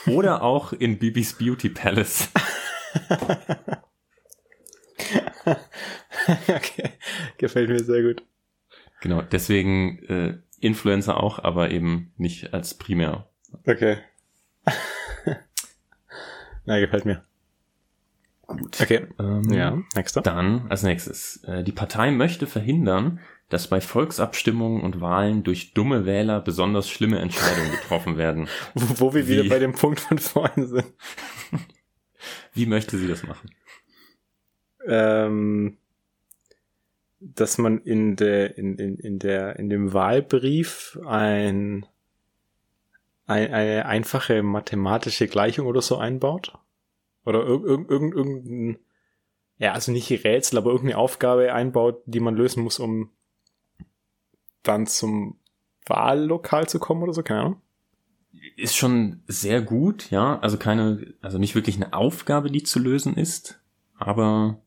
Oder 0.08 0.44
auch 0.44 0.74
in 0.74 1.00
Bibis 1.00 1.34
Beauty 1.34 1.70
Palace. 1.70 2.30
okay, 6.48 6.92
gefällt 7.38 7.70
mir 7.70 7.84
sehr 7.84 8.04
gut. 8.04 8.24
Genau, 9.02 9.22
deswegen 9.22 10.00
äh, 10.06 10.38
Influencer 10.60 11.22
auch, 11.22 11.40
aber 11.40 11.72
eben 11.72 12.14
nicht 12.18 12.54
als 12.54 12.74
primär. 12.74 13.30
Okay. 13.66 13.98
Na, 16.66 16.80
gefällt 16.80 17.06
mir. 17.06 17.24
Gut. 18.46 18.82
Okay. 18.82 19.08
Ähm, 19.20 19.52
ja, 19.52 19.78
nächster. 19.96 20.22
Dann 20.22 20.68
als 20.70 20.84
nächstes. 20.84 21.44
Äh, 21.44 21.64
die 21.64 21.72
Partei 21.72 22.12
möchte 22.12 22.48
verhindern, 22.48 23.20
dass 23.50 23.68
bei 23.68 23.82
Volksabstimmungen 23.82 24.82
und 24.82 25.02
Wahlen 25.02 25.44
durch 25.44 25.74
dumme 25.74 26.06
Wähler 26.06 26.40
besonders 26.40 26.90
schlimme 26.90 27.20
Entscheidungen 27.20 27.72
getroffen 27.72 28.18
werden. 28.18 28.48
Wo, 28.74 29.00
wo 29.00 29.14
wir 29.14 29.28
Wie? 29.28 29.34
wieder 29.34 29.50
bei 29.50 29.60
dem 29.60 29.74
Punkt 29.74 30.00
von 30.00 30.18
vorhin 30.18 30.68
sind. 30.68 30.94
Wie 32.54 32.66
möchte 32.66 32.98
sie 32.98 33.08
das 33.08 33.24
machen? 33.24 33.50
ähm, 34.86 35.78
dass 37.20 37.58
man 37.58 37.80
in 37.80 38.16
der 38.16 38.58
in, 38.58 38.78
in, 38.78 38.98
in 38.98 39.20
der 39.20 39.58
in 39.58 39.70
dem 39.70 39.94
Wahlbrief 39.94 40.98
ein, 41.06 41.86
ein 43.26 43.54
eine 43.54 43.86
einfache 43.86 44.42
mathematische 44.42 45.28
Gleichung 45.28 45.68
oder 45.68 45.82
so 45.82 45.98
einbaut 45.98 46.54
oder 47.26 47.46
irg 47.46 47.66
irg 47.66 47.92
irgend 47.92 48.16
irgendein 48.16 48.80
ja 49.58 49.74
also 49.74 49.92
nicht 49.92 50.10
Rätsel 50.24 50.58
aber 50.58 50.72
irgendeine 50.72 50.98
Aufgabe 50.98 51.54
einbaut 51.54 52.02
die 52.06 52.22
man 52.22 52.36
lösen 52.36 52.64
muss 52.64 52.80
um 52.80 53.12
dann 54.64 54.88
zum 54.88 55.38
Wahllokal 55.86 56.68
zu 56.68 56.80
kommen 56.80 57.04
oder 57.04 57.14
so 57.14 57.24
keine 57.24 57.42
Ahnung 57.42 57.62
Ist 58.56 58.76
schon 58.76 59.24
sehr 59.28 59.62
gut, 59.62 60.12
ja. 60.12 60.40
Also 60.40 60.58
keine, 60.58 61.14
also 61.22 61.38
nicht 61.38 61.56
wirklich 61.56 61.76
eine 61.78 61.94
Aufgabe, 61.94 62.52
die 62.52 62.64
zu 62.64 62.80
lösen 62.80 63.16
ist, 63.16 63.62
aber 63.98 64.62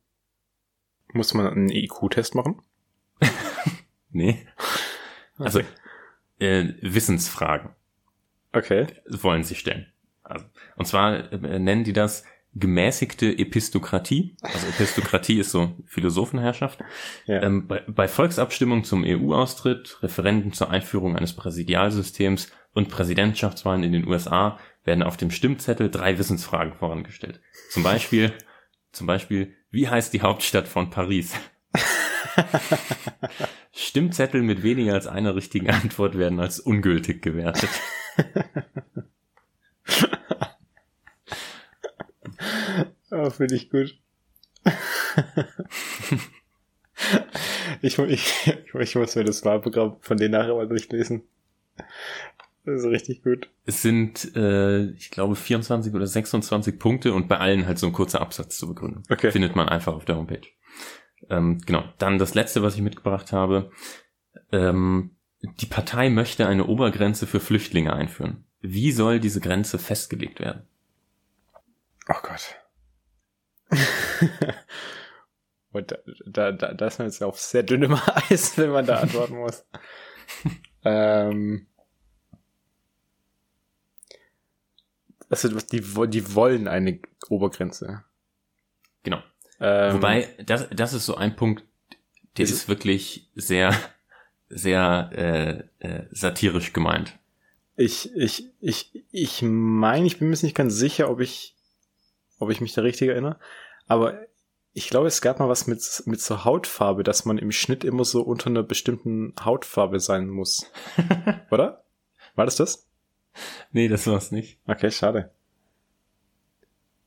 muss 1.13 1.35
man 1.35 1.47
einen 1.47 1.71
IQ-Test 1.71 2.35
machen 2.35 2.63
nee. 4.11 4.47
Also 5.39 5.61
äh, 6.39 6.73
Wissensfragen 6.81 7.71
okay 8.53 8.87
wollen 9.09 9.45
sie 9.45 9.55
stellen. 9.55 9.87
Also, 10.23 10.47
und 10.77 10.87
zwar 10.87 11.33
äh, 11.33 11.59
nennen 11.59 11.85
die 11.85 11.93
das 11.93 12.25
gemäßigte 12.55 13.39
Epistokratie. 13.39 14.37
Also 14.43 14.67
Epistokratie 14.67 15.39
ist 15.39 15.51
so 15.51 15.75
Philosophenherrschaft. 15.87 16.81
ja 17.27 17.43
Ähm, 17.43 17.67
bei, 17.67 17.83
bei 17.89 18.09
Volksabstimmungen 18.09 18.85
zum 18.85 19.05
EU-Austritt, 19.05 20.03
Referenden 20.03 20.53
zur 20.53 20.71
Einführung 20.71 21.17
eines 21.17 21.35
Präsidialsystems 21.35 22.53
und 22.75 22.89
Präsidentschaftswahlen 22.89 23.83
in 23.83 23.93
den 23.93 24.07
USA 24.07 24.59
werden 24.85 25.03
auf 25.03 25.17
dem 25.17 25.31
Stimmzettel 25.31 25.91
drei 25.91 26.19
Wissensfragen 26.19 26.75
vorangestellt. 26.75 27.41
Zum 27.71 27.83
Beispiel, 27.83 28.33
zum 28.91 29.07
Beispiel, 29.07 29.55
wie 29.71 29.89
heißt 29.89 30.13
die 30.13 30.23
Hauptstadt 30.23 30.69
von 30.69 30.91
Paris? 30.91 31.35
Stimmzettel 33.73 34.43
mit 34.43 34.63
weniger 34.63 34.95
als 34.95 35.07
einer 35.07 35.35
richtigen 35.35 35.71
Antwort 35.71 36.19
werden 36.19 36.41
als 36.41 36.61
ungültig 36.61 37.23
gewertet. 37.23 37.71
Oh, 43.13 43.29
finde 43.29 43.55
ich 43.57 43.69
gut. 43.69 43.99
ich, 47.83 47.99
ich, 47.99 48.55
ich 48.79 48.95
muss 48.95 49.15
mir 49.17 49.25
das 49.25 49.45
Wahlprogramm 49.45 49.99
von 50.01 50.17
denen 50.17 50.33
nachher 50.33 50.55
mal 50.55 50.67
durchlesen. 50.67 51.23
Das 52.65 52.81
ist 52.81 52.87
richtig 52.87 53.23
gut. 53.23 53.51
Es 53.67 53.83
sind, 53.83 54.35
äh, 54.35 54.85
ich 54.93 55.11
glaube, 55.11 55.37
24 55.37 55.93
oder 55.93 56.07
26 56.07 56.79
Punkte 56.79 57.13
und 57.13 57.29
bei 57.29 57.37
allen 57.37 57.67
halt 57.67 57.79
so 57.79 57.87
ein 57.87 57.93
kurzer 57.93 58.23
Absatz 58.23 58.57
zu 58.57 58.67
begründen. 58.67 59.03
Okay. 59.11 59.31
Findet 59.31 59.57
man 59.57 59.69
einfach 59.69 59.93
auf 59.93 60.07
der 60.07 60.17
Homepage. 60.17 60.49
Ähm, 61.29 61.61
genau. 61.67 61.85
Dann 61.99 62.19
das 62.19 62.33
letzte, 62.35 62.63
was 62.63 62.77
ich 62.77 62.81
mitgebracht 62.81 63.31
habe. 63.33 63.71
Ähm, 64.53 65.17
die 65.43 65.67
Partei 65.67 66.09
möchte 66.09 66.47
eine 66.47 66.67
Obergrenze 66.67 67.27
für 67.27 67.41
Flüchtlinge 67.41 67.93
einführen. 67.93 68.45
Wie 68.63 68.93
soll 68.93 69.21
diese 69.21 69.41
Grenze 69.41 69.79
festgelegt 69.79 70.41
werden? 70.41 70.63
Oh 72.09 72.21
Gott. 72.23 72.62
Und 75.73 75.99
da, 76.27 76.53
da, 76.53 76.75
da, 76.75 76.87
ist 76.87 76.99
man 76.99 77.09
jetzt 77.09 77.23
auf 77.23 77.41
sehr 77.41 77.63
dünnem 77.63 77.95
Eis, 78.29 78.59
wenn 78.59 78.71
man 78.71 78.85
da 78.85 78.99
antworten 79.01 79.39
muss. 79.39 79.65
ähm, 80.85 81.67
also 85.31 85.49
die, 85.49 85.81
die 85.81 86.35
wollen 86.35 86.69
eine 86.69 87.01
Obergrenze. 87.29 88.05
Genau. 89.03 89.23
Ähm, 89.61 89.95
Wobei, 89.95 90.29
das, 90.45 90.69
das 90.71 90.93
ist 90.93 91.07
so 91.07 91.15
ein 91.15 91.37
Punkt, 91.37 91.65
der 92.37 92.45
Ist- 92.45 92.53
ist 92.53 92.69
wirklich 92.69 93.31
sehr, 93.35 93.75
sehr 94.49 95.65
äh, 95.81 95.87
äh, 95.87 96.07
satirisch 96.11 96.73
gemeint. 96.73 97.19
Ich, 97.77 98.15
ich, 98.15 98.51
ich, 98.61 99.05
ich 99.11 99.43
meine, 99.43 100.07
ich 100.07 100.19
bin 100.19 100.29
mir 100.29 100.37
nicht 100.43 100.55
ganz 100.55 100.77
sicher, 100.77 101.11
ob 101.11 101.21
ich, 101.21 101.57
ob 102.43 102.51
ich 102.51 102.61
mich 102.61 102.75
da 102.75 102.83
richtig 102.83 103.09
erinnere, 103.09 103.39
aber 103.87 104.21
ich 104.75 104.89
glaube, 104.89 105.07
es 105.07 105.21
gab 105.21 105.39
mal 105.39 105.49
was 105.49 105.67
mit, 105.67 106.03
mit 106.07 106.21
so 106.21 106.45
Hautfarbe, 106.45 107.03
dass 107.03 107.25
man 107.25 107.39
im 107.39 107.53
Schnitt 107.53 107.85
immer 107.85 108.05
so 108.05 108.23
unter 108.23 108.47
einer 108.47 108.63
bestimmten 108.63 109.35
Hautfarbe 109.45 110.01
sein 110.01 110.29
muss. 110.29 110.71
Oder? 111.51 111.85
War 112.35 112.47
das 112.47 112.57
das? 112.57 112.89
Nee, 113.73 113.89
das 113.89 114.07
war's 114.07 114.31
nicht. 114.31 114.59
Okay, 114.67 114.91
schade. 114.91 115.31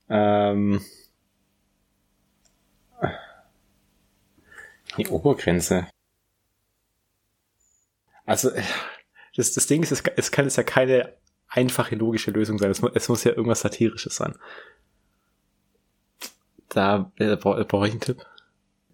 Ähm, 0.09 0.81
die 4.97 5.07
Obergrenze. 5.07 5.87
Also, 8.25 8.51
äh, 8.51 8.61
das, 9.35 9.53
das 9.53 9.67
Ding 9.67 9.83
ist, 9.83 9.91
es, 9.91 10.03
es 10.15 10.31
kann 10.31 10.45
jetzt 10.45 10.57
ja 10.57 10.63
keine 10.63 11.13
einfache 11.47 11.95
logische 11.95 12.31
Lösung 12.31 12.57
sein. 12.59 12.71
Es, 12.71 12.81
es 12.81 13.09
muss 13.09 13.23
ja 13.23 13.31
irgendwas 13.31 13.61
Satirisches 13.61 14.15
sein. 14.15 14.35
Da 16.69 17.11
äh, 17.17 17.35
bra- 17.35 17.63
brauche 17.63 17.87
ich 17.87 17.91
einen 17.93 18.01
Tipp. 18.01 18.25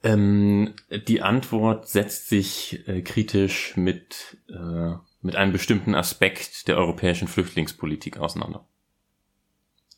Ähm, 0.04 0.74
die 1.08 1.22
Antwort 1.22 1.88
setzt 1.88 2.28
sich 2.28 2.88
äh, 2.88 3.02
kritisch 3.02 3.76
mit, 3.78 4.38
äh, 4.50 4.94
mit 5.22 5.36
einem 5.36 5.52
bestimmten 5.52 5.94
Aspekt 5.96 6.68
der 6.68 6.78
europäischen 6.78 7.28
Flüchtlingspolitik 7.28 8.18
auseinander. 8.18 8.66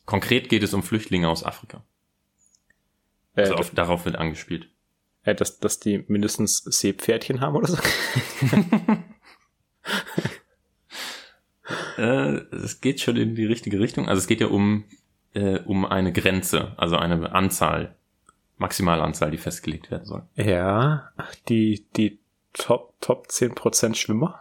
Konkret 0.04 0.48
geht 0.50 0.62
es 0.62 0.74
um 0.74 0.82
Flüchtlinge 0.82 1.28
aus 1.28 1.42
Afrika. 1.44 1.82
Äh, 3.34 3.42
Also 3.42 3.54
auf, 3.54 3.70
darauf 3.70 4.04
wird 4.04 4.16
angespielt. 4.16 4.68
äh, 5.22 5.34
dass, 5.34 5.58
dass 5.58 5.80
die 5.80 6.04
mindestens 6.08 6.58
Seepferdchen 6.58 7.40
haben 7.40 7.56
oder 7.56 7.68
so. 7.68 7.78
Äh, 11.96 12.40
es 12.54 12.80
geht 12.80 13.00
schon 13.00 13.16
in 13.16 13.34
die 13.34 13.46
richtige 13.46 13.80
Richtung. 13.80 14.08
Also 14.08 14.20
es 14.20 14.26
geht 14.26 14.40
ja 14.40 14.48
um, 14.48 14.84
äh, 15.34 15.58
um 15.60 15.84
eine 15.84 16.12
Grenze, 16.12 16.72
also 16.76 16.96
eine 16.96 17.32
Anzahl, 17.32 17.94
Maximalanzahl, 18.56 19.30
die 19.30 19.36
festgelegt 19.38 19.90
werden 19.90 20.04
soll. 20.06 20.22
Ja, 20.36 21.10
die, 21.48 21.84
die 21.96 22.18
Top, 22.52 22.94
Top 23.00 23.26
10% 23.28 23.94
Schwimmer. 23.96 24.38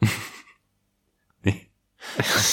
Nee, 1.42 1.68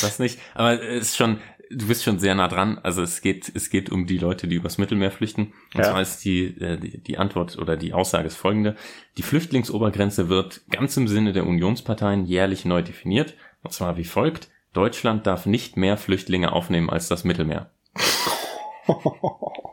das 0.01 0.19
nicht. 0.19 0.39
Aber 0.53 0.81
es 0.81 1.09
ist 1.09 1.17
schon, 1.17 1.39
du 1.69 1.87
bist 1.87 2.03
schon 2.03 2.19
sehr 2.19 2.35
nah 2.35 2.47
dran. 2.47 2.79
Also 2.79 3.01
es 3.01 3.21
geht, 3.21 3.51
es 3.53 3.69
geht 3.69 3.89
um 3.89 4.05
die 4.05 4.17
Leute, 4.17 4.47
die 4.47 4.55
übers 4.55 4.77
Mittelmeer 4.77 5.11
flüchten. 5.11 5.53
Und 5.73 5.79
Ja. 5.81 5.91
zwar 5.91 6.01
ist 6.01 6.19
die, 6.25 6.45
äh, 6.59 6.77
die, 6.77 6.97
die 6.97 7.17
Antwort 7.17 7.57
oder 7.57 7.77
die 7.77 7.93
Aussage 7.93 8.27
ist 8.27 8.35
folgende. 8.37 8.75
Die 9.17 9.23
Flüchtlingsobergrenze 9.23 10.29
wird 10.29 10.61
ganz 10.69 10.95
im 10.97 11.07
Sinne 11.07 11.33
der 11.33 11.45
Unionsparteien 11.47 12.25
jährlich 12.25 12.65
neu 12.65 12.81
definiert. 12.81 13.35
Und 13.63 13.73
zwar 13.73 13.97
wie 13.97 14.05
folgt. 14.05 14.49
Deutschland 14.73 15.27
darf 15.27 15.45
nicht 15.45 15.77
mehr 15.77 15.97
Flüchtlinge 15.97 16.53
aufnehmen 16.53 16.89
als 16.89 17.07
das 17.07 17.23
Mittelmeer. 17.23 17.69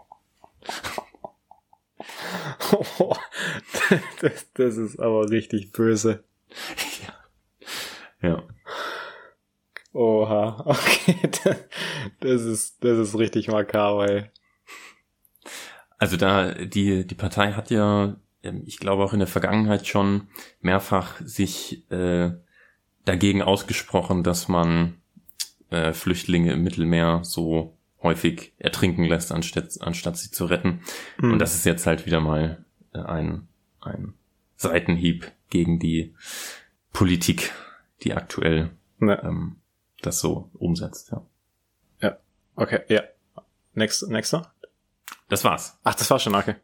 das, 4.21 4.53
das 4.55 4.77
ist 4.77 4.99
aber 4.99 5.31
richtig 5.31 5.73
böse. 5.73 6.25
Ja. 8.21 8.43
Oha, 9.93 10.61
okay, 10.67 11.17
das, 11.45 11.57
das 12.21 12.43
ist, 12.43 12.85
das 12.85 12.99
ist 12.99 13.19
richtig 13.19 13.49
makaber, 13.49 14.09
ey. 14.09 14.31
Also 15.99 16.17
da, 16.17 16.53
die, 16.53 17.07
die 17.07 17.15
Partei 17.15 17.53
hat 17.53 17.71
ja, 17.71 18.17
ähm, 18.43 18.63
ich 18.67 18.79
glaube 18.79 19.03
auch 19.03 19.13
in 19.13 19.19
der 19.19 19.29
Vergangenheit 19.29 19.87
schon 19.87 20.29
mehrfach 20.61 21.21
sich 21.21 21.91
äh, 21.91 22.33
dagegen 23.09 23.43
ausgesprochen, 23.43 24.23
dass 24.23 24.49
man 24.49 24.95
äh, 25.71 25.93
Flüchtlinge 25.93 26.53
im 26.53 26.63
Mittelmeer 26.63 27.21
so 27.25 27.77
häufig 28.03 28.53
ertrinken 28.59 29.05
lässt, 29.05 29.33
anstatt, 29.33 29.81
anstatt 29.81 30.17
sie 30.17 30.31
zu 30.31 30.45
retten. 30.45 30.81
Hm. 31.17 31.33
Und 31.33 31.39
das 31.39 31.55
ist 31.55 31.65
jetzt 31.65 31.87
halt 31.87 32.07
wieder 32.07 32.21
mal 32.21 32.65
äh, 32.93 32.99
ein, 32.99 33.49
ein 33.81 34.15
Seitenhieb 34.57 35.33
gegen 35.51 35.79
die 35.79 36.15
Politik, 36.93 37.53
die 38.03 38.15
aktuell 38.15 38.71
Ne, 39.01 39.21
ähm, 39.23 39.57
das 40.03 40.21
so 40.21 40.51
umsetzt. 40.55 41.13
Ja. 42.01 42.19
okay, 42.57 42.81
ja. 42.89 43.03
Next, 43.75 44.09
nächster? 44.09 44.53
Das 45.29 45.45
war's. 45.45 45.79
Ach, 45.85 45.95
das 45.95 46.11
war 46.11 46.19
schon, 46.19 46.35
okay. 46.35 46.57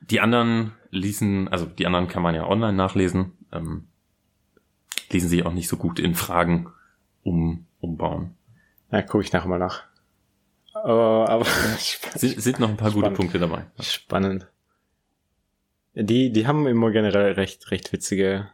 Die 0.00 0.20
anderen 0.20 0.72
ließen, 0.90 1.48
also 1.48 1.66
die 1.66 1.86
anderen 1.86 2.08
kann 2.08 2.22
man 2.22 2.34
ja 2.34 2.46
online 2.46 2.72
nachlesen, 2.72 3.32
ähm, 3.52 3.88
ließen 5.12 5.28
sich 5.28 5.44
auch 5.46 5.52
nicht 5.52 5.68
so 5.68 5.76
gut 5.76 5.98
in 5.98 6.14
Fragen 6.14 6.72
um, 7.22 7.66
umbauen. 7.80 8.34
Ja, 8.90 9.02
gucke 9.02 9.24
ich 9.24 9.32
nachher 9.32 9.48
mal 9.48 9.58
nach. 9.58 9.84
Aber, 10.74 11.28
aber 11.28 11.44
Sind, 11.44 12.40
sind 12.40 12.58
noch 12.60 12.68
ein 12.68 12.76
paar 12.76 12.90
gute 12.90 13.06
Spannend. 13.06 13.16
Punkte 13.16 13.38
dabei. 13.38 13.66
spannend. 13.80 14.46
Die, 15.94 16.32
die 16.32 16.46
haben 16.46 16.66
immer 16.66 16.90
generell 16.90 17.32
recht, 17.32 17.70
recht 17.70 17.92
witzige 17.92 18.48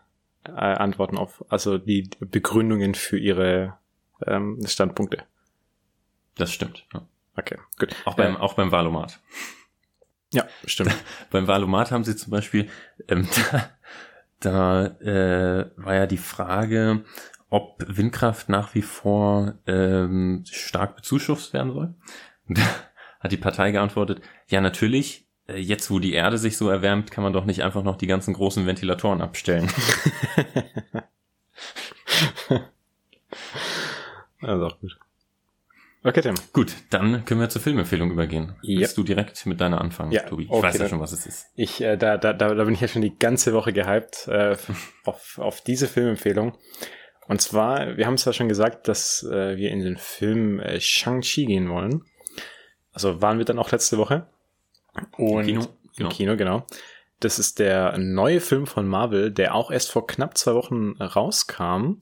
äh, 0.45 0.51
Antworten 0.51 1.17
auf, 1.17 1.45
also 1.49 1.79
die 1.79 2.11
Begründungen 2.19 2.95
für 2.95 3.19
ihre 3.19 3.79
ähm, 4.27 4.59
Standpunkte. 4.67 5.25
Das 6.37 6.53
stimmt. 6.53 6.85
Ja. 6.93 7.07
Okay, 7.37 7.59
gut. 7.79 7.95
Auch 8.05 8.15
beim, 8.15 8.35
äh, 8.35 8.39
auch 8.39 8.55
beim 8.55 8.73
Valomat. 8.73 9.21
Ja, 10.33 10.47
stimmt. 10.65 10.95
beim 11.31 11.47
Valomat 11.47 11.93
haben 11.93 12.05
sie 12.05 12.17
zum 12.17 12.33
Beispiel, 12.33 12.69
ähm, 13.07 13.29
da, 13.53 13.71
da 14.41 14.86
äh, 14.86 15.70
war 15.76 15.95
ja 15.95 16.07
die 16.07 16.16
Frage, 16.16 17.05
ob 17.51 17.84
Windkraft 17.86 18.49
nach 18.49 18.74
wie 18.74 18.82
vor 18.82 19.55
ähm, 19.66 20.45
stark 20.51 20.97
bezuschusst 20.97 21.53
werden 21.53 21.72
soll. 21.72 21.95
Da 22.49 22.62
hat 23.20 23.32
die 23.32 23.36
Partei 23.36 23.72
geantwortet, 23.72 24.22
ja 24.47 24.61
natürlich, 24.61 25.26
äh, 25.49 25.59
jetzt 25.59 25.91
wo 25.91 25.99
die 25.99 26.12
Erde 26.12 26.39
sich 26.39 26.57
so 26.57 26.68
erwärmt, 26.68 27.11
kann 27.11 27.24
man 27.24 27.32
doch 27.32 27.45
nicht 27.45 27.62
einfach 27.62 27.82
noch 27.82 27.97
die 27.97 28.07
ganzen 28.07 28.34
großen 28.34 28.66
Ventilatoren 28.66 29.20
abstellen. 29.20 29.66
also 34.41 34.66
auch 34.66 34.78
gut. 34.80 34.99
Okay, 36.05 36.23
Tim. 36.23 36.35
Gut, 36.53 36.75
dann 36.91 37.25
können 37.25 37.41
wir 37.41 37.49
zur 37.49 37.61
Filmempfehlung 37.61 38.11
übergehen. 38.11 38.55
Yep. 38.63 38.81
Willst 38.81 38.97
du 38.97 39.03
direkt 39.03 39.45
mit 39.47 39.61
deiner 39.61 39.81
anfangen, 39.81 40.13
ja, 40.13 40.23
Tobi? 40.23 40.45
Ich 40.45 40.51
okay, 40.51 40.63
weiß 40.63 40.79
ja 40.79 40.89
schon, 40.89 41.01
was 41.01 41.13
es 41.13 41.27
ist. 41.27 41.47
Ich, 41.57 41.81
äh, 41.81 41.97
da, 41.97 42.17
da, 42.17 42.33
da, 42.33 42.55
da 42.55 42.65
bin 42.65 42.75
ich 42.75 42.81
ja 42.81 42.89
schon 42.89 43.03
die 43.03 43.19
ganze 43.19 43.53
Woche 43.53 43.73
gehypt 43.73 44.29
äh, 44.29 44.57
auf, 45.05 45.39
auf 45.39 45.61
diese 45.61 45.89
Filmempfehlung. 45.89 46.57
Und 47.27 47.43
zwar, 47.43 47.97
wir 47.97 48.07
haben 48.07 48.17
ja 48.17 48.33
schon 48.33 48.49
gesagt, 48.49 48.89
dass 48.89 49.23
äh, 49.25 49.57
wir 49.57 49.71
in 49.71 49.81
den 49.81 49.97
Film 49.97 50.61
äh, 50.61 50.81
Shang-Chi 50.81 51.47
gehen 51.47 51.69
wollen. 51.69 52.05
Also 52.93 53.21
waren 53.21 53.39
wir 53.39 53.45
dann 53.45 53.59
auch 53.59 53.71
letzte 53.71 53.99
Woche. 53.99 54.29
Und 55.17 55.41
Im 55.41 55.47
Kino, 55.47 55.63
Im 55.63 55.69
genau. 55.97 56.09
Kino, 56.11 56.37
genau. 56.37 56.67
Das 57.21 57.39
ist 57.41 57.59
der 57.59 57.99
neue 57.99 58.41
Film 58.41 58.67
von 58.67 58.87
Marvel, 58.87 59.33
der 59.33 59.55
auch 59.55 59.71
erst 59.71 59.91
vor 59.91 60.07
knapp 60.07 60.39
zwei 60.39 60.55
Wochen 60.55 60.93
rauskam, 61.03 62.01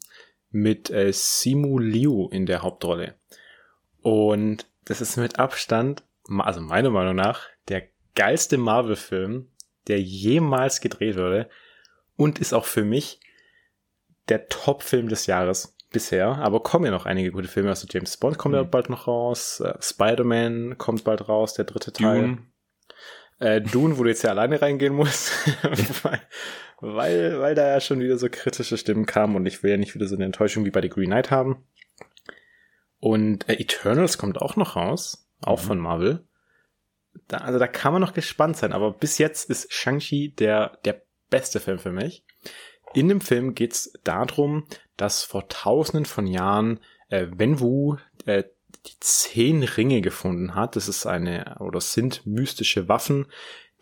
mit 0.51 0.91
äh, 0.91 1.13
Simu 1.13 1.79
Liu 1.79 2.29
in 2.29 2.47
der 2.47 2.63
Hauptrolle. 2.63 3.17
Und 4.07 4.67
das 4.85 5.01
ist 5.01 5.17
mit 5.17 5.41
Abstand, 5.41 6.05
also 6.39 6.61
meiner 6.61 6.91
Meinung 6.91 7.17
nach, 7.17 7.41
der 7.67 7.89
geilste 8.15 8.57
Marvel-Film, 8.57 9.49
der 9.89 10.01
jemals 10.01 10.81
gedreht 10.81 11.17
wurde. 11.17 11.49
Und 12.17 12.39
ist 12.39 12.53
auch 12.53 12.67
für 12.67 12.85
mich 12.85 13.19
der 14.29 14.47
Top-Film 14.49 15.09
des 15.09 15.27
Jahres 15.27 15.77
bisher. 15.91 16.37
Aber 16.37 16.61
kommen 16.63 16.85
ja 16.85 16.93
noch 16.93 17.05
einige 17.05 17.33
gute 17.33 17.49
Filme. 17.49 17.71
Also 17.71 17.89
James 17.91 18.17
Bond 18.17 18.39
kommt 18.39 18.55
ja 18.55 18.63
Mhm. 18.63 18.71
bald 18.71 18.91
noch 18.91 19.09
raus. 19.09 19.59
Äh, 19.59 19.75
Spider-Man 19.81 20.79
kommt 20.79 21.03
bald 21.03 21.29
raus, 21.29 21.55
der 21.55 21.65
dritte 21.65 21.93
Teil. 21.93 22.21
Dune, 22.21 22.39
Äh, 23.41 23.61
Dune, 23.61 23.99
wo 23.99 24.05
du 24.05 24.11
jetzt 24.11 24.23
ja 24.23 24.31
alleine 24.31 24.63
reingehen 24.63 24.95
musst. 24.95 25.33
weil, 26.05 26.21
weil, 26.81 27.41
weil 27.41 27.55
da 27.57 27.67
ja 27.71 27.81
schon 27.81 27.99
wieder 27.99 28.19
so 28.19 28.29
kritische 28.31 28.79
Stimmen 28.79 29.05
kamen 29.05 29.35
und 29.35 29.47
ich 29.47 29.65
will 29.65 29.73
ja 29.73 29.77
nicht 29.77 29.97
wieder 29.97 30.07
so 30.07 30.15
eine 30.15 30.27
Enttäuschung 30.27 30.65
wie 30.65 30.71
bei 30.71 30.81
The 30.81 30.91
Green 30.91 31.11
Knight 31.11 31.33
haben. 31.33 31.67
Und 33.07 33.49
äh, 33.49 33.61
Eternals 33.61 34.19
kommt 34.19 34.43
auch 34.43 34.57
noch 34.57 34.75
raus, 34.75 35.29
auch 35.41 35.63
Mhm. 35.63 35.67
von 35.67 35.79
Marvel. 35.79 36.25
Da, 37.29 37.37
also 37.37 37.61
da 37.61 37.69
kann 37.69 37.93
man 37.93 38.03
noch 38.03 38.15
gespannt 38.15 38.57
sein, 38.57 38.73
aber 38.73 38.91
bis 38.91 39.19
jetzt 39.19 39.49
ist 39.49 39.73
Shang-Chi 39.73 40.35
der, 40.35 40.79
der 40.85 41.03
beste 41.31 41.61
Film 41.61 41.79
für 41.79 41.93
mich. 41.93 42.25
In 42.95 43.09
dem 43.09 43.21
Film 43.21 43.55
geht's 43.55 43.93
darum, 44.03 44.67
dass 44.97 45.23
vor 45.23 45.49
tausenden 45.49 46.05
von 46.05 46.27
Jahren 46.27 46.81
äh, 47.09 47.29
Wenwu 47.31 47.97
äh, 48.25 48.43
die 48.87 48.99
zehn 48.99 49.63
Ringe 49.63 50.01
gefunden 50.01 50.57
hat. 50.57 50.75
Das 50.75 50.89
ist 50.89 51.07
eine 51.07 51.59
oder 51.61 51.81
sind 51.81 52.27
mystische 52.27 52.89
Waffen, 52.89 53.27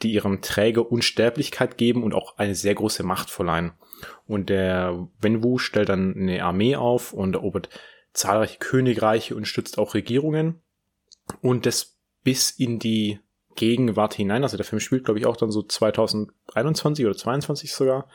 die 0.02 0.12
ihrem 0.12 0.42
Träger 0.42 0.92
Unsterblichkeit 0.92 1.78
geben 1.78 2.02
und 2.02 2.12
auch 2.12 2.36
eine 2.36 2.54
sehr 2.54 2.74
große 2.74 3.04
Macht 3.04 3.30
verleihen. 3.30 3.72
Und 4.26 4.50
der 4.50 5.08
Wenwu 5.18 5.56
stellt 5.56 5.88
dann 5.88 6.14
eine 6.14 6.44
Armee 6.44 6.76
auf 6.76 7.14
und 7.14 7.36
erobert 7.36 7.70
zahlreiche 8.14 8.58
Königreiche 8.58 9.36
und 9.36 9.46
stützt 9.46 9.78
auch 9.78 9.94
Regierungen. 9.94 10.62
Und 11.40 11.66
das 11.66 11.98
bis 12.22 12.50
in 12.50 12.78
die 12.78 13.20
Gegenwart 13.56 14.14
hinein. 14.14 14.42
Also 14.42 14.56
der 14.56 14.66
Film 14.66 14.80
spielt, 14.80 15.04
glaube 15.04 15.20
ich, 15.20 15.26
auch 15.26 15.36
dann 15.36 15.50
so 15.50 15.62
2021 15.62 17.04
oder 17.04 17.16
22 17.16 17.72
sogar. 17.72 18.08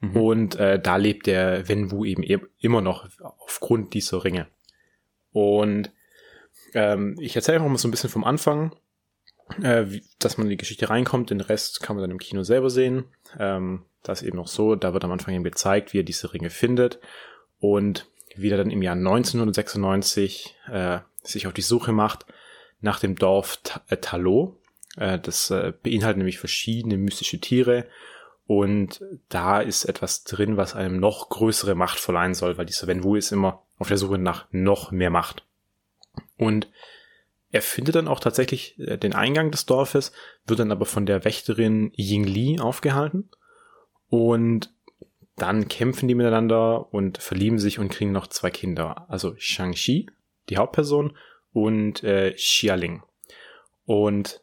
Mhm. 0.00 0.16
Und 0.16 0.56
äh, 0.56 0.80
da 0.80 0.96
lebt 0.96 1.26
der 1.26 1.68
Wenwu 1.68 2.04
eben 2.04 2.22
e- 2.22 2.46
immer 2.58 2.80
noch 2.80 3.08
aufgrund 3.38 3.94
dieser 3.94 4.24
Ringe. 4.24 4.48
Und 5.32 5.92
ähm, 6.74 7.16
ich 7.20 7.34
erzähle 7.36 7.56
einfach 7.56 7.68
mal 7.68 7.78
so 7.78 7.88
ein 7.88 7.90
bisschen 7.90 8.10
vom 8.10 8.24
Anfang, 8.24 8.76
äh, 9.62 9.86
wie, 9.88 10.04
dass 10.18 10.36
man 10.36 10.46
in 10.46 10.50
die 10.50 10.56
Geschichte 10.56 10.90
reinkommt. 10.90 11.30
Den 11.30 11.40
Rest 11.40 11.82
kann 11.82 11.96
man 11.96 12.02
dann 12.02 12.10
im 12.10 12.18
Kino 12.18 12.42
selber 12.42 12.70
sehen. 12.70 13.04
Ähm, 13.38 13.84
das 14.02 14.22
ist 14.22 14.28
eben 14.28 14.36
noch 14.36 14.48
so. 14.48 14.74
Da 14.74 14.92
wird 14.92 15.04
am 15.04 15.12
Anfang 15.12 15.34
eben 15.34 15.44
gezeigt, 15.44 15.92
wie 15.92 16.00
er 16.00 16.04
diese 16.04 16.32
Ringe 16.32 16.50
findet 16.50 17.00
und 17.58 18.08
wie 18.40 18.50
er 18.50 18.56
dann 18.56 18.70
im 18.70 18.82
Jahr 18.82 18.96
1996 18.96 20.56
äh, 20.70 20.98
sich 21.22 21.46
auf 21.46 21.52
die 21.52 21.62
Suche 21.62 21.92
macht 21.92 22.26
nach 22.80 23.00
dem 23.00 23.16
Dorf 23.16 23.60
äh, 23.88 23.96
Talo. 23.96 24.60
Äh, 24.96 25.18
das 25.18 25.50
äh, 25.50 25.72
beinhaltet 25.82 26.18
nämlich 26.18 26.38
verschiedene 26.38 26.96
mystische 26.96 27.40
Tiere 27.40 27.86
und 28.48 29.04
da 29.28 29.60
ist 29.60 29.84
etwas 29.84 30.24
drin, 30.24 30.56
was 30.56 30.74
einem 30.74 30.98
noch 30.98 31.28
größere 31.28 31.74
Macht 31.74 32.00
verleihen 32.00 32.32
soll, 32.32 32.56
weil 32.56 32.64
dieser 32.64 32.86
Wenwu 32.86 33.14
ist 33.14 33.30
immer 33.30 33.62
auf 33.76 33.88
der 33.88 33.98
Suche 33.98 34.16
nach 34.16 34.46
noch 34.50 34.90
mehr 34.90 35.10
Macht. 35.10 35.44
Und 36.38 36.70
er 37.50 37.60
findet 37.60 37.94
dann 37.94 38.08
auch 38.08 38.20
tatsächlich 38.20 38.78
äh, 38.78 38.96
den 38.96 39.14
Eingang 39.14 39.50
des 39.50 39.66
Dorfes, 39.66 40.12
wird 40.46 40.60
dann 40.60 40.72
aber 40.72 40.86
von 40.86 41.04
der 41.04 41.26
Wächterin 41.26 41.92
Ying 41.94 42.24
Li 42.24 42.58
aufgehalten. 42.58 43.28
Und 44.08 44.72
dann 45.38 45.68
kämpfen 45.68 46.08
die 46.08 46.14
miteinander 46.14 46.92
und 46.92 47.18
verlieben 47.18 47.58
sich 47.58 47.78
und 47.78 47.90
kriegen 47.90 48.12
noch 48.12 48.26
zwei 48.26 48.50
Kinder. 48.50 49.06
Also 49.08 49.34
Shang-Chi, 49.36 50.10
die 50.48 50.56
Hauptperson, 50.56 51.16
und 51.52 52.04
äh, 52.04 52.32
Xialing. 52.34 53.02
Und 53.84 54.42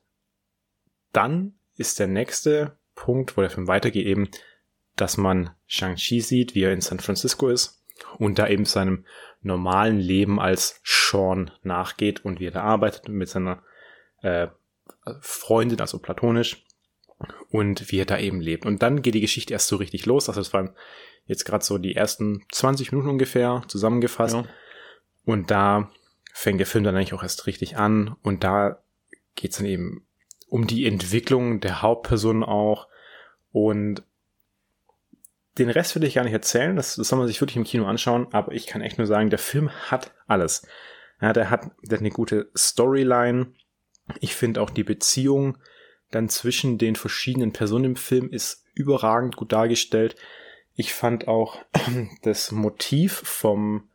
dann 1.12 1.54
ist 1.78 2.00
der 2.00 2.08
nächste 2.08 2.78
Punkt, 2.96 3.38
wo 3.38 3.42
der 3.42 3.50
Film 3.50 3.68
weitergeht, 3.68 4.06
eben, 4.06 4.30
dass 4.96 5.18
man 5.18 5.52
Shang-Chi 5.68 6.22
sieht, 6.22 6.56
wie 6.56 6.64
er 6.64 6.74
in 6.74 6.82
San 6.82 7.00
Francisco 7.00 7.50
ist 7.50 7.84
und 8.18 8.40
da 8.40 8.48
eben 8.48 8.66
seinem 8.66 9.06
normalen 9.42 10.00
Leben 10.00 10.40
als 10.40 10.82
Sean 10.84 11.52
nachgeht 11.64 12.26
und 12.26 12.40
wie 12.40 12.48
er 12.48 12.52
da 12.52 12.64
arbeitet 12.64 13.10
mit 13.10 13.30
seiner 13.30 13.62
äh, 14.22 14.48
Freundin, 15.22 15.80
also 15.80 16.00
platonisch, 16.00 16.65
und 17.50 17.92
wie 17.92 18.00
er 18.00 18.06
da 18.06 18.18
eben 18.18 18.42
lebt. 18.42 18.66
Und 18.66 18.82
dann 18.82 19.02
geht 19.02 19.16
die 19.16 19.22
Geschichte 19.22 19.54
erst 19.54 19.68
so 19.68 19.76
richtig 19.78 20.06
los. 20.06 20.30
Also 20.30 20.42
es 20.42 20.54
waren 20.54 20.76
jetzt 21.26 21.46
gerade 21.46 21.64
so 21.64 21.78
die 21.78 21.96
ersten 21.96 22.44
20 22.52 22.92
Minuten 22.92 23.10
ungefähr 23.10 23.64
zusammengefasst. 23.68 24.36
Ja. 24.36 24.46
Und 25.26 25.52
da 25.52 25.90
fängt 26.34 26.60
der 26.60 26.68
Film 26.68 26.84
dann 26.84 26.96
eigentlich 26.96 27.14
auch 27.14 27.24
erst 27.24 27.48
richtig 27.48 27.78
an. 27.78 28.16
Und 28.22 28.44
da 28.44 28.82
geht's 29.36 29.58
dann 29.58 29.66
eben 29.66 30.06
um 30.48 30.68
die 30.68 30.86
Entwicklung 30.86 31.60
der 31.60 31.82
Hauptperson 31.82 32.44
auch. 32.44 32.88
Und 33.52 34.04
den 35.58 35.70
Rest 35.70 35.96
will 35.96 36.04
ich 36.04 36.16
gar 36.16 36.24
nicht 36.24 36.34
erzählen. 36.34 36.76
Das, 36.76 36.96
das 36.96 37.08
soll 37.08 37.20
man 37.20 37.28
sich 37.28 37.42
wirklich 37.42 37.58
im 37.58 37.64
Kino 37.64 37.86
anschauen. 37.86 38.28
Aber 38.32 38.52
ich 38.52 38.68
kann 38.68 38.82
echt 38.82 38.98
nur 38.98 39.08
sagen, 39.08 39.30
der 39.30 39.40
Film 39.40 39.72
hat 39.90 40.12
alles. 40.28 40.68
Ja, 41.22 41.34
der 41.34 41.50
hat, 41.50 41.72
der 41.82 41.98
hat 41.98 42.02
eine 42.02 42.12
gute 42.12 42.52
Storyline. 42.56 43.54
Ich 44.20 44.36
finde 44.36 44.62
auch 44.62 44.70
die 44.70 44.84
Beziehung 44.84 45.58
dann 46.12 46.30
zwischen 46.30 46.78
den 46.78 46.96
verschiedenen 46.96 47.54
Personen 47.54 47.86
im 47.86 47.96
Film 47.96 48.30
ist 48.30 48.64
überragend 48.74 49.36
gut 49.36 49.52
dargestellt. 49.52 50.16
Ich 50.76 50.94
fand 50.94 51.28
auch 51.28 51.60
das 52.24 52.52
Motiv 52.52 53.22
vom 53.24 53.90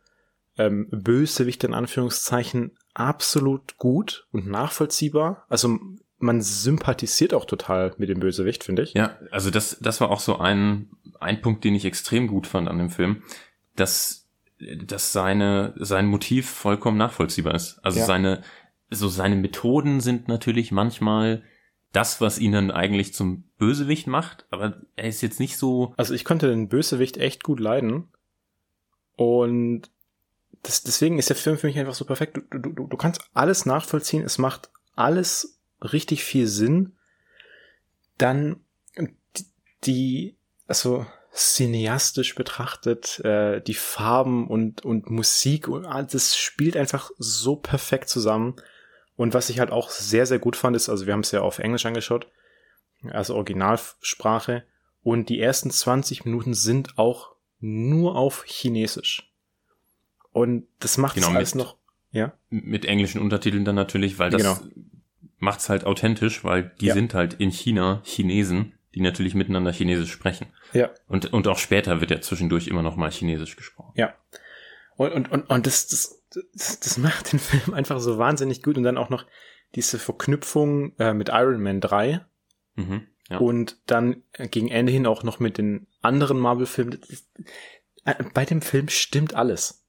ähm, 0.57 0.87
Bösewicht 0.91 1.63
in 1.63 1.73
Anführungszeichen 1.73 2.77
absolut 2.93 3.77
gut 3.77 4.27
und 4.31 4.47
nachvollziehbar. 4.47 5.45
Also 5.49 5.79
man 6.17 6.41
sympathisiert 6.41 7.33
auch 7.33 7.45
total 7.45 7.93
mit 7.97 8.09
dem 8.09 8.19
Bösewicht, 8.19 8.63
finde 8.63 8.83
ich. 8.83 8.93
Ja, 8.93 9.17
also 9.31 9.49
das, 9.49 9.77
das 9.79 10.01
war 10.01 10.11
auch 10.11 10.19
so 10.19 10.37
ein, 10.37 10.89
ein 11.19 11.41
Punkt, 11.41 11.63
den 11.63 11.73
ich 11.75 11.85
extrem 11.85 12.27
gut 12.27 12.47
fand 12.47 12.67
an 12.67 12.77
dem 12.77 12.89
Film, 12.89 13.23
dass, 13.75 14.27
dass 14.59 15.13
seine, 15.13 15.73
sein 15.77 16.05
Motiv 16.05 16.49
vollkommen 16.49 16.97
nachvollziehbar 16.97 17.55
ist. 17.55 17.79
Also 17.81 17.99
Ja. 17.99 18.05
seine, 18.05 18.43
so 18.91 19.07
seine 19.07 19.35
Methoden 19.35 19.99
sind 19.99 20.27
natürlich 20.27 20.71
manchmal 20.71 21.43
das, 21.91 22.21
was 22.21 22.39
ihn 22.39 22.53
dann 22.53 22.71
eigentlich 22.71 23.13
zum 23.13 23.43
Bösewicht 23.57 24.07
macht, 24.07 24.45
aber 24.49 24.81
er 24.95 25.09
ist 25.09 25.21
jetzt 25.21 25.39
nicht 25.39 25.57
so, 25.57 25.93
Also 25.97 26.13
ich 26.13 26.25
konnte 26.25 26.47
den 26.47 26.69
Bösewicht 26.69 27.17
echt 27.17 27.43
gut 27.43 27.59
leiden. 27.59 28.07
Und 29.15 29.89
das, 30.63 30.83
deswegen 30.83 31.19
ist 31.19 31.29
der 31.29 31.35
Film 31.35 31.57
für 31.57 31.67
mich 31.67 31.77
einfach 31.77 31.93
so 31.93 32.05
perfekt. 32.05 32.37
Du, 32.49 32.59
du, 32.59 32.87
du, 32.87 32.97
kannst 32.97 33.29
alles 33.33 33.65
nachvollziehen. 33.65 34.23
Es 34.23 34.37
macht 34.37 34.69
alles 34.95 35.59
richtig 35.81 36.23
viel 36.23 36.47
Sinn. 36.47 36.93
Dann 38.17 38.61
die, 39.83 40.37
also 40.67 41.05
cineastisch 41.33 42.35
betrachtet, 42.35 43.19
äh, 43.19 43.61
die 43.61 43.73
Farben 43.73 44.47
und, 44.47 44.83
und 44.83 45.09
Musik 45.09 45.67
und 45.67 45.85
alles, 45.85 46.11
das 46.11 46.37
spielt 46.37 46.75
einfach 46.75 47.11
so 47.17 47.55
perfekt 47.55 48.09
zusammen. 48.09 48.55
Und 49.21 49.35
was 49.35 49.51
ich 49.51 49.59
halt 49.59 49.69
auch 49.69 49.91
sehr, 49.91 50.25
sehr 50.25 50.39
gut 50.39 50.55
fand, 50.55 50.75
ist, 50.75 50.89
also 50.89 51.05
wir 51.05 51.13
haben 51.13 51.19
es 51.19 51.29
ja 51.31 51.41
auf 51.41 51.59
Englisch 51.59 51.85
angeschaut, 51.85 52.27
also 53.11 53.35
Originalsprache. 53.35 54.63
Und 55.03 55.29
die 55.29 55.39
ersten 55.39 55.69
20 55.69 56.25
Minuten 56.25 56.55
sind 56.55 56.97
auch 56.97 57.35
nur 57.59 58.15
auf 58.15 58.43
Chinesisch. 58.47 59.31
Und 60.31 60.65
das 60.79 60.97
macht 60.97 61.15
Genau, 61.15 61.29
es 61.29 61.35
alles 61.35 61.55
mit- 61.55 61.63
noch, 61.65 61.77
ja, 62.11 62.33
Mit 62.49 62.85
englischen 62.85 63.21
Untertiteln 63.21 63.63
dann 63.63 63.75
natürlich, 63.75 64.17
weil 64.17 64.31
das 64.31 64.41
Genau. 64.41 64.59
macht's 65.37 65.69
halt 65.69 65.85
authentisch, 65.85 66.43
weil 66.43 66.71
die 66.81 66.87
Ja. 66.87 66.93
sind 66.95 67.13
halt 67.13 67.35
in 67.35 67.51
China 67.51 68.01
Chinesen, 68.03 68.73
die 68.95 69.01
natürlich 69.01 69.35
miteinander 69.35 69.71
Chinesisch 69.71 70.11
sprechen. 70.11 70.47
ja, 70.73 70.89
Und, 71.07 71.31
und 71.31 71.47
auch 71.47 71.59
später 71.59 72.01
wird 72.01 72.09
ja 72.09 72.21
zwischendurch 72.21 72.67
immer 72.67 72.81
noch 72.81 72.95
mal 72.95 73.11
Chinesisch 73.11 73.55
gesprochen. 73.55 73.93
ja. 73.97 74.15
Und, 74.97 75.11
und, 75.13 75.31
und, 75.31 75.49
und 75.49 75.65
das, 75.67 75.87
das, 75.87 76.20
das, 76.53 76.79
das 76.79 76.97
macht 76.97 77.31
den 77.31 77.39
Film 77.39 77.73
einfach 77.73 77.99
so 77.99 78.17
wahnsinnig 78.17 78.63
gut. 78.63 78.77
Und 78.77 78.83
dann 78.83 78.97
auch 78.97 79.09
noch 79.09 79.25
diese 79.75 79.99
Verknüpfung 79.99 80.95
äh, 80.97 81.13
mit 81.13 81.29
Iron 81.29 81.61
Man 81.61 81.81
3 81.81 82.25
Mhm, 82.75 83.05
ja. 83.29 83.37
und 83.37 83.77
dann 83.87 84.23
gegen 84.37 84.69
Ende 84.69 84.93
hin 84.93 85.05
auch 85.05 85.23
noch 85.23 85.39
mit 85.39 85.57
den 85.57 85.87
anderen 86.01 86.39
Marvel-Filmen. 86.39 86.99
Äh, 88.05 88.23
Bei 88.33 88.45
dem 88.45 88.61
Film 88.61 88.87
stimmt 88.87 89.33
alles. 89.33 89.85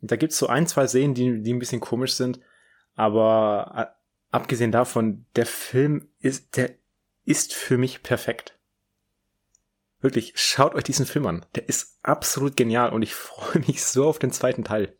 Da 0.00 0.14
gibt's 0.14 0.38
so 0.38 0.46
ein, 0.46 0.68
zwei 0.68 0.86
Szenen, 0.86 1.14
die, 1.14 1.42
die 1.42 1.52
ein 1.52 1.58
bisschen 1.58 1.80
komisch 1.80 2.12
sind, 2.14 2.38
aber 2.94 3.72
äh, 3.74 3.86
abgesehen 4.30 4.70
davon, 4.70 5.26
der 5.34 5.46
Film 5.46 6.08
ist, 6.20 6.56
der 6.56 6.70
ist 7.24 7.52
für 7.52 7.78
mich 7.78 8.04
perfekt. 8.04 8.56
Wirklich, 10.00 10.32
schaut 10.36 10.76
euch 10.76 10.84
diesen 10.84 11.04
Film 11.06 11.26
an. 11.26 11.44
Der 11.56 11.68
ist 11.68 11.98
absolut 12.04 12.56
genial 12.56 12.92
und 12.92 13.02
ich 13.02 13.14
freue 13.16 13.58
mich 13.66 13.82
so 13.84 14.06
auf 14.08 14.20
den 14.20 14.30
zweiten 14.30 14.62
Teil. 14.62 14.94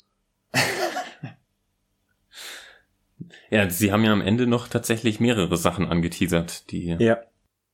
Ja, 3.50 3.68
sie 3.70 3.92
haben 3.92 4.04
ja 4.04 4.12
am 4.12 4.20
Ende 4.20 4.46
noch 4.46 4.68
tatsächlich 4.68 5.20
mehrere 5.20 5.56
Sachen 5.56 5.86
angeteasert, 5.86 6.70
die 6.70 6.96
Ja, 6.98 7.18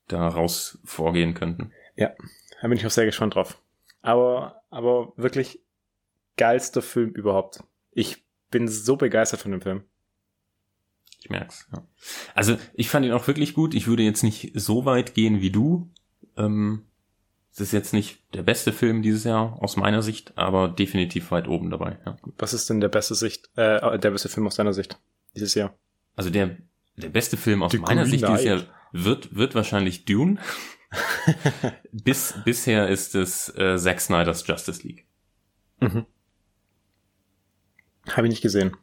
daraus 0.08 0.78
vorgehen 0.84 1.34
könnten. 1.34 1.72
da 1.96 2.12
bin 2.62 2.72
ich 2.72 2.86
auch 2.86 2.90
sehr 2.90 3.06
gespannt 3.06 3.34
drauf. 3.34 3.58
Aber, 4.02 4.62
aber 4.70 5.12
wirklich 5.16 5.60
geilster 6.36 6.82
Film 6.82 7.10
überhaupt. 7.10 7.62
Ich 7.92 8.24
bin 8.50 8.68
so 8.68 8.96
begeistert 8.96 9.40
von 9.40 9.52
dem 9.52 9.60
Film. 9.60 9.84
Ich 11.20 11.30
merk's. 11.30 11.66
Ja. 11.72 11.86
Also 12.34 12.58
ich 12.74 12.90
fand 12.90 13.06
ihn 13.06 13.12
auch 13.12 13.26
wirklich 13.26 13.54
gut. 13.54 13.74
Ich 13.74 13.86
würde 13.86 14.02
jetzt 14.02 14.22
nicht 14.22 14.52
so 14.54 14.84
weit 14.84 15.14
gehen 15.14 15.40
wie 15.40 15.50
du. 15.50 15.90
Ähm, 16.36 16.84
es 17.52 17.60
ist 17.60 17.72
jetzt 17.72 17.92
nicht 17.94 18.18
der 18.34 18.42
beste 18.42 18.72
Film 18.72 19.00
dieses 19.00 19.24
Jahr 19.24 19.62
aus 19.62 19.76
meiner 19.76 20.02
Sicht, 20.02 20.36
aber 20.36 20.68
definitiv 20.68 21.30
weit 21.30 21.48
oben 21.48 21.70
dabei. 21.70 21.98
Ja. 22.04 22.16
Was 22.36 22.52
ist 22.52 22.68
denn 22.68 22.80
der 22.80 22.88
beste 22.88 23.14
Sicht, 23.14 23.48
äh, 23.56 23.98
der 23.98 24.10
beste 24.10 24.28
Film 24.28 24.46
aus 24.46 24.56
deiner 24.56 24.74
Sicht 24.74 24.98
dieses 25.34 25.54
Jahr? 25.54 25.74
Also 26.16 26.30
der 26.30 26.56
der 26.96 27.08
beste 27.08 27.36
Film 27.36 27.62
aus 27.62 27.72
The 27.72 27.78
meiner 27.78 28.02
Green 28.02 28.10
Sicht 28.10 28.22
dieses 28.22 28.42
Knight. 28.42 28.60
Jahr 28.60 28.74
wird 28.92 29.34
wird 29.34 29.54
wahrscheinlich 29.54 30.04
Dune. 30.04 30.38
Bis 31.92 32.34
bisher 32.44 32.88
ist 32.88 33.14
es 33.14 33.48
äh, 33.56 33.76
Zack 33.78 34.00
Snyder's 34.00 34.46
Justice 34.46 34.86
League. 34.86 35.06
Mhm. 35.80 36.06
Habe 38.08 38.26
ich 38.26 38.30
nicht 38.30 38.42
gesehen. 38.42 38.76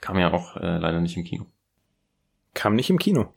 Kam 0.00 0.18
ja 0.18 0.32
auch 0.32 0.56
äh, 0.56 0.78
leider 0.78 1.00
nicht 1.00 1.16
im 1.16 1.24
Kino. 1.24 1.46
Kam 2.54 2.76
nicht 2.76 2.90
im 2.90 2.98
Kino. 2.98 3.32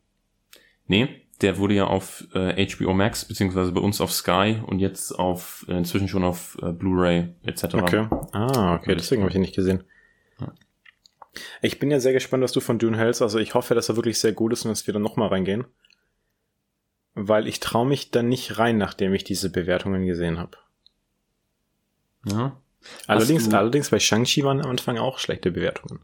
Nee, 0.85 1.21
der 1.41 1.57
wurde 1.57 1.73
ja 1.73 1.87
auf 1.87 2.27
äh, 2.33 2.65
HBO 2.67 2.93
Max 2.93 3.25
beziehungsweise 3.25 3.71
bei 3.71 3.81
uns 3.81 3.99
auf 3.99 4.11
Sky 4.11 4.61
und 4.65 4.79
jetzt 4.79 5.11
auf 5.11 5.65
äh, 5.67 5.77
inzwischen 5.77 6.07
schon 6.07 6.23
auf 6.23 6.57
äh, 6.61 6.71
Blu-ray 6.71 7.33
etc. 7.43 7.63
Okay. 7.75 8.07
Ah, 8.31 8.75
okay, 8.75 8.95
deswegen 8.95 9.21
habe 9.21 9.29
ich 9.29 9.35
ihn 9.35 9.41
nicht 9.41 9.55
gesehen. 9.55 9.83
Ja. 10.39 10.53
Ich 11.61 11.79
bin 11.79 11.91
ja 11.91 11.99
sehr 11.99 12.13
gespannt, 12.13 12.43
was 12.43 12.51
du 12.51 12.59
von 12.59 12.79
Dune 12.79 12.97
hältst. 12.97 13.21
Also 13.21 13.39
ich 13.39 13.53
hoffe, 13.53 13.75
dass 13.75 13.89
er 13.89 13.95
wirklich 13.95 14.19
sehr 14.19 14.33
gut 14.33 14.53
ist 14.53 14.65
und 14.65 14.69
dass 14.69 14.87
wir 14.87 14.93
dann 14.93 15.01
nochmal 15.01 15.29
reingehen. 15.29 15.65
Weil 17.13 17.47
ich 17.47 17.59
traue 17.59 17.87
mich 17.87 18.11
dann 18.11 18.29
nicht 18.29 18.57
rein, 18.57 18.77
nachdem 18.77 19.13
ich 19.13 19.23
diese 19.23 19.51
Bewertungen 19.51 20.05
gesehen 20.05 20.39
habe. 20.39 20.57
Ja. 22.25 22.61
Allerdings, 23.07 23.53
allerdings 23.53 23.89
bei 23.89 23.99
Shang-Chi 23.99 24.43
waren 24.43 24.61
am 24.61 24.69
Anfang 24.71 24.97
auch 24.97 25.19
schlechte 25.19 25.51
Bewertungen. 25.51 25.99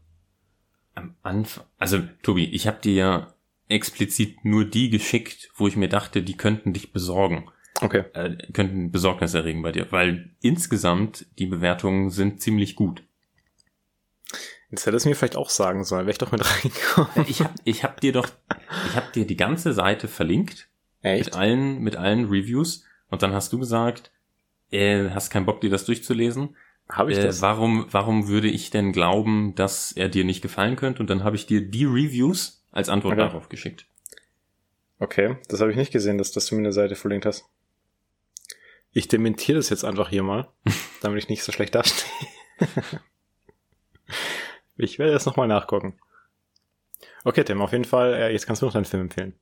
Am 0.94 1.14
Anfang, 1.22 1.64
also 1.78 2.00
Tobi, 2.22 2.44
ich 2.46 2.66
habe 2.66 2.80
dir 2.80 2.94
ja 2.94 3.34
explizit 3.68 4.44
nur 4.44 4.64
die 4.64 4.90
geschickt, 4.90 5.50
wo 5.56 5.68
ich 5.68 5.76
mir 5.76 5.88
dachte, 5.88 6.22
die 6.22 6.36
könnten 6.36 6.72
dich 6.72 6.92
besorgen, 6.92 7.50
Okay. 7.80 8.04
äh, 8.14 8.36
könnten 8.52 8.90
Besorgnis 8.90 9.34
erregen 9.34 9.62
bei 9.62 9.72
dir, 9.72 9.90
weil 9.90 10.30
insgesamt 10.40 11.26
die 11.38 11.46
Bewertungen 11.46 12.10
sind 12.10 12.40
ziemlich 12.40 12.76
gut. 12.76 13.02
Jetzt 14.70 14.84
hätte 14.86 14.96
es 14.96 15.04
mir 15.06 15.14
vielleicht 15.16 15.36
auch 15.36 15.48
sagen 15.50 15.82
sollen, 15.84 16.02
wäre 16.02 16.12
ich 16.12 16.18
doch 16.18 16.32
mit 16.32 16.42
reingekommen. 16.64 17.26
Ich 17.28 17.40
habe 17.40 17.54
ich 17.64 17.84
hab 17.84 18.00
dir 18.00 18.12
doch, 18.12 18.28
ich 18.88 18.96
habe 18.96 19.10
dir 19.14 19.26
die 19.26 19.36
ganze 19.36 19.72
Seite 19.72 20.08
verlinkt 20.08 20.68
Echt? 21.02 21.26
mit 21.26 21.34
allen 21.34 21.78
mit 21.80 21.96
allen 21.96 22.26
Reviews 22.26 22.84
und 23.08 23.22
dann 23.22 23.32
hast 23.32 23.52
du 23.52 23.58
gesagt, 23.58 24.10
äh, 24.70 25.10
hast 25.10 25.30
keinen 25.30 25.46
Bock 25.46 25.60
dir 25.62 25.70
das 25.70 25.84
durchzulesen. 25.86 26.56
Habe 26.90 27.12
ich 27.12 27.18
Äh, 27.18 27.22
das? 27.24 27.40
warum 27.42 27.86
warum 27.90 28.28
würde 28.28 28.48
ich 28.48 28.70
denn 28.70 28.92
glauben, 28.92 29.54
dass 29.54 29.92
er 29.92 30.08
dir 30.08 30.24
nicht 30.24 30.42
gefallen 30.42 30.76
könnte? 30.76 31.00
Und 31.00 31.08
dann 31.08 31.24
habe 31.24 31.36
ich 31.36 31.46
dir 31.46 31.62
die 31.66 31.84
Reviews 31.86 32.62
als 32.70 32.88
Antwort 32.90 33.14
Okay. 33.14 33.22
darauf 33.22 33.48
geschickt. 33.48 33.86
Okay, 34.98 35.36
das 35.48 35.60
habe 35.60 35.70
ich 35.70 35.76
nicht 35.76 35.92
gesehen, 35.92 36.18
dass, 36.18 36.32
dass 36.32 36.46
du 36.46 36.56
mir 36.56 36.60
eine 36.62 36.72
Seite 36.72 36.96
verlinkt 36.96 37.24
hast. 37.24 37.44
Ich 38.92 39.06
dementiere 39.06 39.56
das 39.58 39.70
jetzt 39.70 39.84
einfach 39.84 40.08
hier 40.10 40.22
mal, 40.22 40.48
damit 41.02 41.22
ich 41.22 41.28
nicht 41.28 41.42
so 41.44 41.52
schlecht 41.52 41.74
dastehe. 41.74 42.26
Ich 44.78 44.98
werde 44.98 45.12
das 45.12 45.26
nochmal 45.26 45.48
nachgucken. 45.48 45.98
Okay, 47.24 47.44
Tim, 47.44 47.60
auf 47.60 47.72
jeden 47.72 47.84
Fall, 47.84 48.14
äh, 48.14 48.32
jetzt 48.32 48.46
kannst 48.46 48.62
du 48.62 48.66
noch 48.66 48.72
deinen 48.72 48.84
Film 48.84 49.02
empfehlen. 49.04 49.34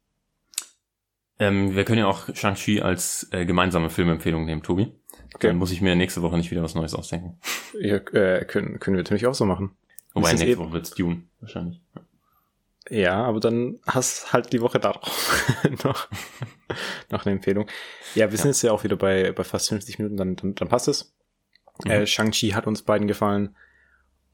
Ähm, 1.39 1.75
wir 1.77 1.85
können 1.85 1.99
ja 1.99 2.07
auch 2.07 2.35
Shang-Chi 2.35 2.81
als 2.81 3.29
äh, 3.31 3.45
gemeinsame 3.45 3.91
Filmempfehlung 3.91 4.47
nehmen, 4.47 4.63
Tobi. 4.63 4.93
Okay. 5.35 5.49
Dann 5.49 5.57
muss 5.59 5.71
ich 5.71 5.83
mir 5.83 5.95
nächste 5.95 6.23
Woche 6.23 6.37
nicht 6.39 6.51
wieder 6.51 6.63
was 6.63 6.75
Neues 6.75 6.95
ausdenken. 6.95 7.39
Ja, 7.79 7.97
äh, 7.97 8.45
können, 8.47 8.79
können 8.81 8.97
wir 8.97 9.03
natürlich 9.03 9.27
auch 9.27 9.35
so 9.35 9.45
machen. 9.45 9.77
Wobei 10.15 10.31
nächste 10.31 10.47
eben- 10.49 10.61
Woche 10.63 10.73
wird's 10.73 10.91
Dune 10.93 11.25
wahrscheinlich. 11.41 11.81
Ja, 12.89 13.25
aber 13.25 13.41
dann 13.41 13.81
hast 13.87 14.33
halt 14.33 14.53
die 14.53 14.61
Woche 14.63 14.79
darauf 14.79 15.53
noch, 15.85 16.09
noch 17.11 17.27
eine 17.27 17.35
Empfehlung. 17.35 17.67
Ja, 18.15 18.31
wir 18.31 18.39
sind 18.39 18.47
Ja. 18.47 18.51
jetzt 18.53 18.63
ja 18.63 18.73
auch 18.73 18.85
wieder 18.85 18.97
bei, 18.97 19.33
bei 19.33 19.45
fast 19.45 19.69
50 19.69 19.99
Minuten, 19.99 20.17
dann, 20.17 20.37
dann, 20.37 20.55
dann 20.55 20.69
passt 20.69 20.87
es. 20.89 21.13
Mhm. 21.85 21.91
Äh, 21.91 22.07
Shang-Chi 22.07 22.51
hat 22.51 22.67
uns 22.67 22.83
beiden 22.83 23.09
gefallen. 23.09 23.57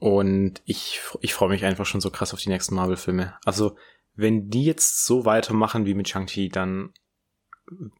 Und 0.02 0.62
ich, 0.64 1.00
ich 1.20 1.32
freue 1.32 1.50
mich 1.50 1.64
einfach 1.64 1.86
schon 1.86 2.00
so 2.00 2.10
krass 2.10 2.34
auf 2.34 2.40
die 2.40 2.48
nächsten 2.48 2.74
Marvel-Filme. 2.74 3.36
Also, 3.44 3.76
wenn 4.16 4.50
die 4.50 4.64
jetzt 4.64 5.04
so 5.04 5.24
weitermachen 5.24 5.86
wie 5.86 5.94
mit 5.94 6.08
Shang-Chi, 6.08 6.48
dann 6.48 6.92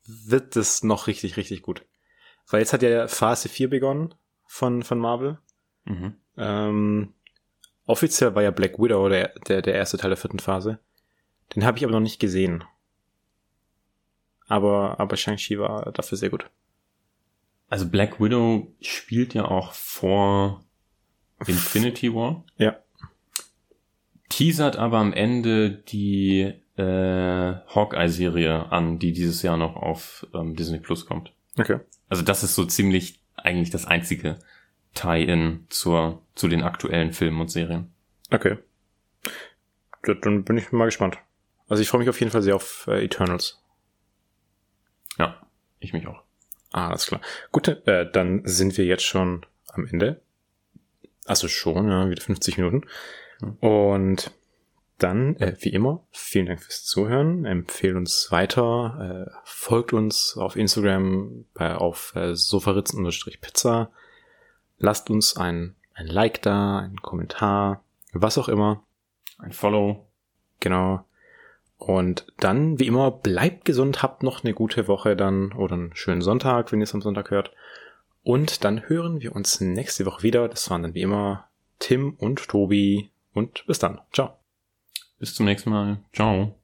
wird 0.05 0.57
das 0.57 0.83
noch 0.83 1.07
richtig, 1.07 1.37
richtig 1.37 1.63
gut. 1.63 1.87
Weil 2.49 2.59
jetzt 2.59 2.73
hat 2.73 2.83
ja 2.83 3.07
Phase 3.07 3.49
4 3.49 3.71
begonnen 3.71 4.17
von, 4.47 4.83
von 4.83 4.99
Marvel. 4.99 5.39
Mhm. 5.85 6.17
Ähm, 6.37 7.15
offiziell 7.87 8.35
war 8.35 8.43
ja 8.43 8.51
Black 8.51 8.81
Widow 8.81 9.09
der, 9.09 9.29
der, 9.47 9.63
der 9.63 9.75
erste 9.75 9.97
Teil 9.97 10.11
der 10.11 10.17
vierten 10.17 10.41
Phase. 10.41 10.81
Den 11.55 11.65
habe 11.65 11.79
ich 11.79 11.85
aber 11.85 11.93
noch 11.93 12.01
nicht 12.01 12.19
gesehen. 12.19 12.65
Aber, 14.49 14.99
aber 14.99 15.17
Shang-Chi 15.17 15.61
war 15.61 15.93
dafür 15.93 16.19
sehr 16.19 16.31
gut. 16.31 16.51
Also 17.69 17.89
Black 17.89 18.21
Widow 18.21 18.75
spielt 18.81 19.35
ja 19.35 19.45
auch 19.45 19.73
vor 19.73 20.65
Infinity 21.47 22.15
War. 22.15 22.45
Ja. 22.57 22.77
Teasert 24.29 24.77
aber 24.77 24.99
am 24.99 25.13
Ende 25.13 25.71
die 25.71 26.55
äh, 26.77 27.55
Hawkeye-Serie 27.75 28.73
an, 28.73 28.99
die 28.99 29.13
dieses 29.13 29.43
Jahr 29.43 29.57
noch 29.57 29.77
auf 29.77 30.27
ähm, 30.35 30.57
Disney 30.57 30.79
Plus 30.79 31.07
kommt. 31.07 31.33
Okay. 31.59 31.81
Also 32.09 32.23
das 32.23 32.43
ist 32.43 32.55
so 32.55 32.65
ziemlich 32.65 33.21
eigentlich 33.37 33.71
das 33.71 33.87
einzige 33.87 34.39
Tie-in 34.95 35.67
zur 35.69 36.23
zu 36.35 36.49
den 36.49 36.63
aktuellen 36.63 37.13
Filmen 37.13 37.41
und 37.41 37.51
Serien. 37.51 37.93
Okay. 38.31 38.59
Dann 40.03 40.45
bin 40.45 40.59
ich 40.59 40.73
mal 40.73 40.87
gespannt. 40.87 41.19
Also 41.69 41.83
ich 41.83 41.89
freue 41.89 42.01
mich 42.01 42.09
auf 42.09 42.21
jeden 42.21 42.33
Fall 42.33 42.43
sehr 42.43 42.57
auf 42.57 42.87
äh, 42.89 43.05
Eternals. 43.05 43.63
Ja, 45.19 45.41
ich 45.79 45.93
mich 45.93 46.07
auch. 46.07 46.23
Ah, 46.73 46.89
alles 46.89 47.07
klar. 47.07 47.21
Gut, 47.51 47.69
äh, 47.69 48.11
dann 48.11 48.43
sind 48.45 48.77
wir 48.77 48.85
jetzt 48.85 49.05
schon 49.05 49.45
am 49.69 49.87
Ende. 49.87 50.23
Also 51.27 51.49
schon, 51.49 51.89
ja, 51.89 52.09
wieder 52.11 52.23
50 52.23 52.59
Minuten. 52.59 52.83
Und 53.61 54.33
dann, 54.99 55.37
äh, 55.37 55.57
wie 55.61 55.71
immer, 55.71 56.05
vielen 56.11 56.47
Dank 56.47 56.63
fürs 56.63 56.85
Zuhören. 56.85 57.45
Empfehlt 57.45 57.97
uns 57.97 58.29
weiter. 58.31 59.27
Äh, 59.29 59.41
folgt 59.45 59.93
uns 59.93 60.37
auf 60.37 60.57
Instagram 60.57 61.45
bei, 61.55 61.75
auf 61.75 62.15
äh, 62.15 62.37
sofaritzen-pizza. 62.37 63.91
Lasst 64.79 65.11
uns 65.11 65.37
ein, 65.37 65.75
ein 65.95 66.07
Like 66.07 66.43
da, 66.43 66.79
ein 66.79 66.97
Kommentar, 67.03 67.85
was 68.13 68.39
auch 68.39 68.49
immer. 68.49 68.85
Ein 69.39 69.53
Follow. 69.53 70.07
Genau. 70.61 71.05
Und 71.77 72.27
dann, 72.39 72.79
wie 72.79 72.87
immer, 72.87 73.11
bleibt 73.11 73.65
gesund, 73.65 74.05
habt 74.05 74.23
noch 74.23 74.45
eine 74.45 74.55
gute 74.55 74.87
Woche 74.87 75.17
dann 75.17 75.53
oder 75.53 75.75
einen 75.75 75.97
schönen 75.97 76.23
Sonntag, 76.23 76.71
wenn 76.71 76.81
ihr 76.81 76.85
es 76.85 76.95
am 76.95 77.03
Sonntag 77.03 77.33
hört. 77.33 77.53
Und 78.23 78.65
dann 78.65 78.89
hören 78.89 79.21
wir 79.21 79.35
uns 79.35 79.61
nächste 79.61 80.07
Woche 80.07 80.23
wieder. 80.23 80.49
Das 80.49 80.71
waren 80.71 80.83
dann 80.83 80.95
wie 80.95 81.03
immer 81.03 81.49
Tim 81.79 82.15
und 82.15 82.49
Tobi. 82.49 83.11
Und 83.33 83.67
bis 83.67 83.79
dann. 83.79 84.01
Ciao. 84.13 84.39
Bis 85.19 85.35
zum 85.35 85.47
nächsten 85.47 85.71
Mal. 85.71 85.99
Ciao. 86.13 86.62